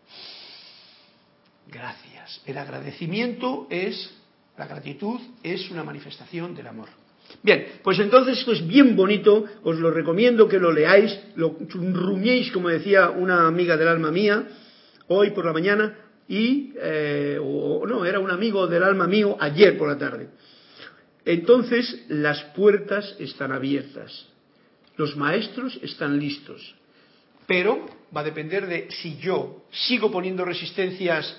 Gracias. 1.66 2.42
El 2.46 2.58
agradecimiento 2.58 3.66
es, 3.70 4.14
la 4.56 4.66
gratitud 4.66 5.20
es 5.42 5.68
una 5.70 5.82
manifestación 5.82 6.54
del 6.54 6.68
amor. 6.68 7.01
Bien, 7.42 7.66
pues 7.82 7.98
entonces 7.98 8.38
esto 8.38 8.52
es 8.52 8.66
bien 8.66 8.94
bonito, 8.94 9.44
os 9.64 9.76
lo 9.78 9.90
recomiendo 9.90 10.48
que 10.48 10.58
lo 10.58 10.70
leáis, 10.70 11.18
lo 11.34 11.56
rumiéis, 11.70 12.52
como 12.52 12.68
decía 12.68 13.10
una 13.10 13.48
amiga 13.48 13.76
del 13.76 13.88
alma 13.88 14.12
mía, 14.12 14.46
hoy 15.08 15.30
por 15.30 15.44
la 15.44 15.52
mañana, 15.52 15.98
y, 16.28 16.72
eh, 16.76 17.38
o 17.42 17.84
no, 17.86 18.04
era 18.04 18.20
un 18.20 18.30
amigo 18.30 18.66
del 18.66 18.84
alma 18.84 19.06
mío 19.06 19.36
ayer 19.40 19.76
por 19.76 19.88
la 19.88 19.98
tarde. 19.98 20.28
Entonces 21.24 22.04
las 22.08 22.42
puertas 22.54 23.16
están 23.18 23.52
abiertas, 23.52 24.26
los 24.96 25.16
maestros 25.16 25.78
están 25.82 26.18
listos, 26.18 26.74
pero 27.46 27.86
va 28.14 28.20
a 28.20 28.24
depender 28.24 28.66
de 28.66 28.88
si 28.90 29.18
yo 29.18 29.64
sigo 29.70 30.10
poniendo 30.10 30.44
resistencias 30.44 31.36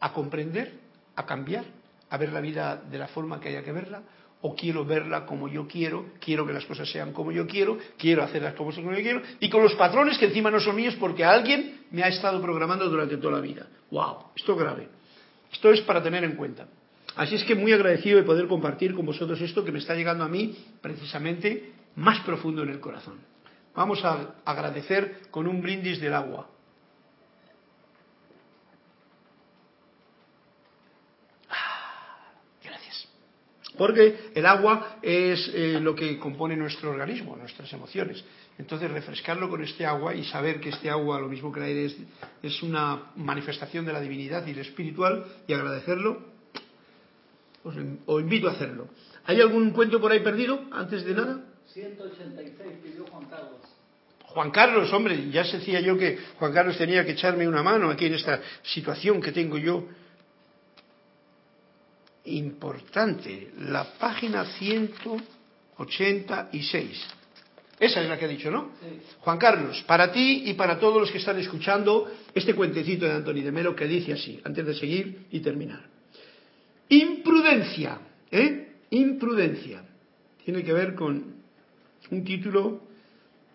a 0.00 0.12
comprender, 0.12 0.72
a 1.16 1.24
cambiar, 1.26 1.64
a 2.10 2.18
ver 2.18 2.32
la 2.32 2.40
vida 2.40 2.82
de 2.90 2.98
la 2.98 3.08
forma 3.08 3.40
que 3.40 3.48
haya 3.48 3.62
que 3.62 3.72
verla, 3.72 4.02
o 4.42 4.54
quiero 4.54 4.84
verla 4.84 5.24
como 5.24 5.48
yo 5.48 5.66
quiero, 5.66 6.06
quiero 6.20 6.46
que 6.46 6.52
las 6.52 6.66
cosas 6.66 6.90
sean 6.90 7.12
como 7.12 7.32
yo 7.32 7.46
quiero, 7.46 7.78
quiero 7.96 8.22
hacerlas 8.22 8.54
como 8.54 8.72
yo 8.72 9.02
quiero, 9.02 9.22
y 9.40 9.48
con 9.48 9.62
los 9.62 9.74
patrones 9.74 10.18
que 10.18 10.26
encima 10.26 10.50
no 10.50 10.60
son 10.60 10.76
míos 10.76 10.96
porque 10.98 11.24
alguien 11.24 11.82
me 11.90 12.02
ha 12.02 12.08
estado 12.08 12.40
programando 12.42 12.88
durante 12.88 13.16
toda 13.16 13.34
la 13.34 13.40
vida. 13.40 13.66
¡Wow! 13.90 14.32
Esto 14.36 14.52
es 14.52 14.58
grave. 14.58 14.88
Esto 15.52 15.70
es 15.70 15.80
para 15.82 16.02
tener 16.02 16.24
en 16.24 16.34
cuenta. 16.36 16.66
Así 17.14 17.36
es 17.36 17.44
que 17.44 17.54
muy 17.54 17.72
agradecido 17.72 18.16
de 18.16 18.24
poder 18.24 18.48
compartir 18.48 18.94
con 18.94 19.06
vosotros 19.06 19.40
esto 19.40 19.64
que 19.64 19.70
me 19.70 19.78
está 19.78 19.94
llegando 19.94 20.24
a 20.24 20.28
mí 20.28 20.56
precisamente 20.80 21.72
más 21.96 22.20
profundo 22.20 22.62
en 22.62 22.70
el 22.70 22.80
corazón. 22.80 23.18
Vamos 23.74 24.04
a 24.04 24.34
agradecer 24.44 25.20
con 25.30 25.46
un 25.46 25.62
brindis 25.62 26.00
del 26.00 26.14
agua. 26.14 26.48
Porque 33.76 34.30
el 34.34 34.44
agua 34.44 34.98
es 35.00 35.50
eh, 35.54 35.78
lo 35.80 35.94
que 35.94 36.18
compone 36.18 36.56
nuestro 36.56 36.90
organismo, 36.90 37.36
nuestras 37.36 37.72
emociones. 37.72 38.22
Entonces, 38.58 38.90
refrescarlo 38.90 39.48
con 39.48 39.62
este 39.62 39.86
agua 39.86 40.14
y 40.14 40.24
saber 40.24 40.60
que 40.60 40.68
este 40.68 40.90
agua, 40.90 41.18
lo 41.18 41.28
mismo 41.28 41.50
que 41.50 41.60
el 41.60 41.66
aire, 41.66 41.90
es, 42.42 42.62
una 42.62 43.12
manifestación 43.16 43.86
de 43.86 43.92
la 43.92 44.00
divinidad 44.00 44.46
y 44.46 44.54
lo 44.54 44.60
espiritual, 44.60 45.24
y 45.46 45.54
agradecerlo, 45.54 46.22
os, 47.64 47.74
invito 48.20 48.48
a 48.48 48.52
hacerlo. 48.52 48.88
¿Hay 49.24 49.40
algún 49.40 49.70
cuento 49.70 50.00
por 50.00 50.12
ahí 50.12 50.20
perdido, 50.20 50.64
antes 50.72 51.04
de 51.04 51.14
nada? 51.14 51.40
186 51.72 52.72
pidió 52.82 53.06
Juan 53.06 53.24
Carlos. 53.30 53.60
Juan 54.26 54.50
Carlos, 54.50 54.92
hombre, 54.92 55.30
ya 55.30 55.44
se 55.44 55.58
decía 55.58 55.80
yo 55.80 55.96
que 55.96 56.18
Juan 56.38 56.52
Carlos 56.52 56.76
tenía 56.76 57.04
que 57.04 57.12
echarme 57.12 57.48
una 57.48 57.62
mano 57.62 57.90
aquí 57.90 58.06
en 58.06 58.14
esta 58.14 58.40
situación 58.62 59.20
que 59.20 59.32
tengo 59.32 59.56
yo 59.56 59.88
importante, 62.24 63.50
la 63.58 63.84
página 63.98 64.44
186. 64.44 67.06
Esa 67.80 68.00
es 68.00 68.08
la 68.08 68.16
que 68.16 68.26
ha 68.26 68.28
dicho, 68.28 68.48
¿no? 68.50 68.70
Juan 69.20 69.38
Carlos, 69.38 69.82
para 69.88 70.12
ti 70.12 70.44
y 70.46 70.54
para 70.54 70.78
todos 70.78 71.00
los 71.00 71.10
que 71.10 71.18
están 71.18 71.38
escuchando 71.38 72.08
este 72.32 72.54
cuentecito 72.54 73.06
de 73.06 73.12
Antonio 73.12 73.42
de 73.42 73.50
Melo 73.50 73.74
que 73.74 73.86
dice 73.86 74.12
así, 74.12 74.40
antes 74.44 74.64
de 74.64 74.74
seguir 74.74 75.26
y 75.32 75.40
terminar. 75.40 75.84
Imprudencia, 76.88 77.98
¿eh? 78.30 78.68
Imprudencia. 78.90 79.82
Tiene 80.44 80.62
que 80.62 80.72
ver 80.72 80.94
con 80.94 81.34
un 82.10 82.24
título, 82.24 82.82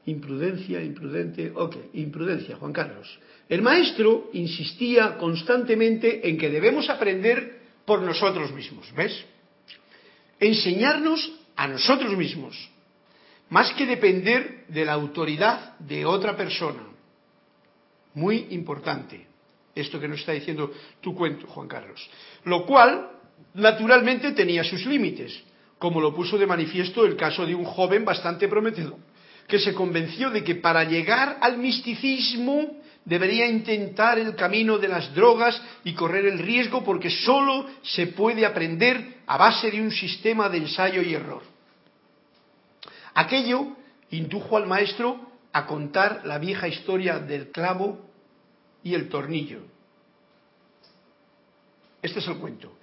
imprudencia, 0.07 0.84
imprudente, 0.84 1.51
ok, 1.53 1.76
imprudencia, 1.93 2.57
Juan 2.57 2.74
Carlos. 2.74 3.20
El 3.47 3.61
maestro 3.61 4.30
insistía 4.34 5.18
constantemente 5.18 6.28
en 6.28 6.38
que 6.38 6.49
debemos 6.49 6.89
aprender 6.89 7.56
por 7.88 8.01
nosotros 8.01 8.51
mismos, 8.51 8.93
¿ves? 8.93 9.23
Enseñarnos 10.41 11.31
a 11.55 11.69
nosotros 11.69 12.17
mismos, 12.17 12.69
más 13.49 13.71
que 13.75 13.85
depender 13.85 14.65
de 14.67 14.83
la 14.83 14.91
autoridad 14.91 15.79
de 15.79 16.05
otra 16.05 16.35
persona. 16.35 16.83
Muy 18.13 18.47
importante 18.49 19.25
esto 19.73 20.01
que 20.01 20.07
nos 20.09 20.19
está 20.19 20.33
diciendo 20.33 20.73
tu 20.99 21.15
cuento, 21.15 21.47
Juan 21.47 21.69
Carlos. 21.69 22.09
Lo 22.43 22.65
cual, 22.65 23.09
naturalmente, 23.53 24.33
tenía 24.33 24.65
sus 24.65 24.85
límites, 24.85 25.41
como 25.79 26.01
lo 26.01 26.13
puso 26.13 26.38
de 26.38 26.45
manifiesto 26.45 27.05
el 27.05 27.15
caso 27.15 27.45
de 27.45 27.55
un 27.55 27.63
joven 27.63 28.03
bastante 28.03 28.49
prometedor, 28.49 28.97
que 29.47 29.59
se 29.59 29.73
convenció 29.73 30.29
de 30.29 30.43
que 30.43 30.55
para 30.55 30.83
llegar 30.83 31.38
al 31.39 31.57
misticismo 31.57 32.81
debería 33.07 33.47
intentar 33.47 34.19
el 34.19 34.35
camino 34.35 34.77
de 34.77 34.89
las 34.89 35.15
drogas 35.15 35.59
y 35.85 35.93
correr 35.93 36.25
el 36.25 36.39
riesgo 36.39 36.83
porque 36.83 37.09
solo 37.09 37.65
se 37.81 38.07
puede 38.07 38.45
aprender 38.45 39.19
a 39.25 39.37
base 39.37 39.71
de 39.71 39.81
un 39.81 39.91
sistema 39.91 40.49
de 40.49 40.57
ensayo 40.57 41.01
y 41.01 41.13
error. 41.13 41.41
Aquello 43.13 43.77
indujo 44.11 44.57
al 44.57 44.67
maestro 44.67 45.21
a 45.53 45.65
contar 45.65 46.23
la 46.25 46.37
vieja 46.37 46.67
historia 46.67 47.17
del 47.19 47.49
clavo 47.49 47.97
y 48.83 48.93
el 48.93 49.07
tornillo. 49.07 49.61
Este 52.01 52.19
es 52.19 52.27
el 52.27 52.35
cuento. 52.39 52.77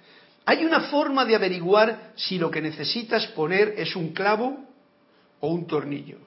Hay 0.45 0.65
una 0.65 0.81
forma 0.81 1.23
de 1.23 1.35
averiguar 1.35 2.13
si 2.15 2.39
lo 2.39 2.49
que 2.49 2.61
necesitas 2.61 3.27
poner 3.27 3.75
es 3.77 3.95
un 3.95 4.09
clavo 4.09 4.57
o 5.39 5.49
un 5.49 5.67
tornillo. 5.67 6.17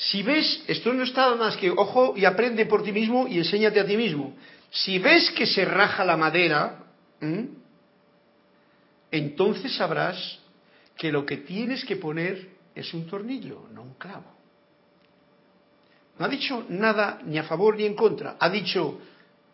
Si 0.00 0.22
ves, 0.22 0.64
esto 0.66 0.94
no 0.94 1.04
está 1.04 1.34
más 1.34 1.58
que, 1.58 1.70
ojo, 1.70 2.14
y 2.16 2.24
aprende 2.24 2.64
por 2.64 2.82
ti 2.82 2.90
mismo 2.90 3.28
y 3.28 3.36
enséñate 3.36 3.80
a 3.80 3.84
ti 3.84 3.98
mismo. 3.98 4.34
Si 4.70 4.98
ves 4.98 5.30
que 5.32 5.44
se 5.44 5.66
raja 5.66 6.06
la 6.06 6.16
madera, 6.16 6.86
entonces 9.10 9.76
sabrás 9.76 10.38
que 10.96 11.12
lo 11.12 11.26
que 11.26 11.36
tienes 11.36 11.84
que 11.84 11.96
poner 11.96 12.48
es 12.74 12.94
un 12.94 13.06
tornillo, 13.06 13.68
no 13.74 13.82
un 13.82 13.94
clavo. 13.94 14.24
No 16.18 16.24
ha 16.24 16.28
dicho 16.30 16.64
nada 16.70 17.20
ni 17.26 17.36
a 17.36 17.44
favor 17.44 17.76
ni 17.76 17.84
en 17.84 17.94
contra. 17.94 18.36
Ha 18.40 18.48
dicho, 18.48 19.02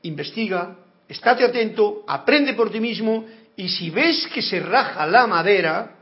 investiga, 0.03 0.77
estate 1.09 1.45
atento, 1.45 2.05
aprende 2.07 2.55
por 2.55 2.71
ti 2.71 2.79
mismo 2.79 3.27
y 3.57 3.69
si 3.69 3.91
ves 3.91 4.29
que 4.33 4.43
se 4.43 4.61
raja 4.61 5.09
la 5.09 5.27
madera, 5.27 5.97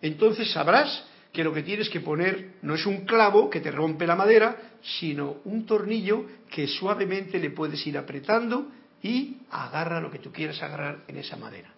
entonces 0.00 0.50
sabrás 0.50 1.04
que 1.34 1.42
lo 1.42 1.52
que 1.52 1.64
tienes 1.64 1.90
que 1.90 2.00
poner 2.00 2.52
no 2.62 2.76
es 2.76 2.86
un 2.86 3.04
clavo 3.04 3.50
que 3.50 3.60
te 3.60 3.72
rompe 3.72 4.06
la 4.06 4.14
madera, 4.14 4.56
sino 4.80 5.38
un 5.44 5.66
tornillo 5.66 6.26
que 6.48 6.68
suavemente 6.68 7.40
le 7.40 7.50
puedes 7.50 7.84
ir 7.88 7.98
apretando 7.98 8.68
y 9.02 9.38
agarra 9.50 10.00
lo 10.00 10.12
que 10.12 10.20
tú 10.20 10.30
quieras 10.30 10.62
agarrar 10.62 11.00
en 11.08 11.18
esa 11.18 11.36
madera. 11.36 11.74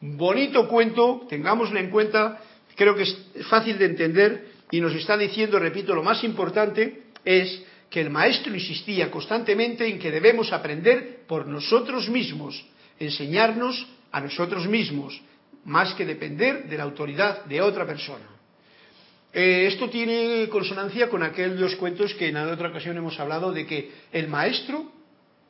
Bonito 0.00 0.68
cuento, 0.68 1.26
tengámoslo 1.28 1.80
en 1.80 1.90
cuenta, 1.90 2.40
creo 2.76 2.94
que 2.94 3.02
es 3.02 3.46
fácil 3.48 3.78
de 3.78 3.86
entender 3.86 4.52
y 4.70 4.80
nos 4.80 4.94
está 4.94 5.16
diciendo, 5.16 5.58
repito, 5.58 5.92
lo 5.92 6.04
más 6.04 6.22
importante 6.22 7.02
es 7.24 7.64
que 7.90 8.00
el 8.00 8.10
maestro 8.10 8.54
insistía 8.54 9.10
constantemente 9.10 9.88
en 9.88 9.98
que 9.98 10.12
debemos 10.12 10.52
aprender 10.52 11.24
por 11.26 11.48
nosotros 11.48 12.08
mismos, 12.08 12.64
enseñarnos 13.00 13.88
a 14.12 14.20
nosotros 14.20 14.68
mismos, 14.68 15.20
más 15.64 15.94
que 15.94 16.06
depender 16.06 16.68
de 16.68 16.76
la 16.76 16.84
autoridad 16.84 17.44
de 17.46 17.60
otra 17.60 17.84
persona. 17.84 18.39
Eh, 19.32 19.66
esto 19.68 19.88
tiene 19.88 20.48
consonancia 20.48 21.08
con 21.08 21.22
aquellos 21.22 21.76
cuentos 21.76 22.14
que 22.14 22.28
en 22.28 22.36
otra 22.36 22.68
ocasión 22.70 22.96
hemos 22.96 23.18
hablado 23.20 23.52
de 23.52 23.64
que 23.66 23.90
el 24.12 24.28
maestro 24.28 24.92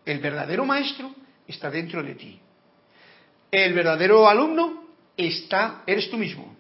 El 0.05 0.19
verdadero 0.19 0.65
maestro 0.65 1.15
está 1.47 1.71
dentro 1.71 2.03
de 2.03 2.15
ti. 2.15 2.41
El 3.51 3.75
verdadero 3.75 4.29
alumno 4.29 4.85
está, 5.17 5.83
eres 5.87 6.11
tú 6.11 6.17
mismo. 6.17 6.57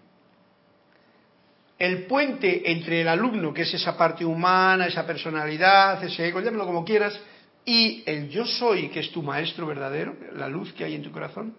El 1.78 2.04
puente 2.04 2.70
entre 2.70 3.00
el 3.00 3.08
alumno, 3.08 3.54
que 3.54 3.62
es 3.62 3.72
esa 3.72 3.96
parte 3.96 4.24
humana, 4.24 4.86
esa 4.86 5.06
personalidad, 5.06 6.02
ese 6.04 6.28
ego, 6.28 6.40
llámalo 6.40 6.66
como 6.66 6.84
quieras, 6.84 7.18
y 7.64 8.02
el 8.04 8.28
yo 8.28 8.44
soy, 8.44 8.88
que 8.88 9.00
es 9.00 9.10
tu 9.10 9.22
maestro 9.22 9.66
verdadero, 9.66 10.14
la 10.34 10.48
luz 10.48 10.72
que 10.74 10.84
hay 10.84 10.94
en 10.94 11.02
tu 11.02 11.10
corazón, 11.10 11.54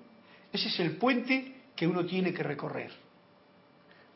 ese 0.53 0.67
es 0.67 0.79
el 0.79 0.97
puente 0.97 1.55
que 1.75 1.87
uno 1.87 2.05
tiene 2.05 2.33
que 2.33 2.43
recorrer. 2.43 2.91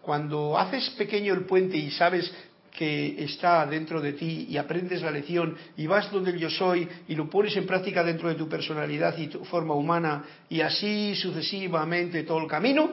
Cuando 0.05 0.55
haces 0.55 0.87
pequeño 0.91 1.33
el 1.33 1.45
puente 1.45 1.77
y 1.77 1.89
sabes 1.89 2.31
que 2.71 3.23
está 3.23 3.65
dentro 3.65 3.99
de 3.99 4.13
ti 4.13 4.45
y 4.47 4.55
aprendes 4.55 5.01
la 5.01 5.09
lección 5.09 5.57
y 5.75 5.87
vas 5.87 6.11
donde 6.11 6.37
yo 6.37 6.47
soy 6.47 6.87
y 7.07 7.15
lo 7.15 7.27
pones 7.27 7.57
en 7.57 7.65
práctica 7.65 8.03
dentro 8.03 8.29
de 8.29 8.35
tu 8.35 8.47
personalidad 8.47 9.17
y 9.17 9.29
tu 9.29 9.43
forma 9.45 9.73
humana 9.73 10.23
y 10.47 10.61
así 10.61 11.15
sucesivamente 11.15 12.21
todo 12.21 12.37
el 12.37 12.47
camino, 12.47 12.91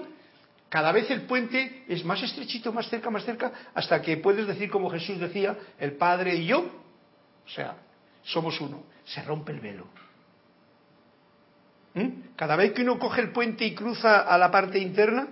cada 0.71 0.91
vez 0.91 1.11
el 1.11 1.23
puente 1.27 1.85
es 1.87 2.03
más 2.03 2.23
estrechito, 2.23 2.73
más 2.73 2.89
cerca, 2.89 3.11
más 3.11 3.27
cerca, 3.27 3.53
hasta 3.75 4.01
que 4.01 4.17
puedes 4.17 4.47
decir 4.47 4.71
como 4.71 4.89
Jesús 4.89 5.21
decía, 5.21 5.55
el 5.79 5.93
Padre 5.99 6.37
y 6.37 6.47
yo, 6.47 6.61
o 6.61 7.51
sea, 7.51 7.77
somos 8.23 8.59
uno, 8.59 8.85
se 9.05 9.21
rompe 9.21 9.53
el 9.53 9.61
velo. 9.61 9.87
¿Mm? 11.93 12.37
Cada 12.37 12.57
vez 12.57 12.73
que 12.73 12.81
uno 12.81 12.99
coge 12.99 13.21
el 13.21 13.33
puente 13.33 13.67
y 13.67 13.75
cruza 13.75 14.21
a 14.21 14.39
la 14.39 14.51
parte 14.51 14.79
interna, 14.79 15.29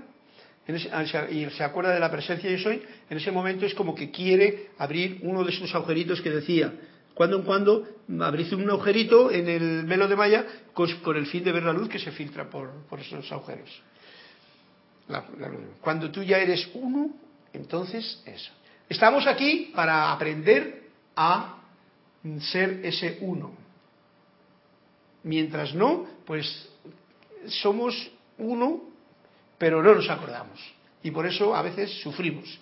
Ah, 0.92 1.04
y 1.30 1.48
se 1.50 1.64
acuerda 1.64 1.92
de 1.92 2.00
la 2.00 2.10
presencia 2.10 2.50
yo 2.50 2.58
soy, 2.58 2.82
en 3.08 3.16
ese 3.16 3.30
momento 3.30 3.66
es 3.66 3.74
como 3.74 3.94
que 3.94 4.10
quiere 4.10 4.70
abrir 4.78 5.20
uno 5.22 5.42
de 5.44 5.50
esos 5.50 5.74
agujeritos 5.74 6.20
que 6.20 6.30
decía. 6.30 6.72
Cuando 7.14 7.36
en 7.36 7.42
cuando 7.42 7.86
abrís 8.20 8.52
un 8.52 8.68
agujerito 8.70 9.30
en 9.30 9.48
el 9.48 9.84
velo 9.84 10.08
de 10.08 10.16
malla 10.16 10.46
con, 10.72 11.16
el 11.16 11.26
fin 11.26 11.44
de 11.44 11.52
ver 11.52 11.64
la 11.64 11.72
luz 11.72 11.88
que 11.88 11.98
se 11.98 12.12
filtra 12.12 12.48
por, 12.48 12.70
esos 12.98 13.30
agujeros. 13.32 13.82
cuando 15.80 16.10
tú 16.10 16.22
ya 16.22 16.38
eres 16.38 16.68
uno, 16.74 17.10
entonces 17.52 18.22
eso. 18.24 18.52
Estamos 18.88 19.26
aquí 19.26 19.72
para 19.74 20.12
aprender 20.12 20.88
a 21.16 21.58
ser 22.40 22.80
ese 22.84 23.18
uno. 23.20 23.54
Mientras 25.22 25.74
no, 25.74 26.06
pues 26.24 26.68
somos 27.46 28.10
uno 28.38 28.89
pero 29.60 29.82
no 29.82 29.94
nos 29.94 30.08
acordamos. 30.08 30.58
Y 31.02 31.10
por 31.10 31.26
eso 31.26 31.54
a 31.54 31.60
veces 31.60 31.90
sufrimos. 32.00 32.58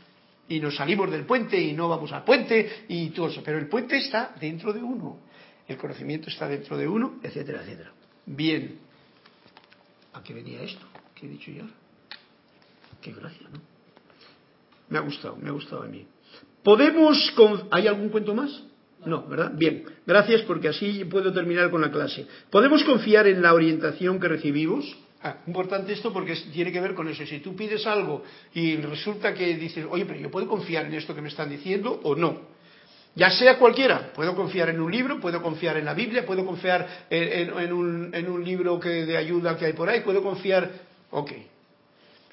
Y 0.48 0.58
nos 0.58 0.74
salimos 0.74 1.08
del 1.12 1.24
puente 1.24 1.56
y 1.56 1.72
no 1.72 1.88
vamos 1.88 2.10
al 2.10 2.24
puente 2.24 2.86
y 2.88 3.10
todo 3.10 3.28
eso. 3.28 3.40
Pero 3.44 3.56
el 3.56 3.68
puente 3.68 3.98
está 3.98 4.34
dentro 4.40 4.72
de 4.72 4.82
uno. 4.82 5.20
El 5.68 5.76
conocimiento 5.76 6.28
está 6.28 6.48
dentro 6.48 6.76
de 6.76 6.88
uno, 6.88 7.20
etcétera, 7.22 7.62
etcétera. 7.62 7.92
Bien. 8.26 8.80
¿A 10.12 10.24
qué 10.24 10.34
venía 10.34 10.60
esto? 10.60 10.84
¿Qué 11.14 11.26
he 11.26 11.28
dicho 11.28 11.52
yo? 11.52 11.62
Qué 13.00 13.12
gracia, 13.12 13.46
¿no? 13.52 13.60
Me 14.88 14.98
ha 14.98 15.02
gustado, 15.02 15.36
me 15.36 15.50
ha 15.50 15.52
gustado 15.52 15.84
a 15.84 15.86
mí. 15.86 16.04
¿Podemos... 16.64 17.32
¿Hay 17.70 17.86
algún 17.86 18.08
cuento 18.08 18.34
más? 18.34 18.64
No, 19.06 19.24
¿verdad? 19.28 19.52
Bien, 19.54 19.84
gracias 20.04 20.42
porque 20.42 20.66
así 20.66 21.04
puedo 21.04 21.32
terminar 21.32 21.70
con 21.70 21.80
la 21.80 21.92
clase. 21.92 22.26
¿Podemos 22.50 22.82
confiar 22.82 23.28
en 23.28 23.40
la 23.40 23.54
orientación 23.54 24.18
que 24.18 24.26
recibimos? 24.26 24.98
Ah, 25.22 25.38
importante 25.48 25.92
esto 25.92 26.12
porque 26.12 26.36
tiene 26.52 26.70
que 26.70 26.80
ver 26.80 26.94
con 26.94 27.08
eso. 27.08 27.26
Si 27.26 27.40
tú 27.40 27.56
pides 27.56 27.84
algo 27.86 28.22
y 28.54 28.76
resulta 28.76 29.34
que 29.34 29.56
dices, 29.56 29.84
oye, 29.90 30.06
pero 30.06 30.20
yo 30.20 30.30
puedo 30.30 30.46
confiar 30.46 30.86
en 30.86 30.94
esto 30.94 31.14
que 31.14 31.20
me 31.20 31.28
están 31.28 31.50
diciendo 31.50 32.00
o 32.04 32.14
no. 32.14 32.56
Ya 33.16 33.30
sea 33.30 33.58
cualquiera, 33.58 34.12
puedo 34.12 34.36
confiar 34.36 34.68
en 34.68 34.80
un 34.80 34.92
libro, 34.92 35.18
puedo 35.18 35.42
confiar 35.42 35.76
en 35.76 35.86
la 35.86 35.94
Biblia, 35.94 36.24
puedo 36.24 36.46
confiar 36.46 37.06
en, 37.10 37.72
un, 37.72 38.14
en 38.14 38.30
un, 38.30 38.44
libro 38.44 38.78
que, 38.78 39.06
de 39.06 39.16
ayuda 39.16 39.56
que 39.56 39.66
hay 39.66 39.72
por 39.72 39.88
ahí, 39.88 40.02
puedo 40.02 40.22
confiar. 40.22 40.70
Ok. 41.10 41.32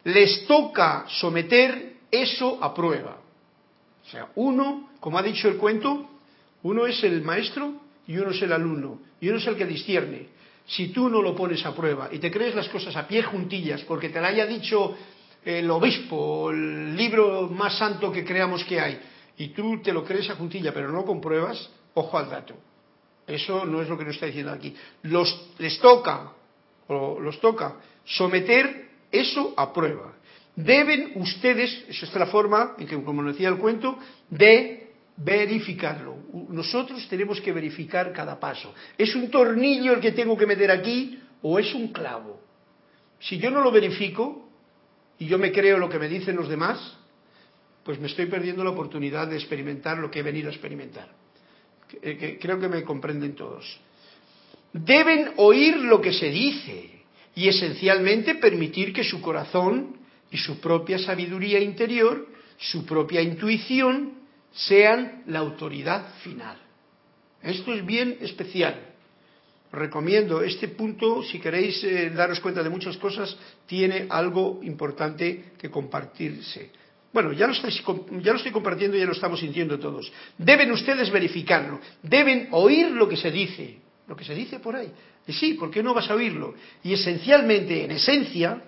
Les 0.03 0.45
toca 0.45 1.05
someter 1.07 1.93
eso 2.11 2.59
a 2.61 2.71
prueba. 2.71 3.17
O 4.05 4.09
sea, 4.11 4.27
uno, 4.36 4.91
como 4.99 5.17
ha 5.17 5.23
dicho 5.23 5.47
el 5.47 5.57
cuento, 5.57 6.07
uno 6.61 6.86
es 6.86 7.03
el 7.03 7.23
maestro 7.23 7.81
y 8.05 8.17
uno 8.17 8.29
es 8.29 8.41
el 8.43 8.53
alumno, 8.53 8.99
y 9.19 9.29
uno 9.29 9.39
es 9.39 9.47
el 9.47 9.55
que 9.55 9.65
discierne 9.65 10.34
si 10.66 10.88
tú 10.88 11.09
no 11.09 11.22
lo 11.22 11.36
pones 11.36 11.66
a 11.66 11.76
prueba 11.76 12.09
y 12.11 12.20
te 12.20 12.32
crees 12.32 12.55
las 12.55 12.70
cosas 12.70 12.95
a 12.95 13.07
pie 13.07 13.24
juntillas 13.24 13.82
porque 13.84 14.09
te 14.09 14.20
la 14.20 14.30
haya 14.30 14.45
dicho 14.45 14.95
el 15.43 15.70
obispo, 15.70 16.49
el 16.49 16.95
libro 16.95 17.47
más 17.49 17.78
santo 17.78 18.11
que 18.11 18.26
creamos 18.26 18.63
que 18.63 18.80
hay, 18.80 18.99
y 19.38 19.49
tú 19.49 19.82
te 19.82 19.93
lo 19.93 20.03
crees 20.03 20.30
a 20.30 20.36
juntilla 20.36 20.74
pero 20.74 20.91
no 20.91 21.05
compruebas, 21.05 21.70
ojo 21.93 22.18
al 22.18 22.30
dato. 22.30 22.55
Eso 23.28 23.66
no 23.66 23.82
es 23.82 23.89
lo 23.89 23.97
que 23.97 24.05
nos 24.05 24.16
está 24.16 24.28
diciendo 24.28 24.51
aquí. 24.51 24.76
Les 25.03 25.80
toca, 25.80 26.32
los 26.88 27.39
toca, 27.39 27.76
someter 28.05 28.89
eso 29.11 29.53
a 29.57 29.74
prueba. 29.74 30.13
Deben 30.55 31.13
ustedes, 31.16 31.86
esa 31.89 32.05
es 32.05 32.16
la 32.16 32.28
forma 32.28 32.76
en 32.78 32.88
que, 32.88 33.01
como 33.03 33.24
decía 33.24 33.49
el 33.49 33.57
cuento, 33.57 33.97
de 34.30 34.93
verificarlo. 35.18 36.14
Nosotros 36.49 37.07
tenemos 37.07 37.41
que 37.41 37.51
verificar 37.51 38.11
cada 38.13 38.39
paso. 38.39 38.73
¿Es 38.97 39.15
un 39.15 39.30
tornillo 39.30 39.93
el 39.93 39.99
que 39.99 40.11
tengo 40.11 40.38
que 40.38 40.45
meter 40.45 40.71
aquí 40.71 41.19
o 41.41 41.59
es 41.59 41.73
un 41.73 41.89
clavo? 41.89 42.41
Si 43.19 43.38
yo 43.38 43.49
no 43.49 43.61
lo 43.61 43.71
verifico 43.71 44.49
y 45.17 45.26
yo 45.26 45.38
me 45.38 45.51
creo 45.51 45.78
lo 45.78 45.89
que 45.89 45.99
me 45.99 46.07
dicen 46.07 46.36
los 46.36 46.49
demás, 46.49 46.97
pues 47.84 47.99
me 47.99 48.07
estoy 48.07 48.26
perdiendo 48.26 48.63
la 48.63 48.71
oportunidad 48.71 49.28
de 49.28 49.36
experimentar 49.36 49.97
lo 49.97 50.09
que 50.09 50.19
he 50.19 50.23
venido 50.23 50.49
a 50.49 50.51
experimentar. 50.51 51.09
Eh, 52.01 52.38
creo 52.41 52.59
que 52.59 52.67
me 52.67 52.84
comprenden 52.84 53.36
todos. 53.36 53.80
Deben 54.73 55.34
oír 55.38 55.78
lo 55.78 56.01
que 56.01 56.11
se 56.11 56.30
dice 56.30 57.03
y 57.36 57.47
esencialmente 57.47 58.36
permitir 58.36 58.91
que 58.91 59.03
su 59.03 59.21
corazón 59.21 59.97
y 60.32 60.38
su 60.38 60.59
propia 60.59 60.97
sabiduría 60.99 61.59
interior, 61.59 62.28
su 62.57 62.86
propia 62.86 63.21
intuición, 63.21 64.24
sean 64.56 65.24
la 65.28 65.39
autoridad 65.39 66.16
final. 66.24 66.58
Esto 67.43 67.74
es 67.74 67.86
bien 67.86 68.18
especial. 68.22 68.93
Recomiendo 69.72 70.41
este 70.41 70.70
punto, 70.70 71.22
si 71.24 71.39
queréis 71.39 71.84
eh, 71.84 72.10
daros 72.10 72.39
cuenta 72.39 72.64
de 72.64 72.70
muchas 72.70 72.97
cosas, 72.97 73.36
tiene 73.68 74.08
algo 74.10 74.62
importante 74.64 75.51
que 75.58 75.70
compartirse. 75.70 76.72
Bueno, 77.12 77.34
ya 77.34 77.47
lo, 77.47 77.53
ya 77.53 78.32
lo 78.32 78.38
estoy 78.38 78.51
compartiendo 78.51 78.95
y 78.95 79.01
ya 79.01 79.06
lo 79.06 79.12
estamos 79.12 79.39
sintiendo 79.39 79.78
todos. 79.78 80.12
Deben 80.38 80.72
ustedes 80.72 81.12
verificarlo, 81.12 81.80
deben 82.01 82.47
oír 82.51 82.91
lo 82.91 83.08
que 83.08 83.18
se 83.18 83.32
dice, 83.32 83.78
lo 84.08 84.16
que 84.16 84.24
se 84.24 84.34
dice 84.34 84.60
por 84.60 84.76
ahí. 84.76 84.91
Y 85.28 85.34
sí, 85.34 85.53
¿por 85.56 85.70
qué 85.70 85.84
no 85.84 85.93
vas 85.93 86.10
a 86.10 86.16
oírlo? 86.16 86.56
Y 86.84 86.93
esencialmente, 86.93 87.84
en 87.84 87.91
esencia, 87.91 88.62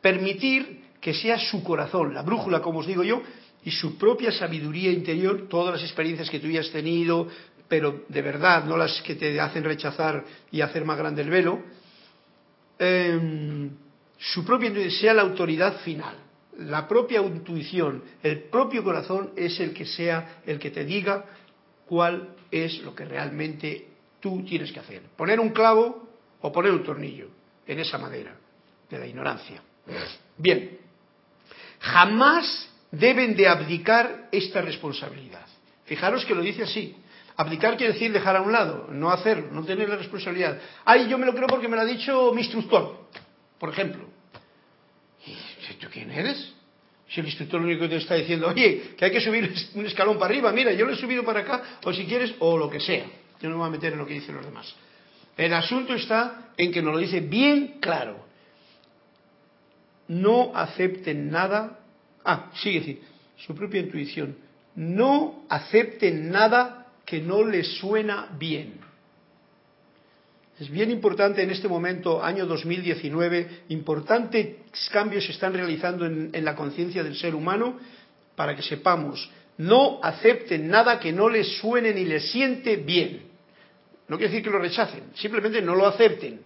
permitir 0.00 0.84
que 1.00 1.14
sea 1.14 1.38
su 1.38 1.62
corazón, 1.62 2.14
la 2.14 2.22
brújula, 2.22 2.60
como 2.60 2.80
os 2.80 2.86
digo 2.86 3.02
yo, 3.02 3.22
y 3.64 3.70
su 3.70 3.96
propia 3.96 4.30
sabiduría 4.30 4.90
interior, 4.90 5.48
todas 5.48 5.74
las 5.74 5.82
experiencias 5.82 6.28
que 6.28 6.38
tú 6.38 6.46
hayas 6.48 6.70
tenido, 6.70 7.28
pero 7.66 8.04
de 8.08 8.22
verdad, 8.22 8.64
no 8.64 8.76
las 8.76 9.00
que 9.02 9.14
te 9.14 9.40
hacen 9.40 9.64
rechazar 9.64 10.24
y 10.50 10.60
hacer 10.60 10.84
más 10.84 10.98
grande 10.98 11.22
el 11.22 11.30
velo, 11.30 11.62
em, 12.78 13.70
su 14.18 14.44
propia 14.44 14.70
sea 14.90 15.14
la 15.14 15.22
autoridad 15.22 15.78
final. 15.80 16.16
La 16.58 16.86
propia 16.86 17.20
intuición, 17.20 18.02
el 18.22 18.44
propio 18.44 18.84
corazón 18.84 19.30
es 19.34 19.58
el 19.58 19.72
que 19.72 19.86
sea 19.86 20.42
el 20.46 20.58
que 20.58 20.70
te 20.70 20.84
diga 20.84 21.24
cuál 21.86 22.28
es 22.50 22.80
lo 22.82 22.94
que 22.94 23.04
realmente 23.04 23.88
tú 24.20 24.44
tienes 24.44 24.70
que 24.70 24.80
hacer. 24.80 25.02
Poner 25.16 25.40
un 25.40 25.50
clavo 25.50 26.08
o 26.40 26.52
poner 26.52 26.70
un 26.72 26.84
tornillo 26.84 27.28
en 27.66 27.80
esa 27.80 27.98
madera 27.98 28.36
de 28.88 28.98
la 28.98 29.06
ignorancia. 29.06 29.62
Bien, 30.38 30.78
jamás 31.80 32.70
deben 32.98 33.36
de 33.36 33.48
abdicar 33.48 34.28
esta 34.30 34.60
responsabilidad. 34.60 35.46
Fijaros 35.84 36.24
que 36.24 36.34
lo 36.34 36.42
dice 36.42 36.62
así. 36.62 36.96
Abdicar 37.36 37.76
quiere 37.76 37.94
decir 37.94 38.12
dejar 38.12 38.36
a 38.36 38.42
un 38.42 38.52
lado, 38.52 38.88
no 38.90 39.10
hacer, 39.10 39.50
no 39.50 39.64
tener 39.64 39.88
la 39.88 39.96
responsabilidad. 39.96 40.58
Ay, 40.84 41.08
yo 41.08 41.18
me 41.18 41.26
lo 41.26 41.34
creo 41.34 41.48
porque 41.48 41.68
me 41.68 41.76
lo 41.76 41.82
ha 41.82 41.84
dicho 41.84 42.32
mi 42.32 42.42
instructor, 42.42 43.08
por 43.58 43.70
ejemplo. 43.70 44.04
¿Y 45.26 45.74
tú 45.74 45.88
quién 45.92 46.10
eres? 46.12 46.52
Si 47.08 47.20
el 47.20 47.26
instructor 47.26 47.60
lo 47.60 47.66
único 47.66 47.82
que 47.82 47.88
te 47.88 47.96
está 47.96 48.14
diciendo, 48.14 48.48
oye, 48.48 48.94
que 48.96 49.04
hay 49.04 49.10
que 49.10 49.20
subir 49.20 49.52
un 49.74 49.86
escalón 49.86 50.18
para 50.18 50.32
arriba, 50.32 50.52
mira, 50.52 50.72
yo 50.72 50.86
lo 50.86 50.92
he 50.92 50.96
subido 50.96 51.24
para 51.24 51.40
acá, 51.40 51.62
o 51.84 51.92
si 51.92 52.04
quieres, 52.04 52.34
o 52.38 52.56
lo 52.56 52.70
que 52.70 52.80
sea. 52.80 53.04
Yo 53.40 53.48
no 53.48 53.56
me 53.56 53.60
voy 53.62 53.68
a 53.68 53.70
meter 53.70 53.92
en 53.92 53.98
lo 53.98 54.06
que 54.06 54.14
dicen 54.14 54.36
los 54.36 54.44
demás. 54.44 54.74
El 55.36 55.52
asunto 55.54 55.94
está 55.94 56.52
en 56.56 56.70
que 56.70 56.82
nos 56.82 56.94
lo 56.94 57.00
dice 57.00 57.20
bien 57.20 57.78
claro. 57.80 58.24
No 60.06 60.52
acepten 60.54 61.30
nada 61.30 61.83
Ah, 62.24 62.50
sigue 62.54 62.80
decir, 62.80 63.00
su 63.36 63.54
propia 63.54 63.80
intuición. 63.80 64.36
No 64.76 65.44
acepten 65.48 66.30
nada 66.30 66.86
que 67.04 67.20
no 67.20 67.44
les 67.44 67.76
suena 67.78 68.28
bien. 68.38 68.80
Es 70.58 70.70
bien 70.70 70.90
importante 70.90 71.42
en 71.42 71.50
este 71.50 71.68
momento, 71.68 72.22
año 72.22 72.46
2019, 72.46 73.64
importantes 73.70 74.56
cambios 74.90 75.26
se 75.26 75.32
están 75.32 75.52
realizando 75.52 76.06
en, 76.06 76.30
en 76.32 76.44
la 76.44 76.54
conciencia 76.54 77.02
del 77.02 77.16
ser 77.16 77.34
humano 77.34 77.78
para 78.36 78.54
que 78.54 78.62
sepamos, 78.62 79.30
no 79.58 80.00
acepten 80.02 80.68
nada 80.68 80.98
que 80.98 81.12
no 81.12 81.28
les 81.28 81.56
suene 81.58 81.92
ni 81.92 82.04
les 82.04 82.30
siente 82.30 82.76
bien. 82.76 83.22
No 84.08 84.16
quiere 84.16 84.30
decir 84.30 84.44
que 84.44 84.50
lo 84.50 84.58
rechacen, 84.58 85.10
simplemente 85.14 85.62
no 85.62 85.74
lo 85.74 85.86
acepten. 85.86 86.40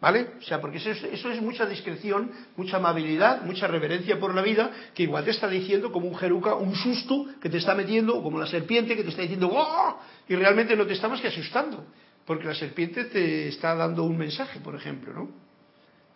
¿Vale? 0.00 0.28
O 0.38 0.42
sea, 0.42 0.60
porque 0.60 0.78
eso 0.78 0.90
es, 0.90 1.02
eso 1.02 1.28
es, 1.30 1.42
mucha 1.42 1.66
discreción, 1.66 2.30
mucha 2.56 2.76
amabilidad, 2.76 3.42
mucha 3.42 3.66
reverencia 3.66 4.18
por 4.20 4.32
la 4.32 4.42
vida, 4.42 4.70
que 4.94 5.02
igual 5.02 5.24
te 5.24 5.32
está 5.32 5.48
diciendo 5.48 5.90
como 5.90 6.06
un 6.06 6.16
jeruca, 6.16 6.54
un 6.54 6.74
susto 6.76 7.26
que 7.40 7.50
te 7.50 7.56
está 7.56 7.74
metiendo, 7.74 8.16
o 8.16 8.22
como 8.22 8.38
la 8.38 8.46
serpiente 8.46 8.94
que 8.94 9.02
te 9.02 9.08
está 9.08 9.22
diciendo 9.22 9.50
¡Oh! 9.52 9.98
y 10.28 10.36
realmente 10.36 10.76
no 10.76 10.86
te 10.86 10.92
está 10.92 11.08
más 11.08 11.20
que 11.20 11.26
asustando, 11.26 11.84
porque 12.24 12.44
la 12.44 12.54
serpiente 12.54 13.06
te 13.06 13.48
está 13.48 13.74
dando 13.74 14.04
un 14.04 14.16
mensaje, 14.16 14.60
por 14.60 14.76
ejemplo, 14.76 15.12
¿no? 15.12 15.30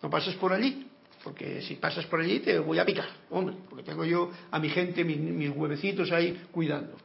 No 0.01 0.09
pases 0.09 0.35
por 0.35 0.53
allí, 0.53 0.87
porque 1.21 1.61
si 1.61 1.75
pasas 1.75 2.05
por 2.05 2.21
allí 2.21 2.39
te 2.39 2.59
voy 2.59 2.79
a 2.79 2.85
picar, 2.85 3.09
hombre, 3.31 3.57
porque 3.69 3.83
tengo 3.83 4.05
yo 4.05 4.31
a 4.49 4.59
mi 4.59 4.69
gente, 4.69 5.03
mis, 5.03 5.17
mis 5.17 5.49
huevecitos 5.49 6.09
ahí 6.13 6.41
cuidando. 6.51 6.95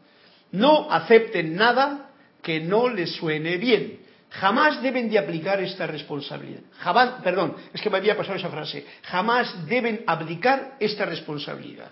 No 0.53 0.93
acepten 0.93 1.57
nada 1.57 2.13
que 2.41 2.61
no 2.61 2.89
les 2.89 3.11
suene 3.17 3.57
bien 3.57 4.08
Jamás 4.31 4.83
deben 4.83 5.09
de 5.09 5.19
aplicar 5.19 5.61
esta 5.61 5.87
responsabilidad. 5.87 6.61
Jamás, 6.79 7.23
perdón, 7.23 7.57
es 7.73 7.81
que 7.81 7.89
me 7.89 7.97
había 7.97 8.17
pasado 8.17 8.37
esa 8.37 8.51
frase. 8.51 8.85
Jamás 9.03 9.67
deben 9.67 10.05
aplicar 10.07 10.77
esta 10.79 11.07
responsabilidad. 11.07 11.91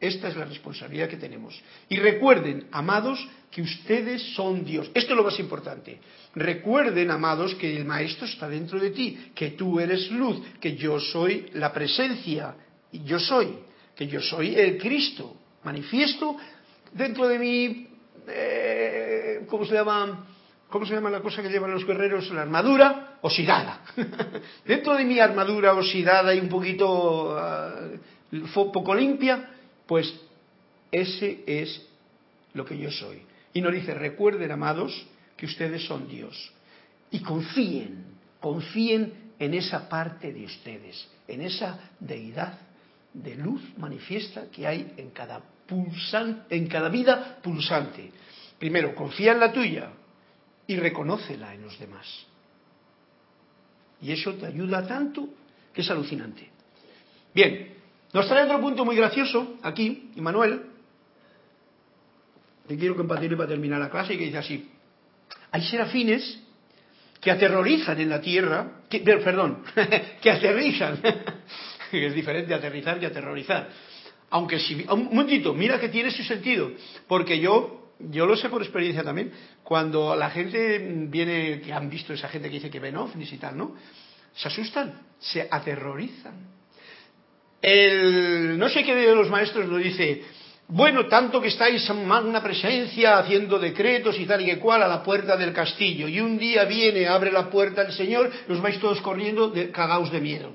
Esta 0.00 0.28
es 0.28 0.36
la 0.36 0.44
responsabilidad 0.44 1.08
que 1.08 1.16
tenemos. 1.16 1.60
Y 1.88 1.96
recuerden, 1.96 2.68
amados, 2.70 3.26
que 3.50 3.62
ustedes 3.62 4.22
son 4.34 4.64
Dios. 4.64 4.90
Esto 4.94 5.12
es 5.12 5.16
lo 5.16 5.24
más 5.24 5.40
importante. 5.40 5.98
Recuerden, 6.34 7.10
amados, 7.10 7.54
que 7.56 7.76
el 7.76 7.84
Maestro 7.84 8.26
está 8.26 8.48
dentro 8.48 8.78
de 8.78 8.90
ti, 8.90 9.32
que 9.34 9.50
tú 9.50 9.80
eres 9.80 10.10
luz, 10.10 10.40
que 10.60 10.76
yo 10.76 11.00
soy 11.00 11.46
la 11.54 11.72
presencia, 11.72 12.54
yo 12.92 13.18
soy, 13.18 13.58
que 13.96 14.06
yo 14.06 14.20
soy 14.20 14.54
el 14.54 14.78
Cristo, 14.78 15.34
manifiesto 15.64 16.36
dentro 16.92 17.26
de 17.26 17.38
mi, 17.38 17.88
eh, 18.28 19.46
¿cómo 19.48 19.64
se 19.64 19.74
llama? 19.74 20.26
¿Cómo 20.68 20.84
se 20.84 20.94
llama 20.94 21.10
la 21.10 21.20
cosa 21.20 21.42
que 21.42 21.48
llevan 21.48 21.72
los 21.72 21.86
guerreros? 21.86 22.30
La 22.30 22.42
armadura 22.42 23.18
oxidada. 23.22 23.80
Dentro 24.66 24.94
de 24.94 25.04
mi 25.04 25.18
armadura 25.18 25.72
oxidada 25.72 26.34
y 26.34 26.40
un 26.40 26.48
poquito 26.48 27.34
uh, 27.34 28.72
poco 28.72 28.94
limpia, 28.94 29.48
pues 29.86 30.12
ese 30.92 31.42
es 31.46 31.86
lo 32.52 32.66
que 32.66 32.76
yo 32.76 32.90
soy. 32.90 33.22
Y 33.54 33.62
nos 33.62 33.72
dice, 33.72 33.94
recuerden, 33.94 34.50
amados, 34.50 35.06
que 35.36 35.46
ustedes 35.46 35.86
son 35.86 36.06
Dios. 36.06 36.52
Y 37.10 37.20
confíen, 37.20 38.04
confíen 38.38 39.32
en 39.38 39.54
esa 39.54 39.88
parte 39.88 40.32
de 40.34 40.44
ustedes, 40.44 41.08
en 41.26 41.40
esa 41.40 41.78
deidad 41.98 42.58
de 43.14 43.36
luz 43.36 43.62
manifiesta 43.78 44.50
que 44.50 44.66
hay 44.66 44.92
en 44.98 45.10
cada 45.10 45.40
pulsante, 45.66 46.54
en 46.54 46.66
cada 46.66 46.90
vida 46.90 47.38
pulsante. 47.42 48.10
Primero, 48.58 48.94
confía 48.94 49.32
en 49.32 49.40
la 49.40 49.52
tuya, 49.52 49.90
y 50.68 50.76
reconócela 50.76 51.54
en 51.54 51.62
los 51.62 51.76
demás. 51.78 52.06
Y 54.00 54.12
eso 54.12 54.34
te 54.34 54.46
ayuda 54.46 54.86
tanto 54.86 55.28
que 55.72 55.80
es 55.80 55.90
alucinante. 55.90 56.48
Bien, 57.34 57.74
nos 58.12 58.28
trae 58.28 58.44
otro 58.44 58.60
punto 58.60 58.84
muy 58.84 58.94
gracioso 58.94 59.56
aquí, 59.62 60.10
Manuel, 60.16 60.62
que 62.68 62.76
quiero 62.76 62.94
compartir 62.94 63.34
para 63.36 63.48
terminar 63.48 63.80
la 63.80 63.90
clase, 63.90 64.14
y 64.14 64.18
que 64.18 64.26
dice 64.26 64.38
así, 64.38 64.70
hay 65.50 65.62
serafines 65.62 66.38
que 67.20 67.30
aterrorizan 67.30 67.98
en 67.98 68.10
la 68.10 68.20
tierra, 68.20 68.82
perdón, 68.90 69.64
que 70.22 70.30
aterrizan, 70.30 71.00
es 71.92 72.14
diferente 72.14 72.52
aterrizar 72.52 73.00
que 73.00 73.06
aterrorizar. 73.06 73.68
Aunque 74.30 74.58
si, 74.58 74.84
un 74.90 75.04
momentito, 75.04 75.54
mira 75.54 75.80
que 75.80 75.88
tiene 75.88 76.10
su 76.10 76.22
sentido, 76.22 76.70
porque 77.06 77.40
yo 77.40 77.77
yo 77.98 78.26
lo 78.26 78.36
sé 78.36 78.48
por 78.48 78.62
experiencia 78.62 79.02
también, 79.02 79.32
cuando 79.62 80.14
la 80.14 80.30
gente 80.30 80.78
viene, 81.08 81.60
que 81.60 81.72
han 81.72 81.90
visto 81.90 82.12
esa 82.12 82.28
gente 82.28 82.48
que 82.48 82.54
dice 82.54 82.70
que 82.70 82.80
ven 82.80 82.96
ovnis 82.96 83.32
y 83.32 83.38
tal, 83.38 83.56
¿no? 83.56 83.74
Se 84.34 84.48
asustan, 84.48 85.02
se 85.18 85.48
aterrorizan. 85.50 86.58
El, 87.60 88.56
no 88.56 88.68
sé 88.68 88.84
qué 88.84 88.94
de 88.94 89.14
los 89.14 89.28
maestros 89.28 89.68
lo 89.68 89.78
dice, 89.78 90.22
bueno, 90.68 91.06
tanto 91.06 91.40
que 91.40 91.48
estáis 91.48 91.88
en 91.90 92.06
magna 92.06 92.42
presencia 92.42 93.18
haciendo 93.18 93.58
decretos 93.58 94.18
y 94.18 94.26
tal 94.26 94.42
y 94.42 94.46
que 94.46 94.58
cual 94.58 94.82
a 94.82 94.88
la 94.88 95.02
puerta 95.02 95.36
del 95.36 95.52
castillo, 95.52 96.06
y 96.06 96.20
un 96.20 96.38
día 96.38 96.64
viene, 96.66 97.08
abre 97.08 97.32
la 97.32 97.50
puerta 97.50 97.82
el 97.82 97.92
Señor, 97.92 98.30
los 98.46 98.60
vais 98.60 98.78
todos 98.78 99.00
corriendo, 99.00 99.48
de, 99.48 99.70
cagaos 99.70 100.12
de 100.12 100.20
miedo. 100.20 100.52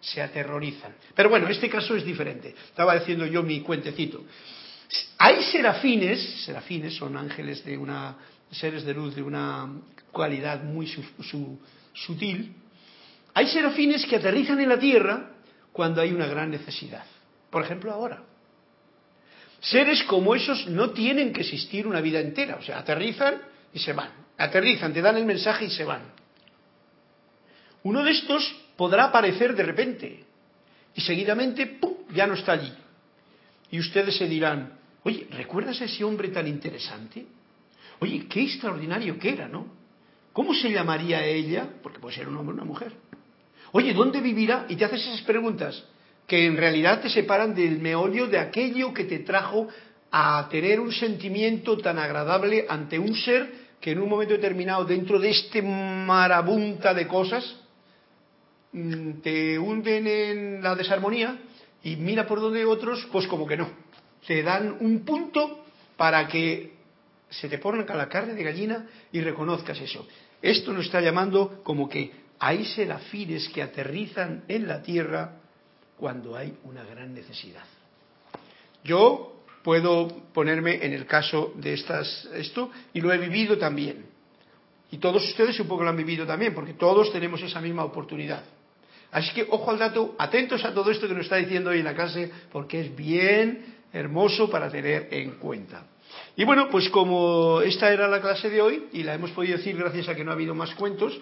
Se 0.00 0.20
aterrorizan. 0.20 0.94
Pero 1.14 1.30
bueno, 1.30 1.48
este 1.48 1.70
caso 1.70 1.96
es 1.96 2.04
diferente. 2.04 2.54
Estaba 2.66 2.94
diciendo 2.98 3.24
yo 3.24 3.42
mi 3.42 3.62
cuentecito. 3.62 4.22
Hay 5.18 5.42
serafines, 5.44 6.44
serafines 6.44 6.96
son 6.96 7.16
ángeles 7.16 7.64
de 7.64 7.78
una, 7.78 8.16
seres 8.50 8.84
de 8.84 8.94
luz 8.94 9.14
de 9.14 9.22
una 9.22 9.68
cualidad 10.12 10.62
muy 10.62 10.86
sutil. 11.94 12.54
Hay 13.34 13.48
serafines 13.48 14.06
que 14.06 14.16
aterrizan 14.16 14.60
en 14.60 14.68
la 14.68 14.78
tierra 14.78 15.30
cuando 15.72 16.00
hay 16.00 16.12
una 16.12 16.26
gran 16.26 16.50
necesidad. 16.50 17.04
Por 17.50 17.62
ejemplo, 17.62 17.92
ahora. 17.92 18.22
Seres 19.60 20.02
como 20.04 20.34
esos 20.34 20.66
no 20.66 20.90
tienen 20.90 21.32
que 21.32 21.40
existir 21.40 21.86
una 21.86 22.00
vida 22.00 22.20
entera, 22.20 22.56
o 22.56 22.62
sea, 22.62 22.80
aterrizan 22.80 23.40
y 23.72 23.78
se 23.78 23.92
van. 23.92 24.10
Aterrizan, 24.36 24.92
te 24.92 25.00
dan 25.00 25.16
el 25.16 25.24
mensaje 25.24 25.64
y 25.64 25.70
se 25.70 25.84
van. 25.84 26.02
Uno 27.82 28.04
de 28.04 28.10
estos 28.10 28.54
podrá 28.76 29.04
aparecer 29.04 29.54
de 29.54 29.62
repente 29.62 30.24
y 30.94 31.00
seguidamente 31.00 31.66
¡pum! 31.66 31.94
ya 32.12 32.26
no 32.26 32.34
está 32.34 32.52
allí. 32.52 32.72
Y 33.70 33.80
ustedes 33.80 34.16
se 34.16 34.26
dirán, 34.26 34.78
oye, 35.04 35.28
¿recuerdas 35.30 35.80
a 35.80 35.84
ese 35.84 36.02
hombre 36.04 36.28
tan 36.28 36.48
interesante? 36.48 37.24
Oye, 38.00 38.26
qué 38.28 38.42
extraordinario 38.42 39.18
que 39.18 39.30
era, 39.30 39.48
¿no? 39.48 39.66
¿Cómo 40.32 40.52
se 40.52 40.70
llamaría 40.70 41.24
ella? 41.24 41.68
Porque 41.82 42.00
puede 42.00 42.16
ser 42.16 42.28
un 42.28 42.36
hombre 42.36 42.54
o 42.54 42.56
una 42.56 42.64
mujer. 42.64 42.92
Oye, 43.72 43.94
¿dónde 43.94 44.20
vivirá? 44.20 44.66
Y 44.68 44.76
te 44.76 44.84
haces 44.84 45.06
esas 45.06 45.22
preguntas 45.22 45.84
que 46.26 46.46
en 46.46 46.56
realidad 46.56 47.00
te 47.00 47.10
separan 47.10 47.54
del 47.54 47.78
meolio 47.78 48.26
de 48.26 48.38
aquello 48.38 48.92
que 48.92 49.04
te 49.04 49.20
trajo 49.20 49.68
a 50.10 50.48
tener 50.48 50.80
un 50.80 50.92
sentimiento 50.92 51.76
tan 51.78 51.98
agradable 51.98 52.66
ante 52.68 52.98
un 52.98 53.14
ser 53.14 53.64
que 53.80 53.90
en 53.90 54.00
un 54.00 54.08
momento 54.08 54.32
determinado, 54.32 54.84
dentro 54.84 55.18
de 55.18 55.30
este 55.30 55.60
marabunta 55.60 56.94
de 56.94 57.06
cosas, 57.06 57.56
mm, 58.72 59.10
te 59.22 59.58
hunden 59.58 60.06
en 60.06 60.62
la 60.62 60.74
desarmonía 60.74 61.36
y 61.82 61.96
mira 61.96 62.26
por 62.26 62.40
donde 62.40 62.64
otros, 62.64 63.06
pues 63.12 63.26
como 63.26 63.46
que 63.46 63.56
no. 63.56 63.83
Te 64.26 64.42
dan 64.42 64.76
un 64.80 65.04
punto 65.04 65.64
para 65.96 66.26
que 66.28 66.74
se 67.30 67.48
te 67.48 67.58
ponga 67.58 67.94
la 67.94 68.08
carne 68.08 68.34
de 68.34 68.42
gallina 68.42 68.86
y 69.12 69.20
reconozcas 69.20 69.80
eso. 69.80 70.06
Esto 70.40 70.72
nos 70.72 70.86
está 70.86 71.00
llamando 71.00 71.62
como 71.62 71.88
que 71.88 72.12
hay 72.38 72.64
serafines 72.64 73.48
que 73.48 73.62
aterrizan 73.62 74.44
en 74.48 74.68
la 74.68 74.82
tierra 74.82 75.40
cuando 75.96 76.36
hay 76.36 76.56
una 76.64 76.84
gran 76.84 77.14
necesidad. 77.14 77.64
Yo 78.82 79.44
puedo 79.62 80.08
ponerme 80.32 80.84
en 80.84 80.92
el 80.92 81.06
caso 81.06 81.54
de 81.56 81.72
estas, 81.72 82.28
esto 82.34 82.70
y 82.92 83.00
lo 83.00 83.12
he 83.12 83.18
vivido 83.18 83.56
también. 83.56 84.04
Y 84.90 84.98
todos 84.98 85.24
ustedes 85.28 85.56
supongo 85.56 85.78
que 85.78 85.84
lo 85.84 85.90
han 85.90 85.96
vivido 85.96 86.26
también, 86.26 86.54
porque 86.54 86.74
todos 86.74 87.10
tenemos 87.12 87.42
esa 87.42 87.60
misma 87.60 87.84
oportunidad. 87.84 88.44
Así 89.10 89.32
que 89.32 89.46
ojo 89.48 89.70
al 89.70 89.78
dato, 89.78 90.14
atentos 90.18 90.64
a 90.64 90.74
todo 90.74 90.90
esto 90.90 91.08
que 91.08 91.14
nos 91.14 91.24
está 91.24 91.36
diciendo 91.36 91.70
hoy 91.70 91.78
en 91.78 91.84
la 91.84 91.94
clase, 91.94 92.30
porque 92.52 92.80
es 92.80 92.94
bien 92.94 93.74
hermoso 93.94 94.50
para 94.50 94.68
tener 94.68 95.08
en 95.10 95.32
cuenta. 95.36 95.86
Y 96.36 96.44
bueno, 96.44 96.68
pues 96.68 96.88
como 96.90 97.60
esta 97.62 97.92
era 97.92 98.08
la 98.08 98.20
clase 98.20 98.50
de 98.50 98.60
hoy, 98.60 98.86
y 98.92 99.04
la 99.04 99.14
hemos 99.14 99.30
podido 99.30 99.56
decir 99.56 99.76
gracias 99.76 100.08
a 100.08 100.14
que 100.14 100.24
no 100.24 100.32
ha 100.32 100.34
habido 100.34 100.54
más 100.54 100.74
cuentos, 100.74 101.18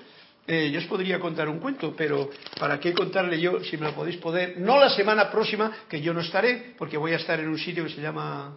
eh, 0.46 0.70
yo 0.72 0.80
os 0.80 0.86
podría 0.86 1.20
contar 1.20 1.48
un 1.48 1.60
cuento, 1.60 1.94
pero 1.96 2.30
¿para 2.58 2.80
qué 2.80 2.92
contarle 2.92 3.40
yo 3.40 3.62
si 3.62 3.76
me 3.76 3.86
lo 3.86 3.94
podéis 3.94 4.16
poder? 4.16 4.58
No 4.58 4.80
la 4.80 4.90
semana 4.90 5.30
próxima, 5.30 5.70
que 5.88 6.00
yo 6.00 6.12
no 6.12 6.20
estaré, 6.20 6.74
porque 6.78 6.96
voy 6.96 7.12
a 7.12 7.16
estar 7.16 7.38
en 7.38 7.48
un 7.48 7.58
sitio 7.58 7.84
que 7.84 7.90
se 7.90 8.00
llama 8.00 8.56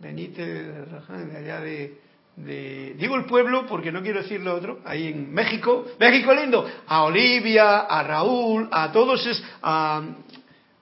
Benítez, 0.00 0.46
de 0.46 1.36
allá 1.36 1.60
de, 1.60 2.94
digo 2.96 3.16
el 3.16 3.26
pueblo 3.26 3.66
porque 3.66 3.92
no 3.92 4.02
quiero 4.02 4.22
decir 4.22 4.40
lo 4.40 4.54
otro, 4.54 4.80
ahí 4.84 5.08
en 5.08 5.32
México, 5.32 5.86
México 6.00 6.34
lindo, 6.34 6.68
a 6.86 7.04
Olivia, 7.04 7.80
a 7.80 8.02
Raúl, 8.02 8.68
a 8.72 8.90
todos, 8.90 9.24
es, 9.26 9.42
a, 9.62 10.02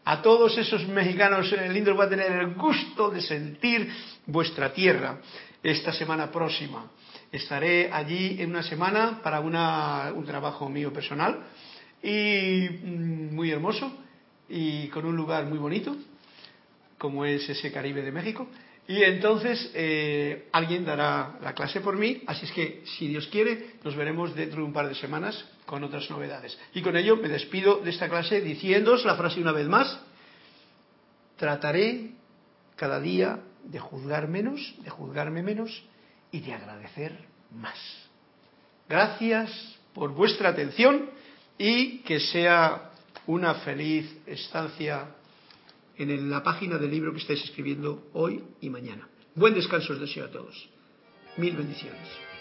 a 0.07 0.23
todos 0.23 0.57
esos 0.57 0.87
mexicanos 0.87 1.53
eh, 1.53 1.69
lindos 1.69 1.97
voy 1.97 2.07
a 2.07 2.09
tener 2.09 2.31
el 2.31 2.55
gusto 2.55 3.11
de 3.11 3.21
sentir 3.21 3.93
vuestra 4.25 4.73
tierra 4.73 5.19
esta 5.61 5.93
semana 5.93 6.31
próxima. 6.31 6.93
Estaré 7.33 7.91
allí 7.93 8.41
en 8.41 8.51
una 8.51 8.63
semana 8.63 9.21
para 9.21 9.41
una, 9.41 10.13
un 10.15 10.25
trabajo 10.25 10.69
mío 10.69 10.93
personal 10.93 11.49
y 12.01 12.69
mm, 12.71 13.35
muy 13.35 13.51
hermoso 13.51 13.93
y 14.49 14.87
con 14.89 15.07
un 15.07 15.17
lugar 15.17 15.45
muy 15.47 15.59
bonito 15.59 15.97
como 16.99 17.25
es 17.25 17.49
ese 17.49 17.73
Caribe 17.73 18.03
de 18.03 18.13
México 18.13 18.47
y 18.89 19.03
entonces 19.03 19.71
eh, 19.75 20.49
alguien 20.53 20.85
dará 20.85 21.39
la 21.43 21.55
clase 21.55 21.81
por 21.81 21.97
mí, 21.97 22.23
así 22.27 22.47
es 22.47 22.53
que 22.53 22.83
si 22.97 23.09
Dios 23.09 23.27
quiere, 23.29 23.75
nos 23.83 23.97
veremos 23.97 24.35
dentro 24.35 24.61
de 24.61 24.65
un 24.65 24.73
par 24.73 24.89
de 24.89 24.95
semanas 24.95 25.45
con 25.65 25.83
otras 25.83 26.09
novedades. 26.09 26.57
Y 26.73 26.83
con 26.83 26.97
ello 26.97 27.17
me 27.17 27.29
despido 27.29 27.79
de 27.79 27.91
esta 27.91 28.09
clase 28.09 28.41
diciéndoos 28.41 29.05
la 29.05 29.17
frase 29.17 29.41
una 29.41 29.51
vez 29.51 29.67
más, 29.67 29.99
trataré 31.37 32.13
cada 32.77 33.01
día 33.01 33.41
de 33.65 33.81
juzgar 33.81 34.29
menos, 34.29 34.75
de 34.85 34.91
juzgarme 34.91 35.43
menos 35.43 35.83
y 36.31 36.41
de 36.41 36.55
agradecer 36.55 37.19
más. 37.51 37.79
Gracias 38.89 39.51
por 39.95 40.13
vuestra 40.13 40.51
atención 40.51 41.11
y 41.59 41.99
que 42.01 42.21
sea 42.21 42.91
una 43.27 43.55
feliz 43.55 44.17
estancia 44.27 45.09
en 45.99 46.31
la 46.31 46.43
página 46.43 46.79
del 46.79 46.91
libro 46.91 47.13
que 47.13 47.19
estáis 47.19 47.43
escribiendo 47.45 48.09
hoy 48.13 48.43
y 48.61 48.71
mañana. 48.71 49.09
Buen 49.35 49.55
descanso 49.55 49.93
os 49.93 50.01
deseo 50.01 50.27
a 50.27 50.31
todos. 50.31 50.69
Mil 51.37 51.57
bendiciones. 51.57 52.36